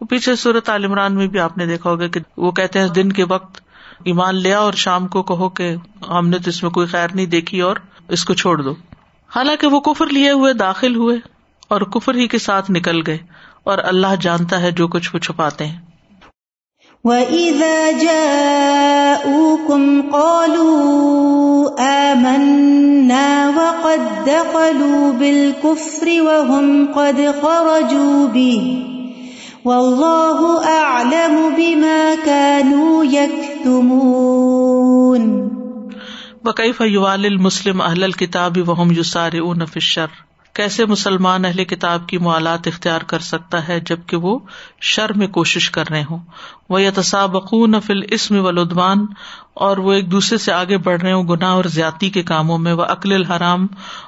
وہ 0.00 0.06
پیچھے 0.06 0.36
صورت 0.36 0.68
عالمران 0.68 1.14
میں 1.14 1.26
بھی 1.26 1.38
آپ 1.38 1.58
نے 1.58 1.66
دیکھا 1.66 1.90
ہوگا 1.90 2.06
کہ 2.06 2.20
وہ 2.36 2.50
کہتے 2.50 2.78
ہیں 2.78 2.88
دن 2.88 3.12
کے 3.12 3.24
وقت 3.24 3.60
ایمان 4.04 4.34
لیا 4.34 4.58
اور 4.58 4.72
شام 4.72 5.08
کو 5.08 5.22
کہو 5.22 5.48
کہ 5.48 5.76
ہم 6.08 6.28
نے 6.28 6.38
تو 6.38 6.50
اس 6.50 6.62
میں 6.62 6.70
کوئی 6.70 6.86
خیر 6.86 7.08
نہیں 7.14 7.26
دیکھی 7.26 7.60
اور 7.60 7.76
اس 8.08 8.24
کو 8.24 8.34
چھوڑ 8.34 8.62
دو۔ 8.62 8.74
حالانکہ 9.36 9.66
وہ 9.66 9.80
کفر 9.80 10.06
لیے 10.06 10.30
ہوئے 10.30 10.52
داخل 10.52 10.96
ہوئے 10.96 11.18
اور 11.68 11.80
کفر 11.80 12.14
ہی 12.14 12.28
کے 12.28 12.38
ساتھ 12.38 12.70
نکل 12.70 13.00
گئے 13.06 13.18
اور 13.64 13.78
اللہ 13.82 14.06
جانتا 14.20 14.62
ہے 14.62 14.70
جو 14.70 14.88
کچھ 14.88 15.10
وہ 15.14 15.18
چھپاتے 15.18 15.66
ہیں۔ 15.66 15.78
وَإِذَا 17.04 17.90
جَاءُوكُمْ 18.00 20.12
قَالُوا 20.12 21.70
آمَنَّا 21.78 23.50
وَقَدْ 23.56 24.26
دَخَلُوا 24.26 25.12
بِالْكُفْرِ 25.18 26.18
وَهُمْ 26.18 26.94
قَدْ 26.94 27.20
خَرَجُوا 27.40 28.26
بِهِ 28.32 28.82
وَاللَّهُ 29.64 30.64
أَعْلَمُ 30.64 31.56
بِمَا 31.56 32.14
كَانُوا 32.24 33.04
يَكْتُمُونَ۔ 33.12 35.55
وقف 36.46 36.80
یوال 36.80 37.26
المسلم 37.26 37.82
اہل 37.82 38.04
الْكِتَابِ 38.04 38.58
وَهُمْ 38.68 38.96
يُسَارِعُونَ 38.98 39.64
فِي 39.64 39.84
الشَّرِّ 39.84 40.25
کیسے 40.56 40.84
مسلمان 40.84 41.44
اہل 41.44 41.64
کتاب 41.64 42.06
کی 42.06 42.18
موالات 42.18 42.66
اختیار 42.66 43.00
کر 43.00 43.18
سکتا 43.18 43.68
ہے 43.68 43.80
جبکہ 43.80 44.16
وہ 44.16 44.38
شر 44.80 45.12
میں 45.12 45.26
کوشش 45.26 45.70
کر 45.70 45.88
رہے 45.90 46.04
ہوں؟ 46.10 46.18
وہ 46.68 46.82
یا 46.82 46.90
تصابقون 46.94 47.80
فل 47.80 48.00
اسم 48.10 48.44
ولادمان 48.44 49.06
اور 49.54 49.76
وہ 49.76 49.92
ایک 49.92 50.12
دوسرے 50.12 50.38
سے 50.38 50.52
آگے 50.52 50.78
بڑھ 50.78 51.00
رہے 51.00 51.12
ہوں 51.12 51.22
گناہ 51.22 51.48
اور 51.48 51.64
زیادتی 51.64 52.10
کے 52.10 52.22
کاموں 52.22 52.58
میں 52.58 52.72
وہ 52.72 52.82
عقل 52.82 53.12
الحرام 53.12 53.66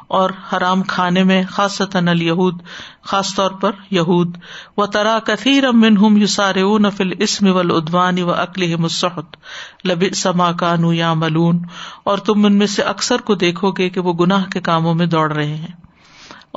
اور 0.08 0.30
حرام 0.52 0.82
کھانے 0.82 1.24
میں 1.24 1.42
خاص 1.50 1.82
الہود 1.94 2.62
خاص 3.02 3.34
طور 3.34 3.50
پر 3.50 3.70
یہود۔ 3.90 4.36
و 4.76 4.86
ترا 4.86 5.18
کثیر 5.24 5.64
امن 5.64 5.96
ہم 5.96 6.16
یوسار 6.16 6.54
فل 6.96 7.10
اسم 7.18 7.56
ولادوانی 7.56 8.22
و 8.22 8.32
عقل 8.32 8.76
مسحت 8.76 9.36
لب 9.84 10.04
سما 10.14 10.52
کانو 10.52 10.92
یا 10.92 11.14
ملون 11.14 11.62
اور 12.04 12.18
تم 12.18 12.44
ان 12.44 12.56
میں 12.56 12.66
سے 12.66 12.82
اکثر 12.82 13.20
کو 13.20 13.34
دیکھو 13.34 13.70
گے 13.70 13.90
کہ 13.90 14.00
وہ 14.00 14.12
گناہ 14.12 14.44
کے 14.44 14.60
کاموں 14.60 14.94
میں 14.94 15.06
دوڑ 15.06 15.32
رہے 15.32 15.56
ہیں۔ 15.56 15.87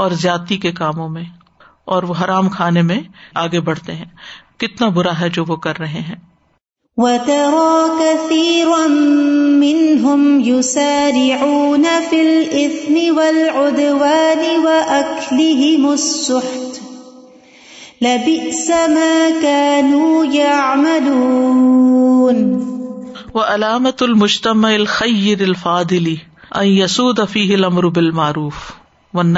اور 0.01 0.11
زیادتی 0.11 0.57
کے 0.57 0.71
کاموں 0.71 1.09
میں 1.09 1.23
اور 1.85 2.03
وہ 2.03 2.13
حرام 2.23 2.49
کھانے 2.49 2.81
میں 2.81 2.99
آگے 3.35 3.59
بڑھتے 3.59 3.95
ہیں۔ 3.95 4.05
کتنا 4.57 4.89
برا 4.89 5.19
ہے 5.19 5.29
جو 5.29 5.45
وہ 5.47 5.55
کر 5.55 5.79
رہے 5.79 6.01
ہیں۔ 6.01 6.15
وَتَرَى 6.97 7.89
كَثِيرًا 7.99 8.87
مِّنْهُمْ 9.59 10.47
يُسَارِعُونَ 10.47 11.87
فِي 12.09 12.19
الْإِثْمِ 12.19 13.09
وَالْعُدْوَانِ 13.09 14.65
وَأَكْلِهِمُ 14.65 15.91
السُّحْتِ 15.91 16.79
لَبِئْسَ 18.01 18.71
مَا 18.71 19.29
كَانُوا 19.41 20.25
يَعْمَلُونَ 20.33 21.17
وَعَلَامَةُ 23.33 23.97
الْمُجْتَمَعِ 24.01 24.73
الْخَيِّرِ 24.73 25.43
الْفَاضِلِ 25.43 26.15
أَن 26.59 26.65
يَسُودَ 26.65 27.21
فِيهِ 27.29 27.55
الْأَمْرُ 27.55 27.91
بِالْمَعْرُوفِ 27.91 28.80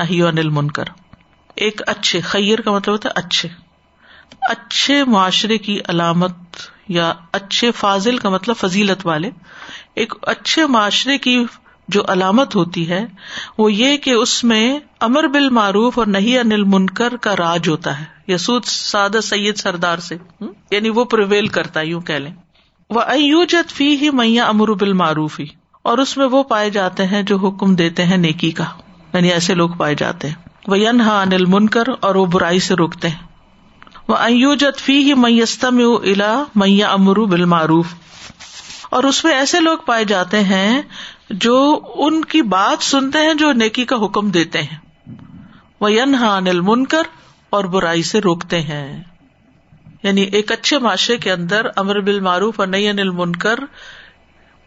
ہی 0.09 0.21
انل 0.21 0.49
منکر 0.49 0.83
ایک 1.55 1.81
اچھے، 1.87 2.21
خیر 2.21 2.61
کا 2.61 2.71
مطلب 2.71 2.93
ہوتا 2.93 3.09
ہے 3.09 3.13
اچھے۔ 3.15 3.49
اچھے 4.41 5.03
معاشرے 5.03 5.57
کی 5.57 5.79
علامت 5.87 6.31
یا 6.87 7.13
اچھے 7.31 7.71
فاضل 7.71 8.17
کا 8.17 8.29
مطلب 8.29 8.55
فضیلت 8.55 9.05
والے۔ 9.05 9.29
ایک 9.95 10.13
اچھے 10.21 10.65
معاشرے 10.65 11.17
کی 11.17 11.45
جو 11.87 12.01
علامت 12.07 12.55
ہوتی 12.55 12.89
ہے، 12.89 13.05
وہ 13.57 13.73
یہ 13.73 13.97
کہ 13.97 14.11
اس 14.11 14.43
میں 14.43 14.79
امر 14.99 15.27
بال 15.27 15.49
معروف 15.49 15.99
اور 15.99 16.07
نہیں 16.07 16.37
انل 16.37 16.63
منکر 16.63 17.17
کا 17.17 17.35
راج 17.35 17.69
ہوتا 17.69 18.01
ہے۔ 18.01 18.05
یسود 18.27 18.63
سادہ 18.65 19.19
سید 19.23 19.55
سردار 19.55 19.97
سے 19.97 20.17
یعنی 20.71 20.89
وہ 20.89 21.05
پرویل 21.05 21.47
کرتا 21.47 21.79
ہے، 21.79 21.85
یوں 21.85 22.01
کہ 22.01 22.13
لیں۔ 22.13 22.33
وہ 22.89 23.01
ایوجت 23.01 23.71
فی 23.71 23.97
ہی 23.97 24.09
میاں 24.09 24.45
امر 24.45 24.73
بال 24.73 24.93
معروف 24.93 25.39
ہی 25.39 25.45
اور 25.81 25.97
اس 25.97 26.17
میں 26.17 26.25
وہ 26.25 26.43
پائے 26.43 26.69
جاتے 26.69 27.05
ہیں 27.05 27.23
جو 27.23 27.37
حکم 27.37 27.75
دیتے 27.75 28.03
ہیں 28.03 28.17
نیکی 28.17 28.51
کا۔ 28.51 28.65
یعنی 29.13 29.31
ایسے 29.31 29.53
لوگ 29.53 29.69
پائے 29.69 29.95
جاتے 29.95 30.27
ہیں۔ 30.27 30.35
وہ 30.67 30.79
ینہا 30.79 31.21
انل 31.21 31.45
منکر 31.45 31.83
اور 31.99 32.15
وہ 32.15 32.25
برائی 32.25 32.59
سے 32.59 32.75
روکتے 32.75 33.09
ہیں۔ 33.09 33.27
وہ 34.07 34.15
ایوجت 34.15 34.79
فی 34.79 34.99
ہی 34.99 35.13
میستم 35.13 35.77
الا 36.03 36.43
میاں 36.55 36.89
امرو 36.89 37.25
بال 37.25 37.45
معروف 37.45 37.85
اور 38.89 39.03
اس 39.03 39.23
میں 39.23 39.33
ایسے 39.33 39.59
لوگ 39.59 39.77
پائے 39.85 40.05
جاتے 40.05 40.43
ہیں 40.43 40.81
جو 41.29 41.79
ان 41.95 42.25
کی 42.25 42.41
بات 42.41 42.83
سنتے 42.83 43.19
ہیں، 43.19 43.33
جو 43.33 43.51
نیکی 43.51 43.85
کا 43.85 43.95
حکم 44.05 44.29
دیتے 44.29 44.61
ہیں۔ 44.61 44.77
وہ 45.81 45.91
ینہا 45.91 46.37
انل 46.37 46.61
منکر 46.61 47.01
اور 47.49 47.63
برائی 47.63 48.03
سے 48.03 48.19
روکتے 48.19 48.61
ہیں۔ 48.61 49.03
یعنی 50.03 50.21
ایک 50.21 50.51
اچھے 50.51 50.79
معاشرے 50.79 51.17
کے 51.17 51.31
اندر 51.31 51.67
امر 51.75 51.99
بال 51.99 52.19
معروف 52.19 52.59
اور 52.59 52.67
نئی 52.67 52.87
انل 52.87 53.09
منکر 53.09 53.59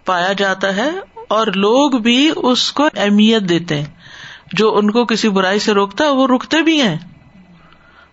پایا 0.05 0.33
جاتا 0.33 0.77
ہے 0.77 0.91
اور 1.29 1.47
لوگ 1.47 1.91
بھی 1.91 2.31
اس 2.37 2.73
کو 2.73 2.89
اہمیت 2.97 3.43
دیتے 3.43 3.79
ہیں۔ 3.79 3.96
جو 4.53 4.77
ان 4.77 4.91
کو 4.91 5.05
کسی 5.05 5.29
برائی 5.29 5.59
سے 5.59 5.73
روکتا 5.73 6.05
ہے، 6.05 6.11
وہ 6.11 6.27
رکتے 6.27 6.63
بھی 6.63 6.83
ہیں۔ 6.83 6.97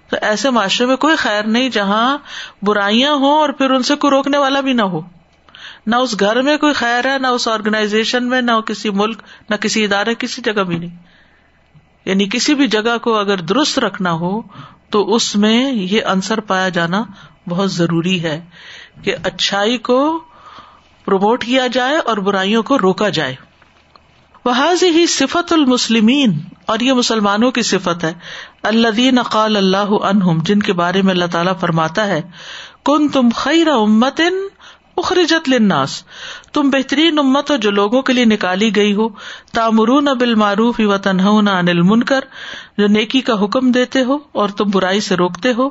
تو 0.09 0.17
ایسے 0.21 0.49
معاشرے 0.49 0.87
میں 0.87 0.95
کوئی 0.95 1.15
خیر 1.15 1.43
نہیں 1.43 1.69
جہاں 1.69 2.17
برائیاں 2.61 3.13
ہوں 3.13 3.31
اور 3.31 3.49
پھر 3.49 3.69
ان 3.69 3.83
سے 3.83 3.95
کوئی 3.95 4.11
روکنے 4.11 4.37
والا 4.37 4.61
بھی 4.61 4.73
نہ 4.73 4.81
ہو۔ 4.81 5.01
نہ 5.87 5.95
اس 5.95 6.19
گھر 6.19 6.41
میں 6.41 6.57
کوئی 6.57 6.73
خیر 6.73 7.13
ہے، 7.13 7.17
نہ 7.17 7.27
اس 7.27 7.47
آرگنائزیشن 7.47 8.29
میں، 8.29 8.41
نہ 8.41 8.51
کسی 8.51 8.89
ملک، 8.89 9.21
نہ 9.49 9.55
کسی 9.55 9.83
ادارے، 9.83 10.15
کسی 10.15 10.41
جگہ 10.41 10.63
بھی 10.63 10.77
نہیں۔ 10.77 10.95
یعنی 12.05 12.29
کسی 12.29 12.53
بھی 12.53 12.67
جگہ 12.67 12.97
کو 12.97 13.17
اگر 13.17 13.37
درست 13.37 13.79
رکھنا 13.79 14.11
ہو، 14.11 14.41
تو 14.89 15.15
اس 15.15 15.35
میں 15.35 15.71
یہ 15.71 16.05
انصر 16.05 16.39
پایا 16.39 16.69
جانا 16.69 17.03
بہت 17.49 17.71
ضروری 17.71 18.23
ہے 18.23 18.45
کہ 19.03 19.15
اچھائی 19.23 19.77
کو 19.77 20.23
پروموٹ 21.05 21.45
کیا 21.45 21.67
جائے 21.67 21.97
اور 21.97 22.17
برائیوں 22.17 22.63
کو 22.63 22.77
روکا 22.79 23.09
جائے۔ 23.09 23.35
وہاں 24.45 24.73
ہی 24.81 25.07
صفت 25.07 25.53
المسلمین 25.53 26.39
اور 26.65 26.79
یہ 26.79 26.93
مسلمانوں 26.93 27.51
کی 27.51 27.61
صفت 27.61 28.03
ہے۔ 28.03 28.13
اللہ 28.63 28.87
دین 28.87 29.17
اقال 29.17 29.57
اللہ 29.57 29.93
عنہم 30.03 30.39
جن 30.45 30.59
کے 30.59 30.73
بارے 30.73 31.01
میں 31.01 31.13
اللہ 31.13 31.25
تعالیٰ 31.31 31.53
فرماتا 31.59 32.07
ہے 32.07 32.21
کن 32.85 33.07
تم 33.09 33.29
خیر 33.35 33.67
امت 33.67 34.21
اخرجت 34.97 35.49
لناس 35.49 36.03
تم 36.53 36.69
بہترین 36.69 37.19
امت 37.19 37.51
ہو 37.51 37.55
جو 37.55 37.71
لوگوں 37.71 38.01
کے 38.01 38.13
لیے 38.13 38.25
نکالی 38.25 38.75
گئی 38.75 38.93
ہو۔ 38.93 39.09
تامرون 39.53 40.05
بال 40.05 40.35
معروف 40.35 40.75
و 40.79 40.97
تنہا 40.97 41.29
انل 41.29 41.81
منکر 41.81 42.19
جو 42.77 42.87
نیکی 42.87 43.21
کا 43.21 43.43
حکم 43.43 43.71
دیتے 43.71 44.03
ہو 44.03 44.17
اور 44.31 44.49
تم 44.49 44.65
برائی 44.73 44.99
سے 44.99 45.15
روکتے 45.15 45.53
ہو۔ 45.53 45.69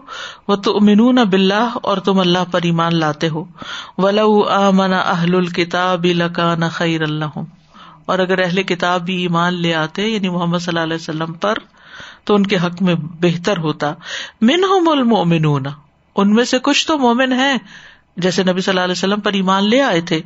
وہ 0.49 0.57
تو 0.57 0.77
امنون 0.77 1.15
بلّہ 1.15 1.69
اور 1.83 1.97
تم 1.97 2.19
اللہ 2.19 2.45
پر 2.51 2.61
ایمان 2.63 2.97
لاتے 2.97 3.29
ہو۔ 3.29 3.45
ولو 3.99 4.43
آمن 4.43 4.93
اہل 4.93 5.35
الکتاب 5.35 6.05
لکان 6.05 6.69
خیر 6.69 7.03
اللہ 7.03 7.41
اور 8.07 8.19
اگر 8.19 8.39
اہل 8.39 8.63
کتاب 8.63 9.03
بھی 9.03 9.17
ایمان 9.17 9.55
لے 9.55 9.75
آتے 9.75 10.09
یعنی 10.09 10.29
محمد 10.29 10.59
صلی 10.59 10.69
اللہ 10.69 10.81
علیہ 10.81 10.95
وسلم 10.95 11.33
پر، 11.33 11.55
تو 12.25 12.35
ان 12.35 12.47
کے 12.47 12.57
حق 12.57 12.83
میں 12.83 12.95
بہتر 13.01 13.59
ہوتا۔ 13.59 13.95
من 14.41 14.65
المؤمنون، 14.87 15.65
ان 16.17 16.35
میں 16.35 16.45
سے 16.45 16.59
کچھ 16.59 16.87
تو 16.87 16.99
مومن 16.99 17.33
ہیں، 17.33 17.59
جیسے 18.17 18.43
نبی 18.43 18.61
صلی 18.61 18.73
اللہ 18.73 18.81
علیہ 18.81 18.93
وسلم 18.93 19.21
پر 19.21 19.33
ایمان 19.33 19.65
لے 19.65 19.81
آئے 19.81 20.01
تھے۔ 20.01 20.21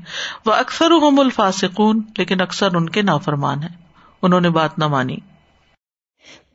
وہ 0.47 0.53
اکثر 0.53 0.91
الفاسقون، 1.19 2.03
لیکن 2.19 2.41
اکثر 2.41 2.75
ان 2.75 2.89
کے 2.89 3.03
نافرمان 3.03 3.63
ہے 3.63 3.69
انہوں 4.23 4.41
نے 4.41 4.51
بات 4.51 4.79
نہ 4.79 4.87
مانی۔ 4.87 5.17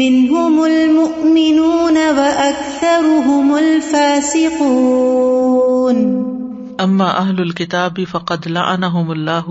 منهم 0.00 0.64
المؤمنون 0.64 1.96
وأكثرهم 2.16 3.54
الفاسقون. 3.58 4.78
اما 6.80 7.06
اہل 7.12 7.40
الکتاب 7.40 8.00
فقد 8.10 8.46
لعنهم 8.48 9.10
اللہ 9.10 9.48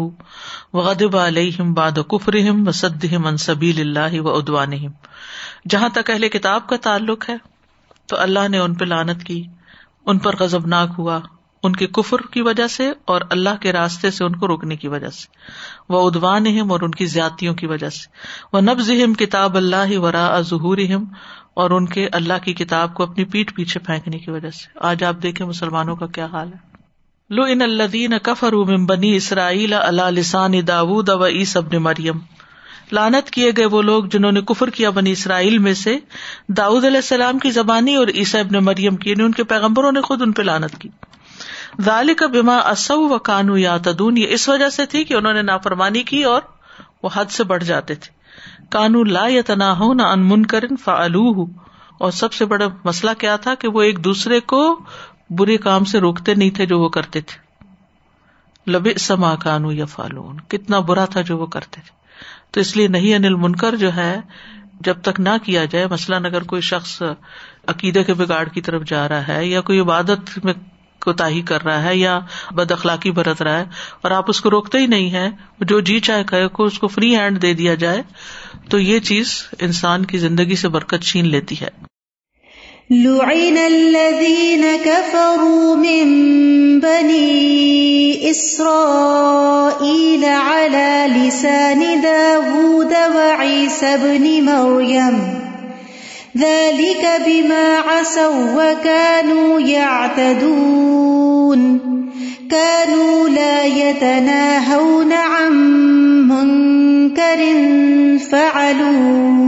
وغضب 0.74 1.18
علیہم 1.18 1.74
بعد 1.74 1.98
کفرہم 2.08 2.62
وصدہم 2.68 3.26
عن 3.26 3.38
سبیل 3.46 3.80
اللہ 3.80 4.20
وعدوانہم 4.22 4.94
جہاں 5.70 5.90
تک 5.94 6.10
اہل 6.10 6.28
کتاب 6.30 6.68
کا 6.68 6.78
تعلق 6.82 7.30
ہے، 7.30 7.38
تو 8.06 8.20
اللہ 8.20 8.48
نے 8.48 8.60
ان 8.60 8.74
پہ 8.74 8.86
لعنت 8.86 9.24
کی، 9.24 9.42
ان 10.06 10.18
پر 10.20 10.36
غضبناک 10.40 10.90
ہوا 10.98 11.18
ان 11.64 11.76
کے 11.76 11.88
کفر 11.88 12.18
کی 12.32 12.42
وجہ 12.42 12.68
سے 12.68 12.92
اور 13.06 13.22
اللہ 13.30 13.50
کے 13.62 13.72
راستے 13.72 14.12
سے 14.12 14.24
ان 14.24 14.36
کو 14.36 14.48
روکنے 14.48 14.76
کی 14.76 14.88
وجہ 14.88 15.10
سے۔ 15.10 15.28
وہ 15.90 16.08
ادوان 16.08 16.46
اور 16.70 16.82
ان 16.82 16.92
کی 16.92 17.06
زیادتیوں 17.06 17.56
کی 17.56 17.66
وجہ 17.66 17.90
سے۔ 17.90 18.08
وہ 18.54 18.62
نبز 18.62 18.92
کتاب 19.20 19.58
اللہ 19.58 20.00
ورا 20.00 20.40
ظہور 20.42 20.78
اور 21.54 21.72
ان 21.72 21.86
کے 21.86 22.08
اللہ 22.12 22.34
کی 22.44 22.54
کتاب 22.54 22.94
کو 22.94 23.04
اپنی 23.04 23.24
پیٹ 23.26 23.56
پیچھے 23.56 23.80
پھینکنے 23.80 24.20
کی 24.20 24.32
وجہ 24.32 24.50
سے۔ 24.50 24.80
آج 24.82 25.04
آپ 25.04 25.16
دیکھیں 25.24 25.48
مسلمانوں 25.48 25.96
کا 25.96 26.08
کیا 26.08 26.26
حال 26.26 26.54
ہے۔ 26.54 26.78
لو 27.30 27.44
ان 27.44 27.62
الدین 27.62 28.14
کفر 28.24 28.54
بنی 28.86 29.16
اسرائیل 29.16 29.74
اللہ 29.74 30.10
لسان 30.12 30.54
داود 30.68 31.10
و 31.10 31.28
عیس 31.28 31.58
ابن 31.58 31.78
مریم 31.78 32.20
لانت 32.92 33.30
کیے 33.30 33.52
گئے 33.58 33.66
وہ 33.66 33.82
لوگ 33.82 34.04
جنہوں 34.06 34.32
نے 34.32 34.42
کفر 34.42 34.70
کیا 34.70 34.90
بنی 34.90 35.12
اسرائیل 35.12 35.58
میں 35.58 35.74
سے۔ 35.74 35.98
داود 36.50 36.86
علیہ 36.86 36.98
السلام 36.98 37.40
کی 37.40 37.52
زبانی 37.52 37.96
اور 37.96 38.08
عیسا 38.08 38.40
ابن 38.40 38.66
مریم 38.66 38.96
کی 38.96 39.10
یعنی 39.10 39.24
ان 39.24 39.32
کے 39.32 39.44
پیغمبروں 39.44 39.92
نے 39.92 40.02
خود 40.02 40.22
ان 40.22 40.32
پہ 40.32 40.42
لانت 40.42 40.78
کی۔ 40.78 40.90
ذال 41.82 42.14
کا 42.14 42.26
بیما 42.26 42.58
اصو 42.58 43.10
و 43.10 43.20
کانو 43.20 43.58
یا 43.58 43.78
تدون 43.78 44.18
یہ 44.18 44.28
اس 44.30 44.50
وجہ 44.50 44.70
سے 44.70 44.86
تھی 44.86 45.04
کہ 45.04 45.14
انہوں 45.14 45.34
نے 45.34 45.42
نافرمانی 45.42 46.04
کی 46.04 46.24
اور 46.24 46.42
وہ 47.04 47.10
حد 47.14 47.26
سے 47.26 47.44
بڑھ 47.44 47.64
جاتے 47.64 47.96
تھے۔ 47.96 48.18
کانو 48.70 49.04
لا 49.04 49.24
یا 49.28 49.42
تنا 49.46 49.80
ہو 49.80 49.94
نہ 49.94 50.02
ان 50.02 50.30
من 50.30 50.46
کرن 50.46 50.78
فعلو 50.78 51.46
اور 51.98 52.12
سب 52.12 52.34
سے 52.34 52.46
بڑا 52.46 52.66
مسئلہ 52.84 53.12
کیا 53.18 53.36
تھا 53.36 53.56
کہ 53.56 53.68
وہ 53.68 53.82
ایک 53.82 54.04
دوسرے 54.04 54.40
کو 54.40 54.80
برے 55.30 55.58
کام 55.58 55.84
سے 55.84 56.00
روکتے 56.00 56.36
نہیں 56.36 56.50
تھے 56.50 56.66
جو 56.66 56.80
وہ 56.80 56.90
کرتے 56.90 57.22
تھے۔ 57.22 57.48
لبے 58.72 58.94
سما 58.94 59.36
کانو 59.36 59.72
یا 59.72 59.86
فالون 59.86 60.42
کتنا 60.42 60.80
برا 60.80 61.06
تھا 61.06 61.22
جو 61.22 61.38
وہ 61.38 61.46
کرتے 61.46 61.82
تھے۔ 61.82 61.98
تو 62.52 62.60
اس 62.60 62.78
لیے 62.78 62.88
نہیں 62.88 63.16
انل 63.16 63.36
منکر 63.36 63.76
جو 63.76 63.96
ہے، 63.96 64.22
جب 64.82 65.02
تک 65.02 65.20
نہ 65.20 65.30
کیا 65.44 65.66
جائے، 65.66 65.88
مثلاً 65.88 66.26
اگر 66.26 66.44
کوئی 66.44 66.62
شخص 66.62 67.02
عقیدے 67.68 68.04
کے 68.04 68.14
بگاڑ 68.14 68.48
کی 68.48 68.62
طرف 68.62 68.84
جا 68.84 69.08
رہا 69.08 69.28
ہے 69.28 69.46
یا 69.46 69.62
کوئی 69.62 69.80
عبادت 69.80 70.40
میں 70.44 70.54
کوتا 71.02 71.28
کر 71.46 71.64
رہا 71.64 71.84
ہے 71.84 71.96
یا 71.96 72.20
بد 72.52 72.72
اخلاقی 72.72 73.12
برت 73.12 73.42
رہا 73.42 73.60
ہے 73.60 73.66
اور 74.02 74.12
آپ 74.12 74.26
اس 74.28 74.42
کو 74.42 74.52
روکتے 74.52 74.78
ہی 74.78 74.88
نہیں 74.88 75.12
ہے 75.12 75.30
جو 75.62 75.80
جی 75.80 76.00
چاہے 76.00 76.24
کہ 76.24 76.62
اس 76.62 76.80
کو 76.80 76.88
فری 76.88 77.16
ہینڈ 77.16 77.42
دے 77.42 77.54
دیا 77.54 77.74
جائے، 77.74 78.02
تو 78.70 78.80
یہ 78.80 79.00
چیز 79.00 79.28
انسان 79.60 80.06
کی 80.06 80.18
زندگی 80.18 80.56
سے 80.56 80.68
برکت 80.68 81.04
چھین 81.04 81.28
لیتی 81.28 81.56
ہے۔ 81.62 81.88
لعن 82.90 83.58
الذين 83.66 84.64
كفروا 84.86 85.76
من 85.76 86.80
بني 86.80 88.30
إسرائيل 88.30 90.24
على 90.24 91.06
لسان 91.16 92.02
داود 92.04 92.94
وعيسى 93.16 93.96
بن 94.02 94.46
مريم 94.46 95.47
ذلك 96.40 97.22
بما 97.26 97.78
عسوا 97.78 98.72
وكانوا 98.72 99.60
يعتدون 99.62 101.00
كانوا 102.52 103.30
لا 103.30 103.64
يتناهون 103.64 105.14
عن 105.14 105.52
منكر 106.28 107.42
فعلوه 108.32 109.48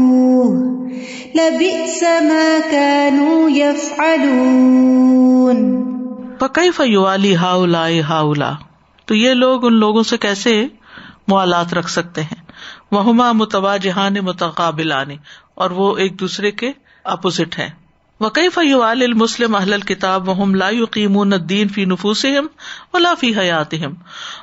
پکئی 6.40 6.72
فیوالی 6.72 7.36
ہاؤلا 7.36 7.86
ہاؤلا 8.10 8.52
تو 9.06 9.16
یہ 9.16 9.34
لوگ 9.34 9.66
ان 9.66 9.74
لوگوں 9.74 10.04
سے 10.04 10.18
کیسے 10.18 10.68
موالات 11.28 11.74
رکھ 11.74 11.90
سکتے 11.90 12.22
ہیں؟ 12.22 12.49
وہ 12.92 13.14
متوا 13.34 13.78
جہان 13.78 14.14
متقابل 14.14 14.92
اور 15.56 15.72
وہ 15.72 15.98
ایک 15.98 16.20
دوسرے 16.20 16.52
کے 16.52 16.72
اپوزٹ 17.04 17.60
ہیں۔ 17.60 17.70
وقی 18.20 18.50
فیوال 18.50 19.02
المسلم 19.02 19.56
اہل 19.56 19.82
کتاب 19.82 20.30
وہم 20.30 20.56
لا 20.56 20.70
یقیمون 20.70 21.34
الدین 21.34 21.68
فی 21.68 21.86
نفوسہم 21.86 22.48
ولا 22.94 23.14
فی 23.20 23.38
حیاتہم۔ 23.38 23.94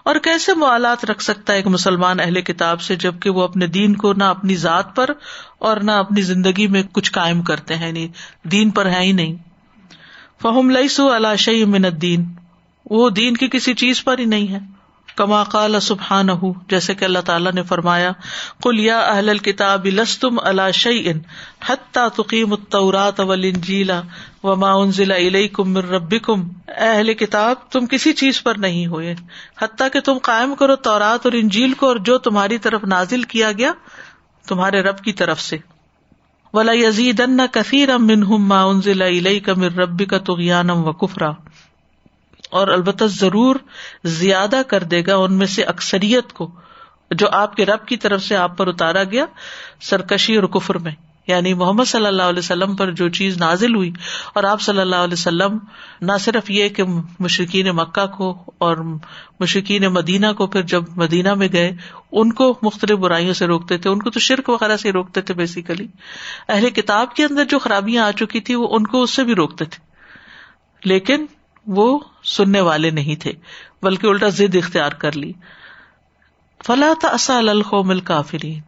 اور 0.03 0.17
کیسے 0.17 0.55
موالات 0.55 1.05
رکھ 1.05 1.23
سکتا 1.23 1.53
ہے 1.53 1.59
ایک 1.59 1.67
مسلمان 1.67 2.21
اہل 2.21 2.41
کتاب 2.41 2.81
سے 2.81 2.97
جبکہ 2.97 3.31
وہ 3.31 3.43
اپنے 3.43 3.67
دین 3.67 3.97
کو 3.97 4.13
نہ 4.13 4.25
اپنی 4.25 4.57
ذات 4.57 4.97
پر 4.97 5.11
اور 5.59 5.77
نہ 5.77 5.91
اپنی 5.91 6.21
زندگی 6.21 6.67
میں 6.67 6.83
کچھ 6.93 7.13
قائم 7.13 7.43
کرتے 7.43 7.77
ہیں 7.77 7.87
یعنی 7.87 8.09
دین 8.43 8.71
پر 8.71 8.87
ہے 8.87 9.01
ہی 9.01 9.13
نہیں۔ 9.13 9.35
فہم 10.43 10.71
لئیسو 10.71 11.17
علی 11.17 11.37
شیء 11.37 11.67
من 11.67 11.85
الدین، 11.85 12.25
وہ 12.91 13.11
دین 13.11 13.37
کی 13.37 13.49
کسی 13.49 13.75
چیز 13.75 14.05
پر 14.05 14.19
ہی 14.19 14.25
نہیں 14.25 14.49
ہے۔ 14.49 14.76
کما 15.17 15.45
قال 15.45 15.81
سبحان 15.81 16.29
جیسے 16.69 16.95
کہ 16.95 17.05
اللہ 17.05 17.19
تعالیٰ 17.19 17.53
نے 17.53 17.63
فرمایا 17.63 18.13
کل 18.63 18.81
یا 18.81 18.99
اہل 19.01 19.29
الکتاب 19.29 19.87
لستم 19.87 20.37
اللہ 20.43 20.71
شعین 20.75 21.19
حتیٰ 21.69 22.09
تقیم 22.17 22.53
التورات 22.53 23.21
والانجیلا 23.21 24.01
وما 24.43 24.73
انزل 24.73 25.13
الیکم 25.13 25.71
من 25.71 25.83
ربکم۔ 25.89 26.43
اہل 26.69 27.15
کتاب، 27.15 27.57
تم 27.73 27.87
کسی 27.87 28.13
چیز 28.13 28.43
پر 28.43 28.55
نہیں 28.55 28.87
ہوئے، 28.87 29.15
حتیٰ 29.63 29.89
کہ 29.93 30.01
تم 30.01 30.19
قائم 30.23 30.55
کرو 30.55 30.77
تورات 30.77 31.27
اور 31.27 31.33
انجیل 31.33 31.73
کو 31.73 31.87
اور 31.87 31.97
جو 31.97 32.19
تمہاری 32.19 32.59
طرف 32.59 32.85
نازل 32.85 33.23
کیا 33.23 33.53
گیا 33.53 33.73
تمہارے 34.49 34.83
رب 34.83 34.99
کی 34.99 35.13
طرف 35.13 35.41
سے۔ 35.41 35.57
ولا 36.55 36.73
یزید 36.73 37.23
کثیر 37.53 37.99
منہم 37.99 38.45
ما 38.45 38.63
انزل 38.65 39.03
الیک 39.03 39.49
من 39.49 39.65
ربک 39.65 40.15
طغیانا 40.27 40.73
و 40.73 40.93
کفرا۔ 40.93 41.31
اور 42.51 42.69
البتہ 42.69 43.05
ضرور 43.05 43.57
زیادہ 44.05 44.63
کر 44.69 44.83
دے 44.83 45.03
گا 45.07 45.17
ان 45.17 45.33
میں 45.33 45.47
سے 45.47 45.63
اکثریت 45.63 46.33
کو 46.33 46.51
جو 47.11 47.27
آپ 47.33 47.57
کے 47.57 47.67
رب 47.67 47.87
کی 47.87 47.97
طرف 47.97 48.23
سے 48.23 48.37
آپ 48.37 48.57
پر 48.57 48.67
اتارا 48.67 49.05
گیا 49.05 49.25
سرکشی 49.81 50.37
اور 50.37 50.45
کفر 50.45 50.79
میں۔ 50.79 50.93
یعنی 51.27 51.55
محمد 51.55 51.85
صلی 51.85 52.07
اللہ 52.07 52.23
علیہ 52.23 52.39
وسلم 52.39 52.77
پر 52.77 52.91
جو 52.91 53.09
چیز 53.09 53.37
نازل 53.37 53.75
ہوئی 53.75 53.93
اور 54.35 54.45
آپ 54.45 54.61
صلی 54.61 54.81
اللہ 54.81 54.97
علیہ 54.97 55.13
وسلم 55.13 55.59
نہ 56.01 56.13
صرف 56.21 56.51
یہ 56.51 56.69
کہ 56.69 56.83
مشرقین 57.21 57.67
مکہ 57.67 58.07
کو 58.07 58.45
اور 58.59 58.77
مشرقین 59.41 59.83
مدینہ 59.83 60.27
کو 60.39 60.47
پھر 60.47 60.63
جب 60.63 60.83
مدینہ 60.97 61.35
میں 61.35 61.49
گئے، 61.53 61.73
ان 62.13 62.33
کو 62.33 62.59
مختلف 62.63 62.99
برائیوں 62.99 63.35
سے 63.35 63.47
روکتے 63.47 63.79
تھے، 63.79 63.91
ان 63.91 64.03
کو 64.03 64.11
تو 64.11 64.21
شرک 64.21 64.49
وغیرہ 64.49 64.77
سے 64.77 64.93
روکتے 64.93 65.21
تھے 65.21 65.35
بیسیکلی 65.35 65.87
اہل 66.49 66.71
کتاب 66.71 67.15
کے 67.15 67.25
اندر 67.25 67.45
جو 67.45 67.59
خرابیاں 67.59 68.05
آ 68.05 68.11
چکی 68.11 68.41
تھی 68.41 68.55
وہ 68.55 68.69
ان 68.71 68.87
کو 68.87 69.03
اس 69.03 69.11
سے 69.11 69.25
بھی 69.25 69.35
روکتے 69.35 69.65
تھے۔ 69.65 69.87
لیکن 70.85 71.27
وہ 71.67 71.99
سننے 72.25 72.61
والے 72.61 72.91
نہیں 72.91 73.21
تھے، 73.21 73.33
بلکہ 73.83 74.07
الٹا 74.07 74.29
ضد 74.29 74.57
اختیار 74.57 74.91
کر 74.91 75.13
لی۔ 75.13 75.33
فلاں 76.67 77.31
القوم 77.31 77.91
الکافرین 77.91 78.61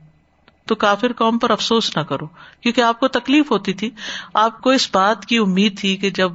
تو 0.67 0.75
کافر 0.75 1.13
قوم 1.13 1.39
پر 1.39 1.51
افسوس 1.51 1.97
نہ 1.97 2.03
کرو، 2.03 2.27
کیونکہ 2.61 2.81
آپ 2.81 3.01
کو 3.01 3.09
تکلیف 3.09 3.51
ہوتی 3.51 3.73
تھی۔ 3.73 3.91
آپ 4.35 4.61
کو 4.61 4.71
اس 4.71 4.89
بات 4.95 5.27
کی 5.27 5.39
امید 5.39 5.79
تھی 5.79 5.97
کہ 5.97 6.11
جب 6.11 6.33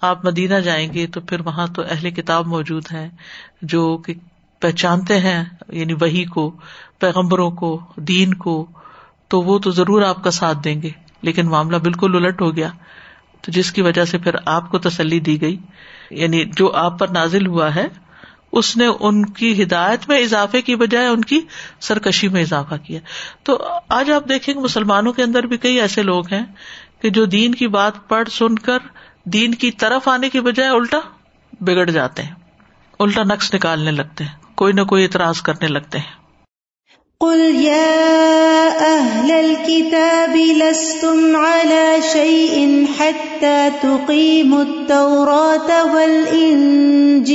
آپ 0.00 0.24
مدینہ 0.24 0.54
جائیں 0.54 0.92
گے 0.92 1.06
تو 1.06 1.20
پھر 1.20 1.40
وہاں 1.40 1.66
تو 1.66 1.82
اہل 1.88 2.10
کتاب 2.10 2.46
موجود 2.46 2.84
ہیں، 2.92 3.08
جو 3.62 3.96
کہ 3.96 4.14
پہچانتے 4.60 5.18
ہیں 5.18 5.44
یعنی 5.68 5.92
وہی 5.92 6.24
کو، 6.24 6.56
پیغمبروں 6.98 7.50
کو، 7.50 7.80
دین 7.96 8.34
کو۔ 8.34 8.66
تو 9.28 9.42
وہ 9.42 9.58
تو 9.58 9.70
ضرور 9.70 10.02
آپ 10.02 10.24
کا 10.24 10.30
ساتھ 10.30 10.58
دیں 10.64 10.82
گے، 10.82 10.90
لیکن 11.22 11.46
معاملہ 11.46 11.76
بالکل 11.76 12.16
الٹ 12.16 12.40
ہو 12.40 12.56
گیا۔ 12.56 12.70
تو 13.44 13.52
جس 13.52 13.72
کی 13.72 13.82
وجہ 13.82 14.04
سے 14.04 14.18
پھر 14.18 14.34
آپ 14.44 14.70
کو 14.70 14.78
تسلی 14.78 15.20
دی 15.20 15.40
گئی 15.40 15.56
یعنی 16.10 16.44
جو 16.56 16.72
آپ 16.72 16.98
پر 16.98 17.08
نازل 17.08 17.46
ہوا 17.46 17.74
ہے، 17.74 17.86
اس 18.52 18.76
نے 18.76 18.86
ان 19.00 19.26
کی 19.26 19.62
ہدایت 19.62 20.08
میں 20.08 20.18
اضافے 20.18 20.62
کی 20.62 20.76
بجائے 20.76 21.06
ان 21.06 21.20
کی 21.20 21.40
سرکشی 21.80 22.28
میں 22.28 22.42
اضافہ 22.42 22.74
کیا۔ 22.74 23.00
تو 23.42 23.58
آج 23.88 24.10
آپ 24.10 24.28
دیکھیں 24.28 24.54
گے 24.54 24.60
مسلمانوں 24.60 25.12
کے 25.12 25.22
اندر 25.22 25.42
بھی 25.42 25.56
کئی 25.56 25.80
ایسے 25.80 26.02
لوگ 26.02 26.32
ہیں 26.32 26.44
کہ 27.02 27.10
جو 27.10 27.24
دین 27.24 27.54
کی 27.54 27.68
بات 27.68 28.08
پڑھ 28.08 28.28
سن 28.28 28.54
کر 28.54 28.78
دین 29.24 29.54
کی 29.54 29.70
طرف 29.70 30.08
آنے 30.08 30.28
کی 30.28 30.40
بجائے 30.40 30.70
الٹا 30.70 31.00
بگڑ 31.60 31.90
جاتے 31.90 32.22
ہیں، 32.22 32.34
الٹا 32.98 33.22
نقص 33.22 33.54
نکالنے 33.54 33.90
لگتے 33.90 34.24
ہیں، 34.24 34.32
کوئی 34.54 34.72
نہ 34.72 34.82
کوئی 34.82 35.02
اعتراض 35.02 35.42
کرنے 35.42 35.68
لگتے 35.68 35.98
ہیں۔ 35.98 36.23
قل 37.20 37.38
يا 37.38 38.68
أهل 38.96 39.30
الكتاب 39.30 40.36
لستم 40.36 41.36
على 41.36 42.02
شيء 42.12 42.86
حتى 42.98 43.70
تقيموا 43.82 44.62
التوراة 44.62 45.94
والإنجيل 45.94 47.34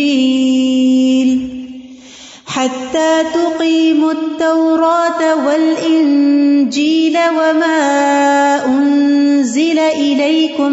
حتى 2.48 3.24
تقيموا 3.34 4.12
التوراة 4.12 5.46
والإنجيل 5.46 7.18
وما 7.30 8.66
أنزل 8.66 9.80
إليكم 9.80 10.72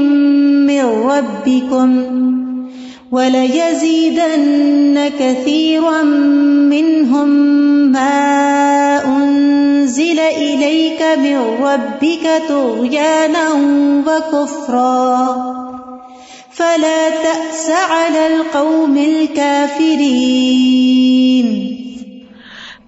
من 0.67 0.85
ربكم 0.85 2.07
وليزيدن 3.13 5.11
كثيرا 5.19 6.03
منهم 6.73 7.29
ما 7.93 8.96
أنزل 9.97 10.19
إليك 10.37 11.03
من 11.19 11.65
ربك 11.65 12.27
طغيانا 12.49 13.49
وكفرا. 14.07 15.27
فلا 16.57 17.09
تأس 17.23 17.71
على 17.71 18.27
القوم 18.27 18.97
الكافرين. 18.97 19.87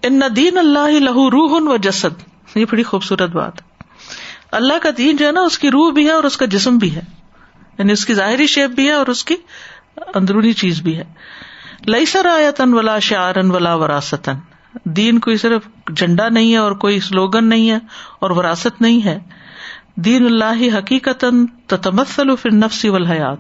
ان 0.03 0.23
دین 0.37 0.59
اللہ 0.59 0.91
لہو 0.91 1.31
روح 1.31 1.73
و 1.73 1.77
جسد 1.77 2.23
یہ 2.57 2.65
بڑی 2.71 2.83
خوبصورت 2.83 3.31
بات. 3.31 3.53
اللہ 4.53 4.79
کا 4.83 4.89
دین 4.99 5.17
جو 5.17 5.27
ہے 5.27 5.33
نا، 5.33 5.41
اس 5.41 5.59
کی 5.59 5.71
روح 5.71 5.93
بھی 5.93 6.07
ہے 6.07 6.13
اور 6.13 6.25
اس 6.25 6.37
کا 6.37 6.47
جسم 6.47 6.79
بھی 6.79 6.95
ہے. 6.95 7.03
یعنی 7.79 7.93
اس 7.93 8.07
کی 8.07 8.15
ظاہری 8.15 8.47
شیپ 8.47 8.71
بھی 8.71 8.87
ہے 8.87 8.93
اور 8.93 9.07
اس 9.07 9.25
کی 9.25 9.35
اندرونی 10.15 10.53
چیز 10.53 10.81
بھی 10.81 10.97
ہے. 10.97 11.05
لئی 11.87 12.07
سر 12.07 12.27
آیا 12.27 12.51
تن 12.51 12.75
ولا 12.75 12.99
شعرن 12.99 13.51
ولا 13.51 13.75
وراثتن 13.75 14.48
دین 14.85 15.19
کوئی 15.19 15.37
صرف 15.37 15.63
جھنڈا 15.97 16.29
نہیں 16.29 16.53
ہے 16.53 16.57
اور 16.57 16.73
کوئی 16.73 17.01
سلوگن 17.01 17.49
نہیں 17.49 17.71
ہے 17.71 17.79
اور 18.21 18.31
وراثت 18.31 18.83
نہیں 18.83 19.05
ہے۔ 19.05 19.19
دین 19.97 20.27
اللہ 20.27 20.79
حقیقت 20.79 21.25
تتمثل 21.67 22.37
فی 22.37 22.49
النفس 22.53 22.85
والحیات۔ 22.85 23.39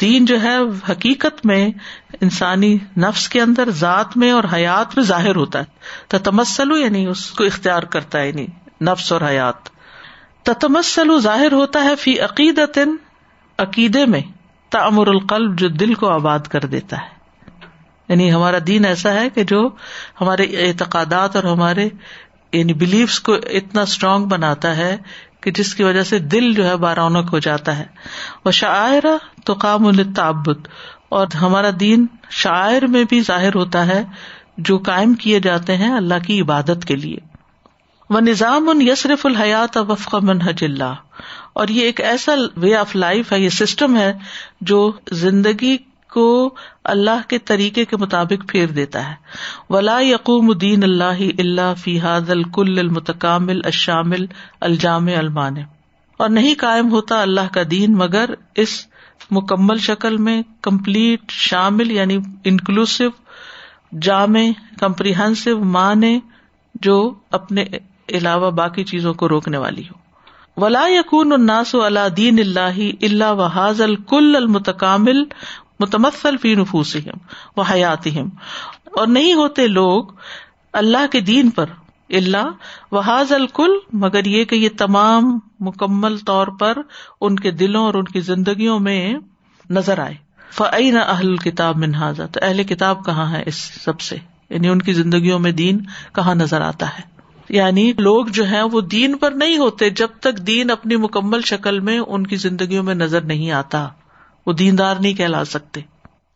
دین 0.00 0.24
جو 0.24 0.42
ہے 0.42 0.56
حقیقت 0.90 1.46
میں 1.46 1.68
انسانی 2.20 2.78
نفس 2.96 3.28
کے 3.28 3.40
اندر، 3.40 3.70
ذات 3.70 4.16
میں 4.16 4.30
اور 4.30 4.44
حیات 4.52 4.96
میں 4.96 5.04
ظاہر 5.04 5.36
ہوتا 5.36 5.58
ہے۔ 5.58 5.64
تتمسل 6.08 6.70
یعنی 6.76 7.06
اس 7.06 7.30
کو 7.30 7.44
اختیار 7.44 7.82
کرتا 7.82 8.18
ہے 8.18 8.28
یعنی 8.28 8.46
نفس 8.80 9.12
اور 9.12 9.20
حیات۔ 9.20 9.68
تتمسل 10.42 11.20
ظاہر 11.20 11.52
ہوتا 11.52 11.84
ہے 11.84 11.96
فی 11.96 12.20
عقیدت 12.20 12.78
عقیدے 13.58 14.06
میں۔ 14.06 14.20
تعمر 14.70 15.06
القلب 15.06 15.58
جو 15.58 15.68
دل 15.68 15.94
کو 15.94 16.08
آباد 16.08 16.38
کر 16.38 16.60
دیتا 16.60 16.96
ہے۔ 16.96 17.21
یعنی 18.08 18.32
ہمارا 18.32 18.58
دین 18.66 18.84
ایسا 18.84 19.12
ہے 19.14 19.28
کہ 19.30 19.44
جو 19.44 19.68
ہمارے 20.20 20.44
اعتقادات 20.66 21.36
اور 21.36 21.44
ہمارے 21.44 21.88
یعنی 22.52 22.74
بلیفس 22.74 23.20
کو 23.20 23.34
اتنا 23.34 23.82
اسٹرانگ 23.82 24.24
بناتا 24.26 24.76
ہے 24.76 24.96
کہ 25.40 25.50
جس 25.50 25.74
کی 25.74 25.82
وجہ 25.82 26.02
سے 26.02 26.18
دل 26.18 26.52
جو 26.54 26.66
ہے 26.66 26.76
بارونق 26.76 27.32
ہو 27.32 27.38
جاتا 27.38 27.76
ہے۔ 27.78 27.84
وہ 28.44 28.50
شاعرہ 28.50 29.16
تو 29.44 29.54
کام 29.54 29.86
التعبد 29.86 30.68
اور 31.08 31.26
ہمارا 31.40 31.70
دین 31.80 32.06
شاعر 32.30 32.86
میں 32.86 33.04
بھی 33.04 33.20
ظاہر 33.20 33.54
ہوتا 33.54 33.86
ہے 33.86 34.02
جو 34.58 34.78
قائم 34.78 35.14
کیے 35.14 35.40
جاتے 35.40 35.76
ہیں 35.76 35.92
اللہ 35.92 36.24
کی 36.26 36.40
عبادت 36.40 36.84
کے 36.84 36.96
لیے۔ 36.96 37.16
وہ 38.10 38.20
نظام 38.20 38.68
ان 38.68 38.82
یسرف 38.82 39.24
الحیات 39.26 39.76
وفق 39.76 40.14
منحج 40.22 40.64
اللہ، 40.64 40.94
اور 41.52 41.68
یہ 41.68 41.82
ایک 41.82 42.00
ایسا 42.00 42.32
وے 42.56 42.74
آف 42.76 42.94
لائف 42.96 43.32
ہے، 43.32 43.38
یہ 43.40 43.48
سسٹم 43.48 43.96
ہے 43.96 44.12
جو 44.60 44.92
زندگی 45.12 45.76
کو 46.12 46.54
اللہ 46.84 47.28
کے 47.28 47.38
طریقے 47.38 47.84
کے 47.84 47.96
مطابق 47.96 48.48
پھیر 48.48 48.66
دیتا 48.66 49.08
ہے۔ 49.10 49.14
ولا 49.70 50.00
یقوم 50.00 50.52
دین 50.52 50.82
اللہ 50.82 51.22
اللہ 51.38 51.74
فی 51.78 51.98
حاد 52.00 52.30
الکل 52.30 52.78
المتکامل 52.78 53.60
الشامل 53.64 54.26
الجام 54.60 55.06
المان 55.16 55.56
اور 56.16 56.28
نہیں 56.28 56.54
قائم 56.58 56.90
ہوتا 56.90 57.20
اللہ 57.22 57.52
کا 57.52 57.62
دین 57.70 57.94
مگر 57.94 58.30
اس 58.54 58.86
مکمل 59.30 59.78
شکل 59.78 60.16
میں 60.16 60.42
کمپلیٹ 60.62 61.30
شامل 61.30 61.90
یعنی 61.90 62.18
انکلوسو 62.44 63.04
جامع 64.00 64.40
کمپریہنسو 64.80 65.58
معنی 65.64 66.18
جو 66.82 67.14
اپنے 67.30 67.64
علاوہ 68.08 68.50
باقی 68.50 68.84
چیزوں 68.84 69.14
کو 69.14 69.28
روکنے 69.28 69.58
والی 69.58 69.82
ہو۔ 69.82 70.00
ولا 70.56 70.86
یقون 70.88 71.32
الناس 71.32 71.74
اللہ 71.74 72.08
دین 72.16 72.38
اللہ 72.38 72.78
اللہ 73.02 73.32
وحاظ 73.32 73.80
الکل 73.80 74.34
المتکامل 74.36 75.22
متمثل 75.82 76.36
فی 76.36 76.54
نفوس 76.54 76.96
و 77.56 77.60
حیات 77.60 78.08
اور 78.84 79.06
نہیں 79.06 79.34
ہوتے 79.34 79.66
لوگ 79.66 80.04
اللہ 80.72 81.06
کے 81.12 81.20
دین 81.20 81.50
پر 81.50 81.66
اللہ 82.10 82.50
وحاظ 82.92 83.32
الکل، 83.32 83.70
مگر 83.92 84.24
یہ 84.24 84.44
کہ 84.44 84.54
یہ 84.54 84.68
تمام 84.78 85.38
مکمل 85.60 86.18
طور 86.18 86.46
پر 86.46 86.78
ان 87.20 87.36
کے 87.36 87.50
دلوں 87.50 87.84
اور 87.84 87.94
ان 87.94 88.04
کی 88.04 88.20
زندگیوں 88.20 88.78
میں 88.78 89.14
نظر 89.70 89.98
آئے۔ 89.98 90.14
فعین 90.52 90.96
اہل 90.96 91.36
کتاب 91.36 91.76
منہاظا 91.76 92.26
تو 92.26 92.40
اہل 92.42 92.62
کتاب 92.62 93.04
کہاں 93.04 93.32
ہے 93.32 93.42
اس 93.46 93.54
سب 93.56 94.00
سے؟ 94.00 94.16
یعنی 94.50 94.68
ان 94.68 94.82
کی 94.82 94.92
زندگیوں 94.92 95.38
میں 95.38 95.52
دین 95.52 95.78
کہاں 96.14 96.34
نظر 96.34 96.60
آتا 96.60 96.86
ہے؟ 96.86 97.02
یعنی 97.48 97.92
لوگ 97.98 98.26
جو 98.26 98.50
ہے 98.50 98.62
وہ 98.62 98.80
دین 98.80 99.18
پر 99.18 99.30
نہیں 99.30 99.58
ہوتے 99.58 99.90
جب 99.90 100.08
تک 100.20 100.36
دین 100.36 100.70
اپنی 100.70 100.96
مکمل 100.96 101.40
شکل 101.40 101.80
میں 101.80 101.98
ان 101.98 102.26
کی 102.26 102.36
زندگیوں 102.36 102.82
میں 102.82 102.94
نظر 102.94 103.20
نہیں 103.20 103.50
آتا۔ 103.50 103.88
وہ 104.46 104.52
دیندار 104.52 104.96
نہیں 105.00 105.14
کہلا 105.14 105.44
سکتے۔ 105.44 105.80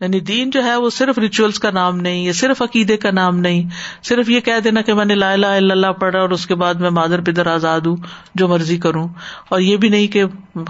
یعنی 0.00 0.20
دین 0.20 0.50
جو 0.50 0.64
ہے 0.64 0.76
وہ 0.76 0.90
صرف 0.90 1.18
ریچولس 1.18 1.58
کا 1.58 1.70
نام 1.70 2.00
نہیں 2.00 2.24
یا 2.24 2.32
صرف 2.32 2.62
عقیدے 2.62 2.96
کا 2.96 3.10
نام 3.10 3.38
نہیں۔ 3.38 3.70
صرف 4.02 4.28
یہ 4.28 4.40
کہہ 4.40 4.60
دینا 4.64 4.80
کہ 4.80 4.94
میں 4.94 5.04
نے 5.04 5.14
لا 5.14 5.32
الہ 5.32 5.46
الا 5.46 5.72
اللہ 5.72 5.92
پڑھا 5.92 6.18
اور 6.18 6.30
اس 6.30 6.46
کے 6.46 6.54
بعد 6.54 6.74
میں 6.74 6.90
مادر 6.90 7.20
پدر 7.20 7.46
آزاد 7.46 7.80
ہوں، 7.80 7.96
جو 8.34 8.48
مرضی 8.48 8.76
کروں۔ 8.76 9.08
اور 9.48 9.60
یہ 9.60 9.76
بھی 9.76 9.88
نہیں 9.88 10.06
کہ 10.06 10.24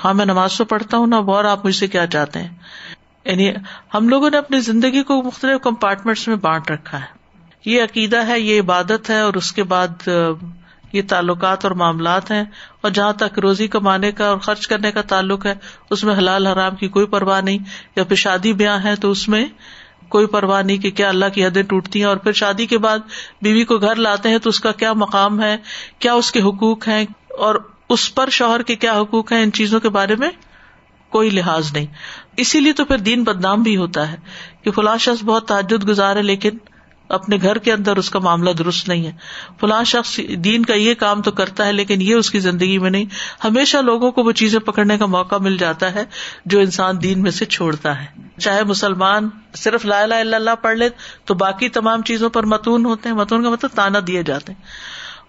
ہاں 0.04 0.14
میں 0.14 0.24
نماز 0.24 0.52
تو 0.52 0.64
پڑھتا 0.64 0.96
ہوں 0.96 1.06
نا، 1.06 1.16
اور 1.16 1.44
آپ 1.44 1.66
مجھ 1.66 1.74
سے 1.74 1.86
کیا 1.86 2.06
چاہتے 2.06 2.38
ہیں؟ 2.38 2.48
یعنی 3.24 3.50
ہم 3.94 4.08
لوگوں 4.08 4.30
نے 4.30 4.36
اپنی 4.36 4.60
زندگی 4.60 5.02
کو 5.02 5.22
مختلف 5.22 5.62
کمپارٹمنٹس 5.62 6.28
میں 6.28 6.36
بانٹ 6.36 6.70
رکھا 6.70 7.00
ہے۔ 7.00 7.26
یہ 7.64 7.82
عقیدہ 7.82 8.26
ہے، 8.26 8.40
یہ 8.40 8.60
عبادت 8.60 9.10
ہے 9.10 9.20
اور 9.20 9.34
اس 9.34 9.52
کے 9.52 9.62
بعد 9.62 10.08
یہ 10.96 11.02
تعلقات 11.08 11.64
اور 11.64 11.72
معاملات 11.72 12.30
ہیں 12.30 12.44
اور 12.80 12.90
جہاں 12.90 13.12
تک 13.12 13.38
روزی 13.38 13.68
کمانے 13.68 14.12
کا 14.12 14.26
اور 14.26 14.38
خرچ 14.38 14.68
کرنے 14.68 14.92
کا 14.92 15.02
تعلق 15.02 15.46
ہے، 15.46 15.54
اس 15.90 16.04
میں 16.04 16.14
حلال 16.14 16.46
حرام 16.46 16.76
کی 16.76 16.88
کوئی 16.88 17.06
پرواہ 17.06 17.40
نہیں۔ 17.40 17.58
یا 17.96 18.04
پھر 18.04 18.16
شادی 18.16 18.52
بیاہ 18.52 18.84
ہے 18.84 18.96
تو 18.96 19.10
اس 19.10 19.28
میں 19.28 19.44
کوئی 20.08 20.26
پرواہ 20.26 20.62
نہیں 20.62 20.78
کہ 20.78 20.90
کیا 20.90 21.08
اللہ 21.08 21.24
کی 21.34 21.46
حدیں 21.46 21.62
ٹوٹتی 21.62 21.98
ہیں 21.98 22.06
اور 22.06 22.16
پھر 22.16 22.32
شادی 22.32 22.66
کے 22.66 22.78
بعد 22.78 22.98
بیوی 23.42 23.64
کو 23.64 23.78
گھر 23.78 23.94
لاتے 23.94 24.28
ہیں 24.28 24.38
تو 24.38 24.48
اس 24.48 24.60
کا 24.60 24.72
کیا 24.72 24.92
مقام 24.92 25.42
ہے، 25.42 25.56
کیا 25.98 26.12
اس 26.12 26.32
کے 26.32 26.40
حقوق 26.40 26.88
ہیں 26.88 27.04
اور 27.38 27.54
اس 27.88 28.14
پر 28.14 28.28
شوہر 28.28 28.62
کے 28.62 28.76
کیا 28.76 29.00
حقوق 29.00 29.32
ہیں، 29.32 29.42
ان 29.42 29.52
چیزوں 29.52 29.80
کے 29.80 29.88
بارے 29.88 30.16
میں 30.16 30.30
کوئی 31.10 31.30
لحاظ 31.30 31.72
نہیں۔ 31.72 31.86
اسی 32.36 32.60
لیے 32.60 32.72
تو 32.72 32.84
پھر 32.84 32.98
دین 32.98 33.24
بدنام 33.24 33.62
بھی 33.62 33.76
ہوتا 33.76 34.12
ہے 34.12 34.16
کہ 34.62 34.70
فلاں 34.70 34.96
شخص 34.96 35.24
بہت 35.24 35.48
تعجد 35.48 35.88
گزار 35.88 36.16
ہے 36.16 36.22
لیکن 36.22 36.50
اپنے 37.08 37.36
گھر 37.42 37.58
کے 37.58 37.72
اندر 37.72 37.96
اس 37.96 38.10
کا 38.10 38.18
معاملہ 38.18 38.50
درست 38.50 38.88
نہیں 38.88 39.06
ہے۔ 39.06 39.12
فلاں 39.60 39.84
شخص 39.84 40.20
دین 40.44 40.64
کا 40.64 40.74
یہ 40.74 40.94
کام 40.94 41.22
تو 41.22 41.30
کرتا 41.30 41.66
ہے، 41.66 41.72
لیکن 41.72 42.02
یہ 42.02 42.14
اس 42.14 42.30
کی 42.30 42.38
زندگی 42.38 42.78
میں 42.78 42.90
نہیں۔ 42.90 43.04
ہمیشہ 43.44 43.76
لوگوں 43.76 44.12
کو 44.12 44.22
وہ 44.22 44.32
چیزیں 44.32 44.60
پکڑنے 44.60 44.98
کا 44.98 45.06
موقع 45.06 45.34
مل 45.40 45.56
جاتا 45.56 45.94
ہے 45.94 46.04
جو 46.46 46.58
انسان 46.58 47.02
دین 47.02 47.22
میں 47.22 47.30
سے 47.30 47.44
چھوڑتا 47.44 48.00
ہے۔ 48.00 48.06
چاہے 48.40 48.64
مسلمان 48.64 49.28
صرف 49.54 49.86
لا 49.86 50.00
الہ 50.00 50.14
الا 50.14 50.36
اللہ 50.36 50.50
پڑھ 50.62 50.76
لے، 50.76 50.88
تو 51.24 51.34
باقی 51.34 51.68
تمام 51.68 52.02
چیزوں 52.02 52.30
پر 52.30 52.42
متون 52.44 52.84
ہوتے 52.84 53.08
ہیں۔ 53.08 53.16
متون 53.16 53.42
کا 53.42 53.50
مطلب 53.50 53.70
تانا 53.74 53.98
دیے 54.06 54.22
جاتے 54.22 54.52
ہیں۔ 54.52 54.60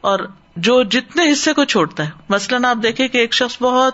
اور 0.02 0.20
جو 0.56 0.84
جتنے 0.84 1.32
حصے 1.32 1.54
کو 1.54 1.66
چھوڑتا 1.66 2.06
ہے، 2.06 2.10
مثلاً 2.30 2.66
آپ 2.66 2.78
دیکھیں 2.84 3.08
کہ 3.08 3.18
ایک 3.18 3.34
شخص 3.34 3.62
بہت 3.62 3.94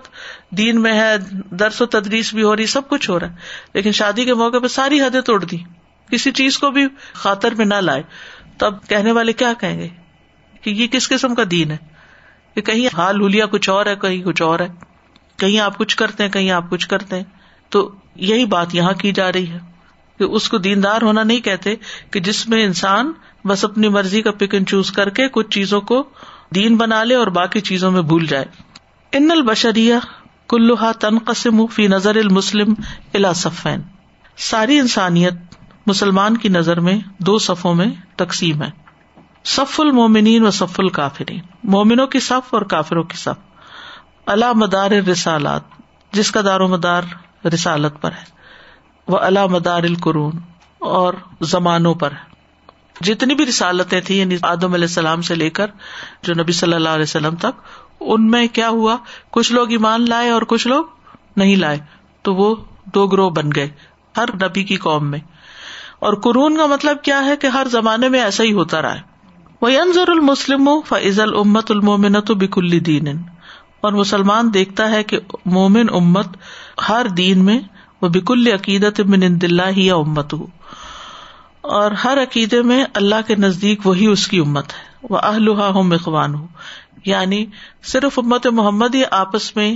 دین 0.50 0.82
میں 0.82 0.94
ہے، 0.94 1.16
درس 1.50 1.82
و 1.82 1.86
تدریس 1.86 2.34
بھی 2.34 2.44
ہو 2.44 2.56
رہی، 2.56 2.66
سب 2.66 2.90
کچھ 2.90 3.10
ہو 3.10 3.20
رہا 3.20 3.30
ہے، 3.30 3.36
لیکن 3.74 3.92
شادی 3.92 4.26
کے 4.26 4.34
موقع 4.34 4.58
پہ 4.58 4.68
ساری 4.68 5.02
حدیں 5.02 5.22
توڑ 5.22 5.44
دی 5.44 5.58
کسی 6.14 6.32
چیز 6.32 6.58
کو 6.58 6.72
بھی 6.72 6.88
خاطر 7.14 7.52
میں 7.52 7.66
نہ 7.66 7.74
لائے 7.74 8.04
تو 8.58 8.66
اب 8.66 8.88
کہنے 8.88 9.12
والے 9.12 9.34
کیا 9.34 9.54
کہیں 9.60 9.80
گے؟ 9.80 9.90
کہ 10.62 10.70
یہ 10.70 10.88
کس 10.88 11.10
قسم 11.10 11.36
کا 11.36 11.44
دین 11.52 11.72
ہے؟ 11.72 11.78
کہ 12.56 12.62
کہیں 12.62 12.96
حال 12.96 13.22
ہولیا 13.22 13.46
کچھ 13.46 13.70
اور 13.70 13.86
ہے، 13.86 13.96
کہیں 13.96 14.24
کچھ 14.24 14.42
اور 14.42 14.60
ہے۔ 14.60 14.68
کہیں 15.38 15.60
آپ 15.60 15.78
کچھ 15.78 15.98
کرتے 15.98 16.24
ہیں، 16.24 16.32
کہیں 16.32 16.52
آپ 16.52 16.70
کچھ 16.70 16.88
کرتے 16.88 17.16
ہیں۔ 17.16 17.24
تو 17.70 17.92
یہی 18.16 18.46
بات 18.46 18.76
یہاں 18.76 18.94
کی 18.94 19.12
جا 19.12 19.32
رہی 19.32 19.50
ہے 19.50 19.58
کہ 20.20 20.24
اس 20.24 20.50
کو 20.50 20.58
دیندار 20.58 21.02
ہونا 21.02 21.24
نہیں 21.24 21.42
کہتے 21.42 21.76
کہ 22.12 22.20
جس 22.20 22.50
میں 22.50 22.64
انسان 22.64 23.12
بس 23.46 23.66
اپنی 23.66 23.88
مرضی 23.88 24.22
کا 24.22 24.32
پک 24.32 24.54
اینڈ 24.54 24.70
چوز 24.70 24.92
کر 24.92 25.10
کے 25.10 25.28
کچھ 25.28 25.50
چیزوں 25.50 25.82
کو 25.82 26.10
دین 26.56 26.76
بنا 26.76 27.04
لے 27.04 27.16
اور 27.16 27.28
باقی 27.28 27.60
چیزوں 27.60 27.92
میں 27.92 28.02
بھول 28.02 28.26
جائے۔ 28.26 28.46
ان 29.12 29.32
البشریہ 29.32 29.96
کلوہا 30.50 30.92
تنقسم 30.92 31.66
فی 31.66 31.88
نظر 31.88 32.16
المسلم 32.16 32.74
الا 33.14 33.34
صفین۔ 33.34 33.82
ساری 34.38 34.80
انسانیت 34.80 35.34
مسلمان 35.86 36.38
کی 36.38 36.50
نظر 36.50 36.80
میں 36.80 37.00
دو 37.20 37.38
صفوں 37.38 37.76
میں 37.76 37.88
تقسیم 38.16 38.64
ہے۔ 38.64 38.70
صف 39.44 39.80
المومنین 39.80 40.46
و 40.46 40.52
صف 40.52 40.80
الکافرین۔ 40.80 41.40
مومنوں 41.64 42.08
کی 42.08 42.20
صف 42.20 42.54
اور 42.54 42.62
کافروں 42.62 43.04
کی 43.04 43.18
صف۔ 43.18 43.54
اللہ 44.26 44.54
مدار 44.56 44.92
رسالات 44.92 45.62
جس 46.12 46.32
کا 46.32 46.42
دار 46.46 46.60
و 46.60 46.68
مدار 46.68 47.02
رسالت 47.46 48.02
پر 48.02 48.12
ہے۔ 48.12 48.34
وہ 49.08 49.18
اللہ 49.18 49.48
مدار 49.48 49.84
القرون، 49.84 50.32
اور 50.80 51.14
زمانوں 51.42 51.96
پر 51.96 52.12
ہے۔ 52.12 52.34
جتنی 53.02 53.36
بھی 53.36 53.46
رسالتیں 53.46 54.02
تھیں 54.02 54.18
یعنی 54.18 54.38
آدم 54.42 54.74
علیہ 54.74 54.86
السلام 54.86 55.22
سے 55.22 55.36
لے 55.36 55.50
کر 55.50 55.68
جو 56.22 56.34
نبی 56.34 56.52
صلی 56.52 56.74
اللہ 56.74 56.90
علیہ 56.90 57.04
وسلم 57.04 57.36
تک، 57.36 57.62
ان 58.00 58.28
میں 58.28 58.48
کیا 58.48 58.70
ہوا؟ 58.70 58.98
کچھ 59.32 59.52
لوگ 59.52 59.72
ایمان 59.72 60.10
لائے 60.10 60.30
اور 60.30 60.42
کچھ 60.42 60.68
لوگ 60.68 60.86
نہیں 61.36 61.56
لائے۔ 61.56 61.78
تو 62.22 62.36
وہ 62.36 62.56
دو 62.86 63.08
گروہ 63.08 63.30
بن 63.30 63.50
گئے، 63.56 63.70
ہر 64.18 64.36
نبی 64.36 64.64
کی 64.64 64.76
قوم 64.76 65.12
میں۔ 65.12 65.20
اور 66.04 66.14
قرون 66.14 66.58
کا 66.58 66.66
مطلب 66.66 67.02
کیا 67.02 67.26
ہے 67.26 67.36
کہ 67.36 67.48
ہر 67.48 67.68
زمانے 67.72 68.10
میں 68.10 68.22
ایسا 68.22 68.44
ہی 68.44 68.54
ہوتا 68.54 68.82
رہا 68.82 68.96
ہے۔ 68.96 69.02
وہ 69.62 69.68
انضر 69.68 70.10
المسلم 70.10 70.70
فض 70.86 71.20
المت 71.20 71.72
المومنت 71.72 72.32
بکلی 72.32 72.80
دین 72.80 73.08
اور 73.82 73.94
مسلمان 73.94 74.54
دیکھتا 74.54 74.90
ہے 74.92 75.04
کہ 75.04 75.20
مومن 75.46 75.86
امت 75.94 76.38
ہر 76.90 77.06
دین 77.18 77.46
میں 77.46 77.60
وہ 78.02 78.10
بکل 78.10 78.48
عقیدت 78.48 79.00
من 79.00 79.24
اللہ 79.24 79.78
یا 79.78 79.96
امت 79.96 80.34
ہو 80.34 80.46
اور 81.62 81.92
ہر 81.92 82.22
عقیدے 82.24 82.62
میں 82.62 82.84
اللہ 82.94 83.28
کے 83.28 83.36
نزدیک 83.36 83.88
وہی 83.88 84.08
اس 84.08 84.28
کی 84.28 84.40
امت 84.40 84.74
ہے۔ 84.74 85.08
وہ 85.10 85.18
اہلحا 85.24 85.68
ہوں 85.68 85.84
مخوان 85.84 86.36
ہو 86.36 86.48
یعنی 87.06 87.46
صرف 87.84 88.20
امت 88.20 88.48
محمد 88.48 88.96
ہی 88.96 89.04
آپس 89.12 89.56
میں 89.56 89.76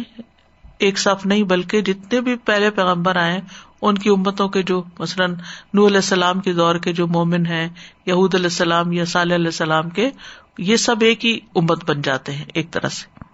ایک 0.80 1.00
صف 1.00 1.26
نہیں، 1.26 1.44
بلکہ 1.44 1.82
جتنے 1.82 2.22
بھی 2.22 2.36
پہلے 2.36 2.70
پیغمبر 2.70 3.16
آئے 3.16 3.42
ان 3.88 3.98
کی 3.98 4.10
امتوں 4.10 4.48
کے 4.50 4.64
جو 4.64 4.84
مثلاً 5.00 5.34
نو 5.74 5.88
علیہ 5.88 5.98
السلام 5.98 6.40
کے 6.40 6.54
دور 6.54 6.76
کے 6.76 6.94
جو 6.94 7.08
مومن 7.08 7.46
ہیں، 7.46 7.70
یہود 8.06 8.36
علیہ 8.36 8.46
السلام 8.46 8.92
یا 8.92 9.06
صلی 9.06 9.36
علیہ 9.36 9.46
السلام 9.46 9.90
کے، 9.90 10.10
یہ 10.58 10.76
سب 10.76 10.96
ایک 11.00 11.26
ہی 11.26 11.40
امت 11.56 11.90
بن 11.90 12.02
جاتے 12.02 12.32
ہیں، 12.32 12.46
ایک 12.54 12.72
طرح 12.72 12.90
سے۔ 12.90 13.26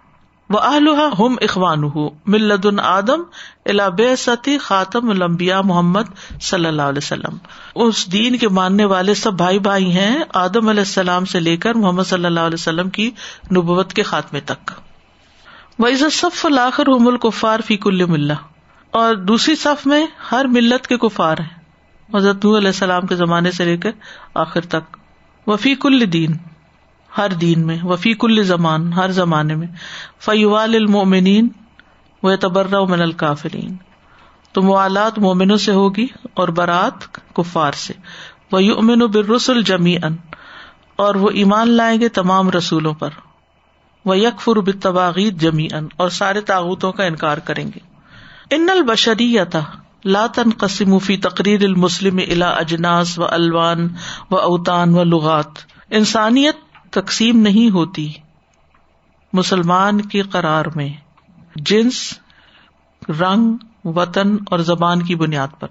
وہ 0.50 0.58
آلوہ 0.60 1.10
ہم 1.18 1.36
اخوان 1.40 1.82
ملدن 2.26 2.80
آدم 2.80 3.22
الاب 3.66 4.00
ستی 4.18 4.58
خاتم 4.58 5.10
المبیا 5.10 5.60
محمد 5.60 6.02
صلی 6.42 6.66
اللہ 6.66 6.82
علیہ 6.82 7.00
وسلم۔ 7.02 7.36
اس 7.74 8.12
دین 8.12 8.38
کے 8.38 8.48
ماننے 8.48 8.84
والے 8.84 9.14
سب 9.14 9.32
بھائی 9.32 9.58
بھائی 9.58 9.92
ہیں 9.92 10.18
آدم 10.34 10.68
علیہ 10.68 10.80
السلام 10.80 11.24
سے 11.24 11.40
لے 11.40 11.56
کر 11.56 11.74
محمد 11.74 12.02
صلی 12.02 12.24
اللہ 12.24 12.40
علیہ 12.40 12.60
وسلم 12.60 12.90
کی 12.90 13.10
نبوت 13.52 13.92
کے 13.92 14.02
خاتمے 14.02 14.40
تک۔ 14.40 14.70
وہ 15.78 15.88
عزت 15.88 16.12
صف 16.12 16.46
الآخر 16.46 16.84
حم 16.88 17.08
القفار 17.08 17.60
فی 17.66 17.76
کل 17.76 18.04
ملا 18.04 18.34
اور 18.94 19.14
دوسری 19.14 19.54
صف 19.54 19.86
میں 19.86 20.06
ہر 20.32 20.44
ملت 20.44 20.86
کے 20.86 20.98
کفار 20.98 21.38
ہیں۔ 21.38 21.60
حضرت 22.16 22.46
علیہ 22.46 22.68
السلام 22.68 23.06
کے 23.06 23.16
زمانے 23.16 23.50
سے 23.50 23.64
لے 23.64 23.76
کر 23.76 23.90
آخر 24.34 24.60
تک۔ 24.60 24.96
وفی 25.46 25.74
کل 25.74 26.12
دین۔ 26.12 26.36
ہر 27.18 27.28
دین 27.30 27.66
میں۔ 27.66 27.78
وفی 27.82 28.14
کل 28.14 28.42
زمان۔ 28.42 28.92
ہر 28.92 29.10
زمانے 29.10 29.54
میں۔ 29.54 29.66
فیوال 30.20 30.74
المومنین 30.74 31.48
و 32.22 32.36
تبرہ 32.36 32.84
من 32.84 33.00
الکافرین۔ 33.00 33.76
تو 34.52 34.62
موالات 34.62 35.18
مومنوں 35.18 35.56
سے 35.56 35.72
ہوگی 35.72 36.06
اور 36.34 36.48
برات 36.48 37.12
کفار 37.34 37.72
سے۔ 37.72 37.92
وہ 38.52 38.62
یومن 38.62 39.02
و 39.02 39.08
برسل 39.08 39.62
جمی 39.62 39.96
ان 39.96 40.16
اور 40.96 41.14
وہ 41.14 41.30
ایمان 41.30 41.70
لائیں 41.70 42.00
گے 42.00 42.08
تمام 42.08 42.50
رسولوں 42.50 42.94
پر۔ 42.94 43.10
وہ 44.04 44.18
یکفر 44.18 44.56
بتباغیت 44.56 45.34
جمی 45.34 45.68
ان 45.72 45.88
اور 45.96 46.08
سارے 46.08 46.40
تاغتوں 46.40 46.92
کا 46.92 47.04
انکار 47.04 47.38
کریں 47.38 47.64
گے۔ 47.64 47.93
ان 48.50 48.66
البشریتا 48.70 49.60
لاتن 50.04 50.50
قسم 50.58 50.98
فی 50.98 51.16
تقریر 51.16 51.64
المسلم 51.64 52.16
الا 52.16 52.50
اجناس 52.50 53.18
و 53.18 53.24
الوان 53.24 53.88
و 54.30 54.36
اوتان 54.36 54.94
و 54.94 55.04
لغات۔ 55.04 55.46
انسانیت 55.90 56.56
تقسیم 56.90 57.40
نہیں 57.40 57.70
ہوتی 57.70 58.12
مسلمان 59.32 60.00
کی 60.00 60.22
قرار 60.22 60.64
میں، 60.74 60.88
جنس، 61.56 62.18
رنگ، 63.20 63.56
وطن 63.84 64.36
اور 64.50 64.58
زبان 64.58 65.02
کی 65.02 65.14
بنیاد 65.14 65.48
پر۔ 65.60 65.68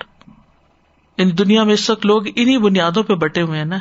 ان 1.17 1.38
دنیا 1.38 1.63
میں 1.63 1.74
اس 1.74 1.89
وقت 1.89 2.05
لوگ 2.05 2.21
انہیں 2.36 2.57
بنیادوں 2.57 3.03
پہ 3.03 3.13
بٹے 3.13 3.41
ہوئے 3.41 3.57
ہیں 3.57 3.65
نا۔ 3.65 3.78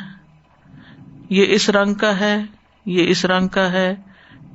یہ 1.29 1.45
اس 1.49 1.69
رنگ 1.69 1.93
کا 1.93 2.19
ہے، 2.19 2.41
یہ 2.85 3.07
اس 3.07 3.25
رنگ 3.25 3.47
کا 3.47 3.71
ہے، 3.71 3.95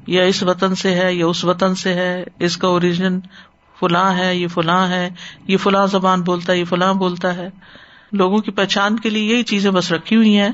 یا 0.06 0.22
اس 0.22 0.42
وطن 0.42 0.74
سے 0.74 0.94
ہے، 0.94 1.14
یا 1.14 1.26
اس 1.26 1.44
وطن 1.44 1.74
سے 1.74 1.94
ہے، 1.94 2.24
اس 2.38 2.56
کا 2.56 2.68
اوریجن 2.68 3.18
فلاں 3.80 4.18
ہے، 4.18 4.36
یہ 4.36 4.48
فلاں 4.48 4.88
ہے، 4.88 5.10
یہ 5.48 5.56
فلاں 5.56 5.86
زبان 5.86 6.22
بولتا 6.22 6.52
ہے، 6.52 6.58
یہ 6.58 6.64
فلاں 6.64 6.94
بولتا 6.94 7.36
ہے۔ 7.36 7.50
لوگوں 8.12 8.38
کی 8.38 8.50
پہچان 8.50 8.98
کے 8.98 9.10
لیے 9.10 9.34
یہی 9.34 9.42
چیزیں 9.42 9.70
بس 9.70 9.92
رکھی 9.92 10.16
ہوئی 10.16 10.38
ہیں۔ 10.38 10.48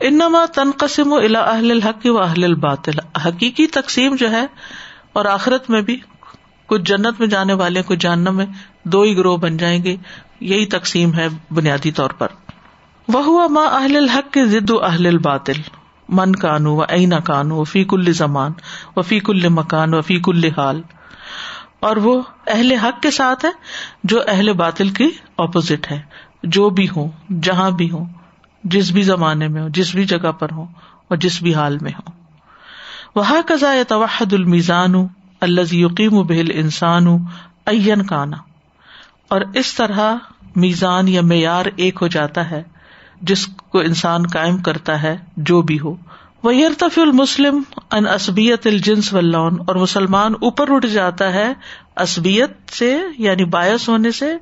انما 0.00 0.44
تنقسم 0.54 1.12
و 1.12 1.16
الا 1.16 1.38
اہل 1.38 1.70
الحق 1.70 2.06
و 2.06 2.22
اہل 2.22 2.44
الباطل۔ 2.44 3.18
حقیقی 3.26 3.66
تقسیم 3.66 4.16
جو 4.16 4.30
ہے، 4.30 4.46
اور 5.12 5.24
آخرت 5.24 5.70
میں 5.70 5.82
بھی 5.82 6.00
کچھ 6.66 6.82
جنت 6.82 7.14
میں 7.18 7.26
جانے 7.26 7.52
والے، 7.52 7.82
کچھ 7.86 7.98
جاننا 7.98 8.30
میں 8.30 8.46
دو 8.84 9.02
ہی 9.02 9.16
گروہ 9.16 9.36
بن 9.36 9.56
جائیں 9.56 9.84
گے۔ 9.84 9.96
یہی 10.40 10.66
تقسیم 10.66 11.14
ہے 11.14 11.28
بنیادی 11.50 11.90
طور 11.90 12.10
پر۔ 12.10 12.28
وہ 13.08 13.24
ہوا 13.24 13.46
ماں 13.46 13.66
اہل 13.66 13.96
الحق 13.96 14.32
کے 14.32 14.46
ضد 14.46 14.70
و 14.70 14.84
اہل 14.84 15.06
الباطل۔ 15.06 15.60
من 16.08 16.36
کانو 16.36 16.74
و 16.74 16.82
اینا 16.88 17.18
کانو 17.18 17.56
و 17.56 17.64
فیق 17.64 17.94
ال 17.94 18.12
زمان 18.12 18.52
و 18.96 19.02
فیق 19.02 19.30
ال 19.30 19.48
مکان 19.48 19.94
و 19.94 20.00
فیق 20.00 20.28
الحال 20.28 20.82
اور 21.84 21.96
وہ 21.96 22.22
اہل 22.46 22.72
حق 22.72 23.02
کے 23.02 23.10
ساتھ 23.10 23.44
ہے 23.44 23.50
جو 24.04 24.20
اہل 24.28 24.52
باطل 24.52 24.88
کی 24.88 25.10
اپوزٹ 25.36 25.90
ہے۔ 25.92 26.00
جو 26.42 26.70
بھی 26.70 26.88
ہوں، 26.88 27.08
جہاں 27.42 27.70
بھی 27.70 27.90
ہوں، 27.90 28.06
جس 28.64 28.90
بھی 28.90 29.02
زمانے 29.02 29.48
میں 29.48 29.62
ہو 29.62 29.68
جس 29.68 29.94
بھی 29.94 30.04
جگہ 30.04 30.32
پر 30.32 30.52
ہو 30.52 30.62
اور 31.08 31.16
جس 31.16 31.42
بھی 31.42 31.54
حال 31.54 31.78
میں 31.78 31.92
ہو 31.96 32.10
وہ 33.16 33.40
کزا 33.46 33.74
توحد 33.88 34.32
المیزان 34.32 34.94
الز 35.40 35.72
یقین 35.72 36.22
بہل 36.22 36.46
انسان 36.54 37.06
این 37.66 38.06
کانا 38.06 38.36
اور 39.28 39.40
اس 39.54 39.74
طرح 39.74 40.14
میزان 40.56 41.08
یا 41.08 41.22
معیار 41.22 41.64
ایک 41.76 41.98
ہو 42.02 42.06
جاتا 42.06 42.50
ہے، 42.50 42.62
جس 43.20 43.46
کو 43.46 43.78
انسان 43.78 44.26
قائم 44.26 44.58
کرتا 44.58 45.02
ہے 45.02 45.16
جو 45.36 45.62
بھی 45.62 45.80
ہو۔ 45.80 45.96
وہ 46.44 46.52
المسلم 46.96 47.62
ان 47.90 48.06
اسبیت 48.06 48.66
الجنس 48.66 49.14
ولون 49.14 49.56
اور 49.66 49.74
مسلمان 49.74 50.32
اوپر 50.40 50.74
اٹھ 50.74 50.86
جاتا 50.86 51.32
ہے 51.32 51.52
اسبیت 51.96 52.70
سے 52.70 52.98
یعنی 53.18 53.44
باعث 53.44 53.88
ہونے 53.88 54.10
سے، 54.10 54.34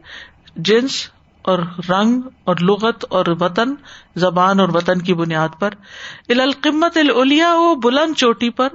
جنس 0.56 1.10
اور 1.42 1.58
رنگ 1.88 2.20
اور 2.44 2.56
لغت 2.60 3.04
اور 3.10 3.26
وطن، 3.40 3.74
زبان 4.16 4.60
اور 4.60 4.68
وطن 4.68 5.00
کی 5.00 5.14
بنیاد 5.14 5.48
پر۔ 5.58 5.70
القمت 6.28 6.96
الولیا 6.96 7.52
ہو 7.52 7.74
بلند 7.74 8.14
چوٹی 8.16 8.50
پر۔ 8.50 8.68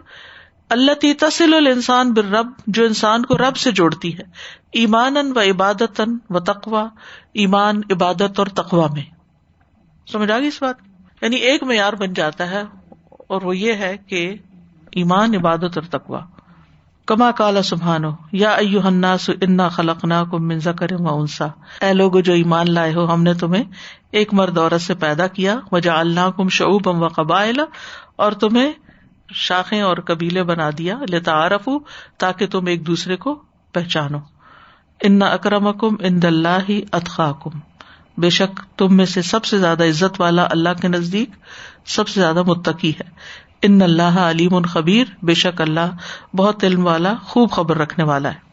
اللہ 0.69 0.91
تی 0.91 1.13
تسل 1.13 1.53
السان 1.53 2.13
بر 2.13 2.25
رب 2.25 2.47
جو 2.67 2.83
انسان 2.83 3.25
کو 3.25 3.37
رب 3.37 3.57
سے 3.57 3.71
جوڑتی 3.71 4.17
ہے۔ 4.17 4.23
ایمان 4.71 5.15
و 5.35 5.39
عبادت 5.39 6.01
و 6.29 6.39
تقوا 6.39 6.89
ایمان، 7.33 7.81
عبادت 7.91 8.39
اور 8.39 8.47
تقوا 8.47 8.87
میں۔ 8.93 9.03
سمجھ 10.11 10.31
آ 10.31 10.39
گئی 10.39 10.47
اس 10.47 10.61
بات؟ 10.61 10.75
یعنی 11.21 11.35
ایک 11.35 11.63
معیار 11.63 11.93
بن 11.93 12.13
جاتا 12.13 12.51
ہے۔ 12.51 12.76
اور 13.27 13.41
وہ 13.41 13.57
یہ 13.57 13.73
ہے 13.73 13.95
کہ 14.07 14.35
ایمان، 14.91 15.35
عبادت 15.35 15.77
اور 15.77 15.85
تقوا 15.89 16.19
کما 17.05 17.31
کالا 17.31 17.61
سبحانو 17.61 18.11
یا 18.31 18.51
الناس 18.83 19.29
انا 19.41 19.67
خلق 19.67 20.05
نا 20.05 20.23
کم 20.31 20.47
منزا 20.47 20.71
کرے 20.71 20.95
انسا 20.95 21.47
اے 21.81 21.93
لوگ 21.93 22.19
جو 22.19 22.33
ایمان 22.33 22.71
لائے 22.71 22.93
ہو، 22.93 23.13
ہم 23.13 23.23
نے 23.23 23.33
تمہیں 23.33 23.63
ایک 24.11 24.33
مرد 24.33 24.57
عورت 24.57 24.81
سے 24.81 24.95
پیدا 24.95 25.27
کیا۔ 25.27 25.55
وجا 25.71 25.99
اللہ 25.99 26.29
کم 26.35 26.49
شعوب 26.49 26.87
و 26.87 27.07
قبائل، 27.07 27.59
اور 28.15 28.31
تمہیں 28.31 28.71
شاخیں 29.33 29.81
اور 29.81 29.97
قبیلے 29.97 30.43
بنا 30.43 30.69
دیا۔ 30.77 30.97
لتا 31.09 31.31
عارف 31.31 31.69
تاکہ 32.17 32.47
تم 32.47 32.65
ایک 32.65 32.87
دوسرے 32.87 33.15
کو 33.15 33.35
پہچانو۔ 33.73 34.19
ان 35.01 35.21
اکرم 35.21 35.71
کم 35.73 35.95
ان 35.99 36.21
دلہ 36.21 36.57
اطخا 36.91 37.31
کم 37.43 37.59
بے 38.17 38.29
شک 38.29 38.77
تم 38.77 38.97
میں 38.97 39.05
سے 39.05 39.21
سب 39.21 39.45
سے 39.45 39.57
زیادہ 39.57 39.83
عزت 39.83 40.21
والا 40.21 40.47
اللہ 40.51 40.69
کے 40.81 40.87
نزدیک 40.87 41.29
سب 41.85 42.07
سے 42.07 42.19
زیادہ 42.19 42.43
متقی 42.43 42.89
ہے۔ 42.89 43.09
ان 43.61 43.81
اللہ 43.81 44.01
علیم 44.01 44.55
الخبیر 44.55 45.05
بے 45.23 45.33
شک 45.33 45.61
اللہ 45.61 45.97
بہت 46.35 46.63
علم 46.63 46.85
والا، 46.85 47.13
خوب 47.23 47.51
خبر 47.51 47.77
رکھنے 47.77 48.03
والا 48.03 48.29
ہے۔ 48.29 48.47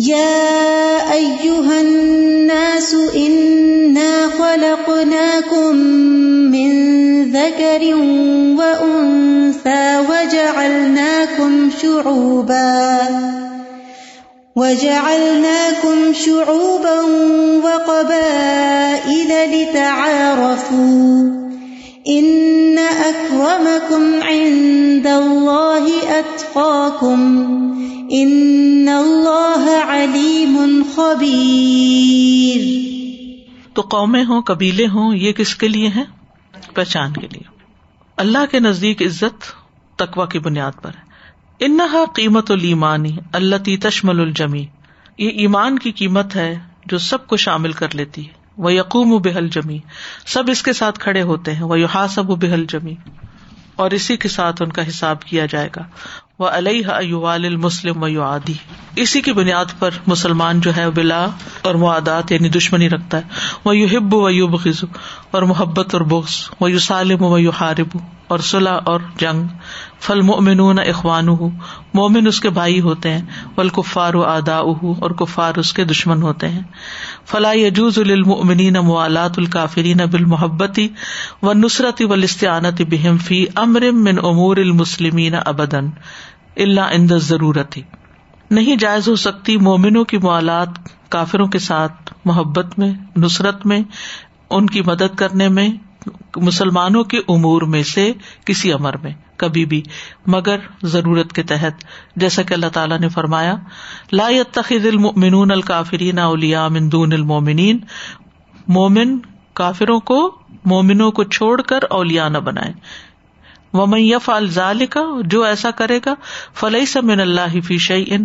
يا 0.00 0.96
أيها 1.10 1.76
الناس 1.78 2.94
إنا 3.14 4.28
خلقناكم 4.38 5.76
من 6.50 6.70
ذكر 7.32 7.82
وأنثى 8.58 9.96
وجعلناكم 10.08 11.68
شعوبا۔ 11.80 12.98
وجعلناكم 14.56 16.12
شعوبا 16.14 17.00
وقبائل 17.68 19.50
لتعارفوا 19.50 21.46
ان 22.04 22.76
اکرمکم 22.78 24.18
عند 24.28 25.06
اللہ 25.06 26.12
اتقاکم 26.12 27.46
ان 28.10 28.88
اللہ 28.88 29.84
علیم 29.88 30.82
خبیر 30.94 32.86
تو 33.74 33.82
قومیں 33.82 34.24
ہوں، 34.24 34.42
قبیلے 34.42 34.86
ہوں، 34.86 35.14
یہ 35.14 35.32
کس 35.32 35.54
کے 35.54 35.68
لیے 35.68 35.88
ہیں؟ 35.88 36.04
پہچان 36.74 37.12
کے 37.12 37.28
لیے۔ 37.32 37.48
اللہ 38.16 38.44
کے 38.50 38.60
نزدیک 38.60 39.02
عزت 39.02 39.42
تقوا 39.96 40.26
کی 40.26 40.38
بنیاد 40.38 40.72
پر 40.82 40.90
ہے۔ 40.90 41.05
انہا 41.60 42.04
قیمت 42.14 42.50
الایمانی 42.50 43.16
اللہ 43.32 43.56
تی 43.56 43.76
تشمل 43.76 44.20
الجمی۔ 44.20 44.66
یہ 45.18 45.28
ایمان 45.28 45.78
کی 45.78 45.92
قیمت 45.92 46.36
ہے 46.36 46.58
جو 46.86 46.98
سب 46.98 47.26
کو 47.26 47.36
شامل 47.36 47.72
کر 47.72 47.86
لیتی 47.92 48.26
ہے۔ 48.26 48.32
وہ 48.58 48.72
یقوم 48.72 49.12
و 49.12 49.18
بحل 49.18 49.48
جمی 49.48 49.78
سب 50.26 50.44
اس 50.48 50.62
کے 50.62 50.72
ساتھ 50.72 50.98
کھڑے 50.98 51.22
ہوتے 51.22 51.54
ہیں۔ 51.54 51.62
وہ 51.62 51.80
یحاسب 51.80 52.30
و 52.30 52.34
بحل 52.34 52.64
جمی 52.68 52.94
اور 53.76 53.90
اسی 53.90 54.16
کے 54.16 54.28
ساتھ 54.28 54.62
ان 54.62 54.72
کا 54.72 54.88
حساب 54.88 55.22
کیا 55.22 55.46
جائے 55.46 55.68
گا۔ 55.76 55.82
وہ 56.38 56.48
علیہ 56.48 56.86
المسلم 56.86 58.02
و 58.02 58.22
آدی 58.22 58.54
اسی 58.96 59.20
کی 59.20 59.32
بنیاد 59.32 59.78
پر 59.78 59.90
مسلمان 60.06 60.60
جو 60.60 60.76
ہے 60.76 60.90
بلا 60.90 61.26
اور 61.62 61.74
معادات 61.74 62.32
یعنی 62.32 62.48
دشمنی 62.48 62.90
رکھتا 62.90 63.18
ہے۔ 63.18 63.22
وہ 63.64 63.76
یو 63.76 63.98
ہب 63.98 64.14
و 64.14 64.30
یو 64.30 64.46
بخو 64.46 64.86
اور 65.30 65.42
محبت 65.42 65.94
اور 65.94 66.02
بغض۔ 66.02 66.48
وہ 66.60 66.70
یو 66.70 66.78
سالم 66.78 67.22
و 67.22 67.38
یو 67.38 67.50
حارب 67.50 67.98
اور 68.28 68.38
صلاح 68.38 68.78
اور 68.84 69.00
جنگ۔ 69.18 69.46
فل 70.00 70.20
مومن 70.20 70.78
اخوان 70.78 71.26
مومن 71.94 72.26
اس 72.26 72.40
کے 72.40 72.50
بھائی 72.50 72.80
ہوتے 72.80 73.12
ہیں 73.12 73.22
ول 73.56 73.68
کفار 73.68 74.14
و 74.14 74.24
ادا 74.24 74.56
اور 74.56 75.10
کفار 75.10 75.58
اس 75.58 75.72
کے 75.72 75.84
دشمن 75.84 76.22
ہوتے 76.22 76.48
ہیں۔ 76.48 76.62
فلاح 77.26 77.52
یجوز 77.54 77.98
المنین 77.98 78.72
موالات 78.72 79.38
الکافرین 79.38 79.96
بال 79.96 80.24
محبتی 80.24 80.88
و 81.42 81.52
نصرت 81.52 82.02
ولاستعانت 82.02 82.82
بہم 82.90 83.18
فی 83.18 83.46
امر 83.54 83.90
من 83.90 84.18
امور 84.18 84.56
المسلمین 84.56 85.34
ابدن 85.46 85.90
اللہ 86.56 86.80
اند 86.80 87.10
ضرورت 87.10 87.78
نہیں 88.50 88.76
جائز 88.76 89.08
ہو 89.08 89.16
سکتی 89.16 89.56
مومنوں 89.56 90.04
کی 90.04 90.18
موالات 90.18 90.68
کافروں 91.08 91.46
کے 91.46 91.58
ساتھ 91.58 92.12
محبت 92.24 92.78
میں، 92.78 92.92
نصرت 93.16 93.66
میں، 93.66 93.82
ان 94.50 94.66
کی 94.66 94.82
مدد 94.82 95.16
کرنے 95.16 95.48
میں 95.48 95.68
مسلمانوں 96.36 97.04
کے 97.04 97.18
امور 97.18 97.62
میں 97.62 97.82
سے 97.82 98.12
کسی 98.44 98.72
امر 98.72 98.96
میں، 98.96 99.10
کبھی 99.36 99.64
بھی، 99.64 99.82
مگر 100.26 100.56
ضرورت 100.82 101.32
کے 101.32 101.42
تحت، 101.42 101.84
جیسا 102.16 102.42
کہ 102.42 102.54
اللہ 102.54 102.66
تعالیٰ 102.66 102.98
نے 102.98 103.08
فرمایا، 103.08 103.54
لا 104.12 104.28
يتخذ 104.28 104.86
المؤمنون 104.86 105.50
الکافرین 105.50 106.18
اولیاء 106.18 106.68
من 106.68 106.92
دون 106.92 107.12
المؤمنین، 107.12 107.78
مومن 108.68 109.18
کافروں 109.54 110.00
کو، 110.00 110.38
مومنوں 110.64 111.10
کو 111.10 111.24
چھوڑ 111.24 111.62
کر 111.62 111.80
اولیا 111.90 112.28
نہ 112.28 112.38
بنائے 112.38 112.72
ومن 113.72 113.98
يفعل 113.98 114.48
ذلك 114.50 114.98
جو 115.24 115.42
ایسا 115.42 115.70
کرے 115.70 116.00
گا، 116.06 116.14
فليس 116.54 116.96
من 116.96 117.20
اللہ 117.20 117.60
فی 117.64 117.78
شيء، 117.78 118.16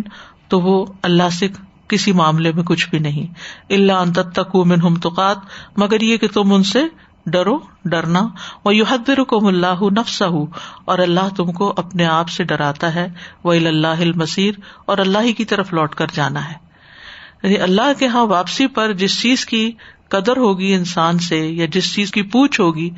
تو 0.48 0.60
وہ 0.60 0.86
اللہ 1.02 1.28
سے 1.32 1.48
کسی 1.88 2.12
معاملے 2.12 2.52
میں 2.52 2.62
کچھ 2.62 2.90
بھی 2.90 2.98
نہیں۔ 2.98 3.34
اللہ 3.70 3.92
ان 3.92 4.12
تتقوا 4.12 4.64
منهم 4.64 4.94
تقات، 4.94 5.36
مگر 5.76 6.00
یہ 6.00 6.16
کہ 6.16 6.28
تم 6.28 6.52
ان 6.52 6.62
سے 6.62 6.84
ڈرو، 7.26 7.58
ڈرنا 7.84 8.28
وہ 8.64 8.74
یو 8.74 8.84
حد 8.84 9.08
رکم 9.08 9.46
اللہ 9.46 9.82
نفس 9.98 10.22
اور 10.84 10.98
اللہ 10.98 11.34
تم 11.36 11.52
کو 11.52 11.74
اپنے 11.76 12.06
آپ 12.06 12.28
سے 12.28 12.44
ڈراتا 12.44 12.94
ہے۔ 12.94 13.08
وہ 13.44 13.52
اللہ 13.52 14.16
مسیر 14.16 14.54
اور 14.86 14.98
اللہ 14.98 15.18
ہی 15.18 15.32
کی 15.32 15.44
طرف 15.44 15.72
لوٹ 15.72 15.94
کر 15.94 16.06
جانا 16.12 16.48
ہے۔ 16.48 16.54
یعنی 17.42 17.58
اللہ 17.58 17.92
کے 17.98 18.04
یہاں 18.04 18.26
واپسی 18.26 18.66
پر 18.66 18.92
جس 18.92 19.20
چیز 19.22 19.46
کی 19.46 19.72
قدر 20.08 20.36
ہوگی 20.36 20.74
انسان 20.74 21.18
سے، 21.18 21.38
یا 21.38 21.66
جس 21.72 21.94
چیز 21.94 22.10
کی 22.10 22.22
پوچھ 22.22 22.60
ہوگی، 22.60 22.90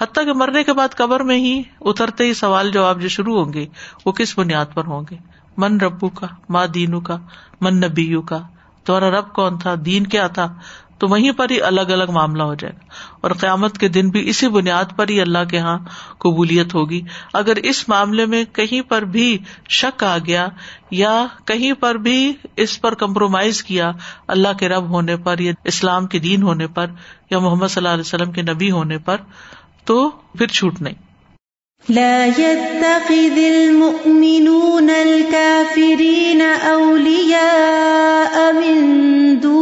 حتیٰ 0.00 0.24
کہ 0.24 0.32
مرنے 0.32 0.64
کے 0.64 0.72
بعد 0.72 0.88
قبر 0.96 1.20
میں 1.20 1.36
ہی 1.36 1.62
اترتے 1.80 2.24
ہی 2.24 2.34
سوال 2.34 2.70
جواب 2.70 3.00
جو 3.00 3.08
شروع 3.08 3.44
ہوں 3.44 3.52
گے، 3.52 3.66
وہ 4.06 4.12
کس 4.12 4.38
بنیاد 4.38 4.66
پر 4.74 4.84
ہوں 4.86 5.02
گے؟ 5.10 5.16
من 5.56 5.80
ربو 5.80 6.08
کا 6.08 6.26
ماں 6.48 6.66
دینو 6.66 7.00
کا 7.00 7.16
من 7.60 7.76
نبیو 7.76 8.22
کا 8.22 8.38
تمہارا 8.84 9.10
رب 9.10 9.32
کون 9.32 9.58
تھا؟ 9.58 9.74
دین 9.86 10.06
کیا 10.06 10.26
تھا؟ 10.26 10.54
تو 11.02 11.08
وہیں 11.08 11.32
پر 11.32 11.50
ہی 11.50 11.62
الگ 11.62 11.80
الگ 11.80 12.10
معاملہ 12.10 12.42
ہو 12.42 12.54
جائے 12.54 12.74
گا۔ 12.74 12.84
اور 13.20 13.30
قیامت 13.30 13.78
کے 13.78 13.88
دن 13.88 14.10
بھی 14.10 14.28
اسی 14.28 14.48
بنیاد 14.48 14.84
پر 14.96 15.08
ہی 15.08 15.20
اللہ 15.20 15.44
کے 15.50 15.56
یہاں 15.56 15.78
قبولیت 16.18 16.74
ہوگی۔ 16.74 17.00
اگر 17.34 17.56
اس 17.56 17.88
معاملے 17.88 18.26
میں 18.26 18.44
کہیں 18.52 18.90
پر 18.90 19.02
بھی 19.02 19.38
شک 19.68 20.04
آ 20.04 20.18
گیا 20.26 20.48
یا 20.90 21.26
کہیں 21.44 21.72
پر 21.72 21.94
بھی 21.94 22.32
اس 22.56 22.80
پر 22.80 22.94
کمپرومائز 22.94 23.62
کیا 23.62 23.92
اللہ 24.28 24.48
کے 24.58 24.68
رب 24.68 24.90
ہونے 24.90 25.16
پر 25.16 25.38
یا 25.38 25.52
اسلام 25.64 26.06
کے 26.06 26.18
دین 26.18 26.42
ہونے 26.42 26.66
پر 26.66 26.86
یا 27.30 27.38
محمد 27.38 27.66
صلی 27.66 27.80
اللہ 27.80 27.94
علیہ 27.94 28.06
وسلم 28.06 28.32
کے 28.32 28.42
نبی 28.42 28.70
ہونے 28.70 28.98
پر 28.98 29.16
تو 29.84 30.10
پھر 30.10 30.46
چھوٹ 30.46 30.82
نہیں۔ 30.82 30.94
لا 31.88 32.24
يتخذ 32.24 33.38
المؤمنون 33.38 34.90
الكافرين 34.90 36.42
أولياء 36.64 38.52
من 38.52 39.38
دون 39.42 39.61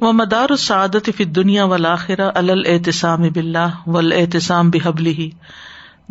و 0.00 0.12
مدار 0.12 0.46
السعادت 0.50 1.10
فی 1.16 1.24
دنیا 1.24 1.64
والآخرہ 1.64 2.30
الاحتسام 2.34 3.22
باللہ 3.22 3.88
والاحتسام 3.88 4.70
بحبلہ۔ 4.70 5.28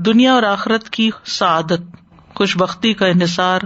دنیا 0.02 0.34
اور 0.34 0.44
آخرت 0.44 0.90
کی 0.90 1.10
سعادت 1.26 1.82
خوش 2.36 2.58
بختی 2.58 2.94
کا 2.94 3.08
انحصار 3.08 3.62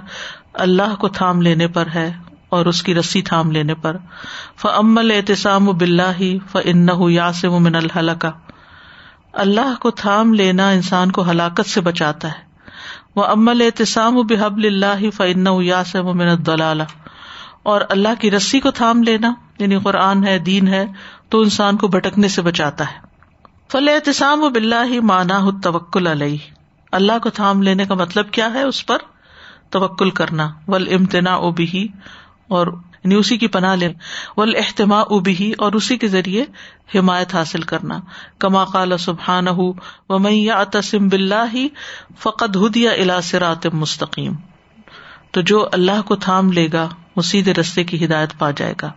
اللہ 0.53 0.95
کو 0.95 1.07
تھام 1.07 1.41
لینے 1.41 1.67
پر 1.67 1.87
ہے 1.95 2.13
اور 2.49 2.65
اس 2.65 2.83
کی 2.83 2.95
رسی 2.95 3.21
تھام 3.21 3.51
لینے 3.51 3.75
پر۔ 3.75 3.97
فعمل 4.61 5.11
احتسام 5.11 5.69
و 5.69 5.71
بلّہ 5.71 6.37
ف 6.51 6.57
ان 6.63 6.87
یاسم 7.09 7.63
من 7.63 7.75
الحلقہ۔ 7.75 8.27
اللہ 9.33 9.75
کو 9.79 9.91
تھام 9.91 10.33
لینا 10.33 10.69
انسان 10.69 11.11
کو 11.11 11.31
ہلاکت 11.31 11.69
سے 11.69 11.81
بچاتا 11.81 12.27
ہے۔ 12.27 12.49
وہ 13.15 13.25
امل 13.25 13.61
احتسام 13.61 14.17
و 14.17 14.23
بحب 14.23 14.57
اللہ 14.57 15.09
فن 15.17 15.47
یاسم 15.61 16.17
من 16.17 16.27
دلال 16.45 16.81
اور 17.63 17.81
اللہ 17.89 18.07
کی 18.19 18.31
رسی 18.31 18.59
کو 18.59 18.71
تھام 18.71 19.03
لینا 19.03 19.33
یعنی 19.59 19.79
قرآن 19.79 20.27
ہے، 20.27 20.39
دین 20.39 20.67
ہے، 20.67 20.85
تو 21.29 21.39
انسان 21.41 21.77
کو 21.77 21.87
بھٹکنے 21.87 22.27
سے 22.27 22.41
بچاتا 22.41 22.83
ہے۔ 22.83 23.09
فل 23.71 23.89
احتسام 23.89 24.43
و 24.43 24.49
بلّہ 24.49 25.01
مانا 25.01 25.39
توکل 25.63 26.07
علیہ 26.07 26.37
اللہ 26.91 27.19
کو 27.23 27.29
تھام 27.29 27.61
لینے 27.61 27.85
کا 27.85 27.95
مطلب 27.95 28.31
کیا 28.31 28.53
ہے 28.53 28.63
اس 28.63 28.85
پر؟ 28.85 28.97
توکل 29.69 30.09
کرنا۔ 30.09 30.49
ول 30.67 30.93
امتنا 30.93 31.33
او 31.33 31.51
بھی 31.51 31.87
اور 32.47 32.67
یعنی 33.03 33.15
اسی 33.15 33.37
کی 33.37 33.47
پناہ 33.47 33.75
لے 33.75 33.93
ول 34.37 34.55
احتما 34.55 34.99
ابھی 34.99 35.53
اور 35.57 35.73
اسی 35.73 35.97
کے 35.97 36.07
ذریعے 36.07 36.45
حمایت 36.95 37.35
حاصل 37.35 37.61
کرنا۔ 37.61 37.99
کما 38.39 38.65
قال 38.65 38.97
سبحان 38.97 39.47
ہُ 39.47 39.57
و 40.09 40.19
میں 40.19 40.63
تسم 40.71 41.07
بلّہ 41.07 41.67
فقط 42.19 42.57
ہدیا 42.57 42.91
الا 42.91 43.21
سرات 43.21 43.65
مستقیم۔ 43.65 44.33
تو 45.31 45.41
جو 45.41 45.69
اللہ 45.71 46.01
کو 46.05 46.15
تھام 46.15 46.51
لے 46.51 46.67
گا 46.73 46.89
وہ 47.19 47.23
سیدھے 47.23 47.53
رستے 47.53 47.83
کی 47.83 48.05
ہدایت 48.05 48.29
پا 48.39 48.51
جائے 48.51 48.73
گا۔ 48.81 48.91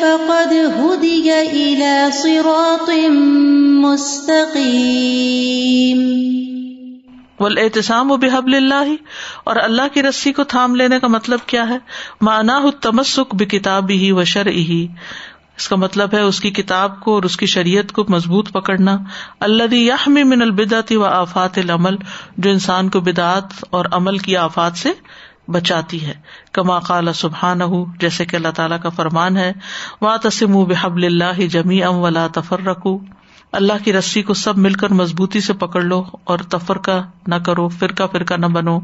فقد 0.00 0.52
هدي 0.78 1.30
إلى 1.52 2.12
صراط 2.12 2.90
مستقيم۔ 3.80 6.14
احتسام 7.40 8.10
و 8.10 8.16
بحب 8.16 8.46
اللہ 8.46 8.94
اور 9.44 9.56
اللہ 9.56 9.82
کی 9.92 10.02
رسی 10.02 10.32
کو 10.32 10.44
تھام 10.44 10.74
لینے 10.74 11.00
کا 11.00 11.06
مطلب 11.06 11.38
کیا 11.46 11.68
ہے؟ 11.68 11.78
مانا 12.20 12.60
تمسک 12.80 13.34
بھی 13.34 13.46
کتاب 13.46 13.90
ہی 13.90 14.12
و 14.12 14.24
شر 14.24 14.46
ہی 14.46 14.88
اس 15.56 15.68
کا 15.68 15.76
مطلب 15.76 16.14
ہے 16.14 16.20
اس 16.20 16.40
کی 16.40 16.50
کتاب 16.50 17.00
کو 17.00 17.14
اور 17.14 17.22
اس 17.22 17.36
کی 17.36 17.46
شریعت 17.46 17.92
کو 17.92 18.04
مضبوط 18.08 18.52
پکڑنا۔ 18.52 18.96
اللہ 19.40 19.74
یحمی 19.74 20.22
من 20.22 20.42
البدعت 20.42 20.92
و 20.92 21.04
آفات 21.04 21.58
العمل، 21.58 21.96
جو 22.36 22.50
انسان 22.50 22.88
کو 22.88 23.00
بدعت 23.00 23.64
اور 23.70 23.84
عمل 23.92 24.18
کی 24.18 24.36
آفات 24.36 24.76
سے 24.76 24.92
بچاتی 25.48 26.06
ہے۔ 26.06 26.14
کما 26.52 26.78
قال 26.78 27.12
سبحان 27.12 27.60
جیسے 27.98 28.24
کہ 28.24 28.36
اللہ 28.36 28.48
تعالیٰ 28.48 28.80
کا 28.82 28.88
فرمان 28.88 29.36
ہے 29.36 29.52
وا 30.00 30.16
تسم 30.16 30.64
بحب 30.64 30.96
اللہ 30.96 31.46
جمی 31.46 31.82
ام 31.82 31.98
ولا 31.98 32.26
تفر 32.34 32.60
رکھو 32.60 32.98
اللہ 33.54 33.72
کی 33.84 33.92
رسی 33.92 34.22
کو 34.22 34.34
سب 34.34 34.58
مل 34.58 34.72
کر 34.72 34.92
مضبوطی 34.92 35.40
سے 35.40 35.52
پکڑ 35.52 35.82
لو 35.82 36.04
اور 36.24 36.38
تفرقہ 36.38 37.06
نہ 37.26 37.34
کرو، 37.34 37.68
فرقہ 37.68 38.02
فرقہ 38.12 38.34
نہ 38.34 38.46
بنو۔ 38.46 38.78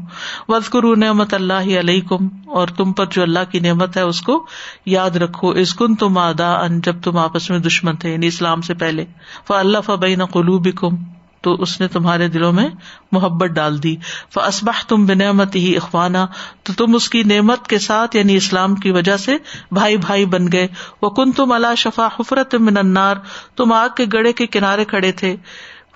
وز 0.47 0.69
کرو 0.69 0.95
نعمت 0.95 1.33
اللہ 1.33 1.79
علیہ 1.79 2.01
کم 2.01 2.27
اور 2.45 2.67
تم 2.67 2.93
پر 2.93 3.05
جو 3.05 3.21
اللہ 3.21 3.51
کی 3.51 3.59
نعمت 3.59 3.97
ہے 3.97 4.01
اس 4.01 4.21
کو 4.21 4.45
یاد 4.85 5.09
رکھو۔ 5.09 5.49
اس 5.49 5.73
کن 5.73 5.95
تم 5.95 6.17
آدا 6.17 6.53
ان 6.53 6.81
جب 6.81 7.01
تم 7.03 7.17
آپس 7.17 7.49
میں 7.49 7.59
دشمن 7.59 7.95
تھے 7.95 8.11
یعنی 8.11 8.27
اسلام 8.27 8.61
سے 8.61 8.73
پہلے۔ 8.73 9.05
ف 9.47 9.51
اللہ 9.51 9.77
فبین 9.85 10.25
قلوب 10.25 10.67
کم 10.75 10.95
تو 11.41 11.53
اس 11.53 11.81
نے 11.81 11.87
تمہارے 11.87 12.27
دلوں 12.27 12.53
میں 12.53 12.69
محبت 13.11 13.49
ڈال 13.49 13.83
دی۔ 13.83 13.95
اسبح 14.35 14.83
تم 14.87 15.05
بنعمت 15.05 15.55
ہی 15.55 15.77
اخوانا 15.77 16.27
تو 16.63 16.73
تم 16.73 16.95
اس 16.95 17.09
کی 17.09 17.23
نعمت 17.23 17.67
کے 17.67 17.79
ساتھ 17.79 18.15
یعنی 18.15 18.35
اسلام 18.35 18.75
کی 18.75 18.91
وجہ 18.91 19.17
سے 19.17 19.37
بھائی 19.71 19.97
بھائی 19.97 20.25
بن 20.25 20.51
گئے۔ 20.51 20.67
وہ 21.01 21.09
کن 21.09 21.31
تم 21.31 21.51
اللہ 21.51 21.75
شفا 21.77 22.07
حفرت 22.19 22.55
من 22.55 22.77
انار 22.77 23.15
تم 23.55 23.73
آگ 23.73 23.89
کے 23.97 24.05
گڑے 24.13 24.33
کے 24.33 24.47
کنارے 24.47 24.85
کھڑے 24.85 25.11
تھے۔ 25.11 25.35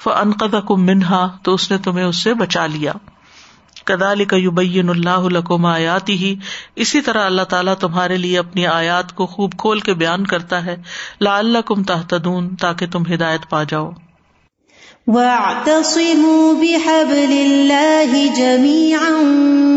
فنقد 0.03 0.55
کم 0.67 0.85
منہا 0.85 1.27
تو 1.43 1.53
اس 1.53 1.71
نے 1.71 1.77
تمہیں 1.77 2.05
اس 2.05 2.23
سے 2.23 2.33
بچا 2.33 2.65
لیا۔ 2.65 2.93
کدال 3.83 4.25
کا 4.25 4.35
یوبین 4.35 4.89
اللہ 4.89 5.19
لکم 5.19 5.65
آیاتی 5.65 6.13
ہی 6.13 6.35
اسی 6.75 7.01
طرح 7.01 7.25
اللہ 7.25 7.41
تعالیٰ 7.41 7.75
تمہارے 7.75 8.17
لیے 8.17 8.39
اپنی 8.39 8.67
آیات 8.67 9.15
کو 9.15 9.25
خوب 9.25 9.53
کھول 9.57 9.79
کے 9.79 9.93
بیان 9.93 10.27
کرتا 10.27 10.65
ہے۔ 10.65 10.75
لا 11.21 11.37
اللہ 11.37 11.57
کم 11.65 11.83
تحتدون 11.83 12.55
تاکہ 12.55 12.87
تم 12.87 13.03
ہدایت 13.13 13.49
پا 13.49 13.63
جاؤ۔ 13.63 13.91
واعتصموا 15.07 16.53
بحبل 16.53 17.31
الله 17.31 18.33
جميعا 18.37 19.13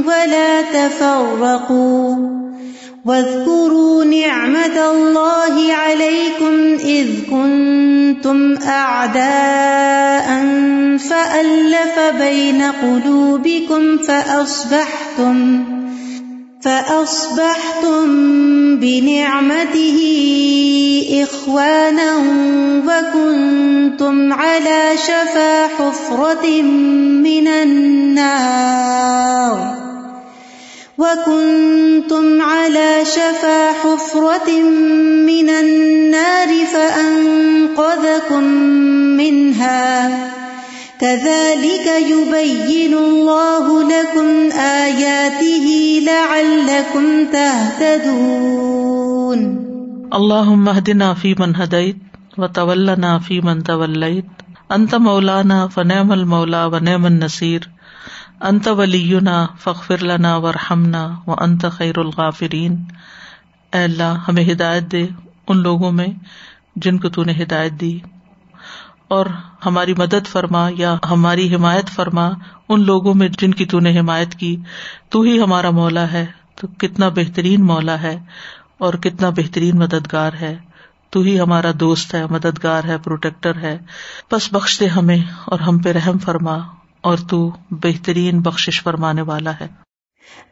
ولا 0.07 0.63
تفرقوا 0.63 2.17
واذكروا 3.05 4.05
نعمة 4.05 4.91
الله 4.91 5.73
عليكم 5.73 6.85
إذ 6.85 7.07
كنتم 7.31 8.57
أعداء 8.57 10.29
فألف 10.99 11.99
بين 12.21 12.63
قلوبكم 12.63 13.99
فأصبحتم 13.99 15.65
فأصبحتم 16.61 18.07
بنعمته 18.77 19.99
إخوانا 21.23 22.17
وكنتم 22.87 23.58
كنتم 23.99 24.33
على 24.33 24.95
شفا 24.97 25.67
حفرة 25.67 26.63
من 27.27 27.49
النار 27.49 28.99
وكنتم 30.99 32.43
على 32.43 33.05
شفا 33.05 33.73
حفرة 33.73 34.51
من 35.27 35.51
النار 35.51 36.49
فأنقذكم 36.75 38.45
منها 39.19 40.09
كذلك 41.01 41.87
يبين 42.07 42.95
الله 42.95 43.83
لكم 43.83 44.51
آياته 44.59 45.67
لعلكم 46.07 47.25
تهتدون 47.33 48.79
اللهم 50.15 50.69
اهدنا 50.69 51.15
فيمن 51.15 51.57
هديت 51.57 52.08
و 52.39 52.43
وتولنا 52.43 53.19
فيمن 53.19 53.63
توليت. 53.63 54.27
انت 54.71 54.95
مولانا 54.95 55.67
فنعم 55.67 56.13
المولا 56.13 56.67
ونعم 56.67 57.05
النصير 57.05 57.61
انت 58.41 58.69
ولینا 58.69 59.47
فخر 59.59 60.03
لنا 60.03 60.37
ورحمنا 60.37 61.17
و 61.27 61.35
انت 61.39 61.67
خیر 61.73 61.99
الغافرین. 61.99 62.85
اے 63.73 63.85
اللہ، 63.85 64.17
ہمیں 64.29 64.53
ہدایت 64.53 64.93
دے 64.93 65.07
ان 65.49 65.57
لوگوں 65.57 65.93
میں 65.93 66.07
جن 66.77 66.99
کو 66.99 67.09
تو 67.09 67.25
نے 67.25 67.33
ہدایت 67.43 67.73
دی. 67.73 68.01
اور 69.09 69.27
ہماری 69.67 69.95
مدد 69.99 70.27
فرما 70.27 70.71
یا 70.77 70.97
ہماری 71.11 71.55
حمایت 71.55 71.89
فرما 71.89 72.31
ان 72.69 72.85
لوگوں 72.85 73.15
میں 73.15 73.29
جن 73.29 73.55
کی 73.55 73.65
تو 73.65 73.81
نے 73.81 74.01
حمایت 74.01 74.35
کی. 74.35 74.57
تو 75.09 75.21
ہی 75.21 75.41
ہمارا 75.41 75.71
مولا 75.71 76.13
ہے. 76.13 76.27
تو 76.55 76.67
کتنا 76.79 77.09
بہترین 77.09 77.65
مولا 77.65 78.03
ہے 78.03 78.19
اور 78.79 78.95
کتنا 78.95 79.31
بہترین 79.31 79.79
مددگار 79.79 80.33
ہے. 80.33 80.68
تو 81.11 81.21
ہی 81.21 81.41
ہمارا 81.41 81.71
دوست 81.81 82.15
ہے 82.15 82.27
مددگار 82.27 82.85
ہے 82.85 82.99
پروٹیکٹر 82.99 83.57
ہے۔ 83.57 83.79
بس 84.33 84.53
بخش 84.53 84.81
دے 84.81 84.87
ہمیں 84.87 85.19
اور 85.45 85.59
ہم 85.59 85.79
پہ 85.79 85.93
رحم 85.93 86.19
فرما 86.19 86.59
اور 87.01 87.19
تو 87.19 87.51
بہترین 87.71 88.41
بخش 88.41 88.83
فرمانے 88.83 89.23
والا 89.23 89.53
ہے۔ 89.61 89.69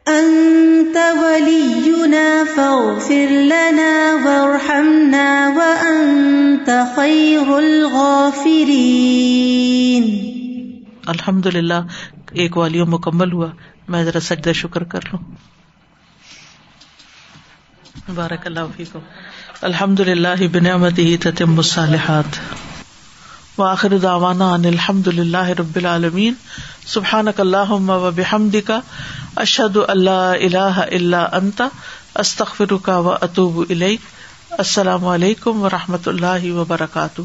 انت 0.05 0.95
ولینا 0.95 2.43
فاغفر 2.55 3.29
لنا 3.29 4.17
وارحمنا 4.23 5.51
وانت 5.55 6.69
خیر 6.95 7.47
الغافرین۔ 7.47 10.17
الحمد 11.05 11.45
للہ 11.45 11.87
ایک 12.31 12.57
والیو 12.57 12.85
مکمل 12.85 13.31
ہوا۔ 13.31 13.47
میں 13.87 14.03
ذرا 14.03 14.19
سجدہ 14.19 14.53
شکر 14.53 14.83
کر 14.83 14.99
لوں۔ 15.05 15.19
بارک 18.15 18.45
اللہ 18.45 18.59
فیکم۔ 18.77 18.99
الحمد 19.61 19.99
للہ 19.99 20.47
بنعمتی 20.51 21.17
تتم 21.17 21.57
الصالحات۔ 21.57 22.37
وآخر 23.59 23.97
دعوانا 23.97 24.53
ان 24.53 24.65
الحمد 24.65 25.07
للہ 25.07 25.43
رب 25.43 25.75
العالمین۔ 25.75 26.33
سبحانک 26.85 27.39
اللہم 27.39 27.89
و 27.89 28.11
بحمدک، 28.15 28.71
اشہد 29.35 29.77
اللہ 29.87 30.33
الہ 30.41 30.81
الا 30.91 31.27
انت، 31.31 31.61
استغفرک 32.15 32.89
و 32.89 33.11
اتوب 33.11 33.63
الیک۔ 33.69 33.99
السلام 34.51 35.05
علیکم 35.05 35.61
و 35.61 35.69
رحمۃ 35.69 36.05
اللہ 36.05 36.51
وبرکاتہ۔ 36.51 37.21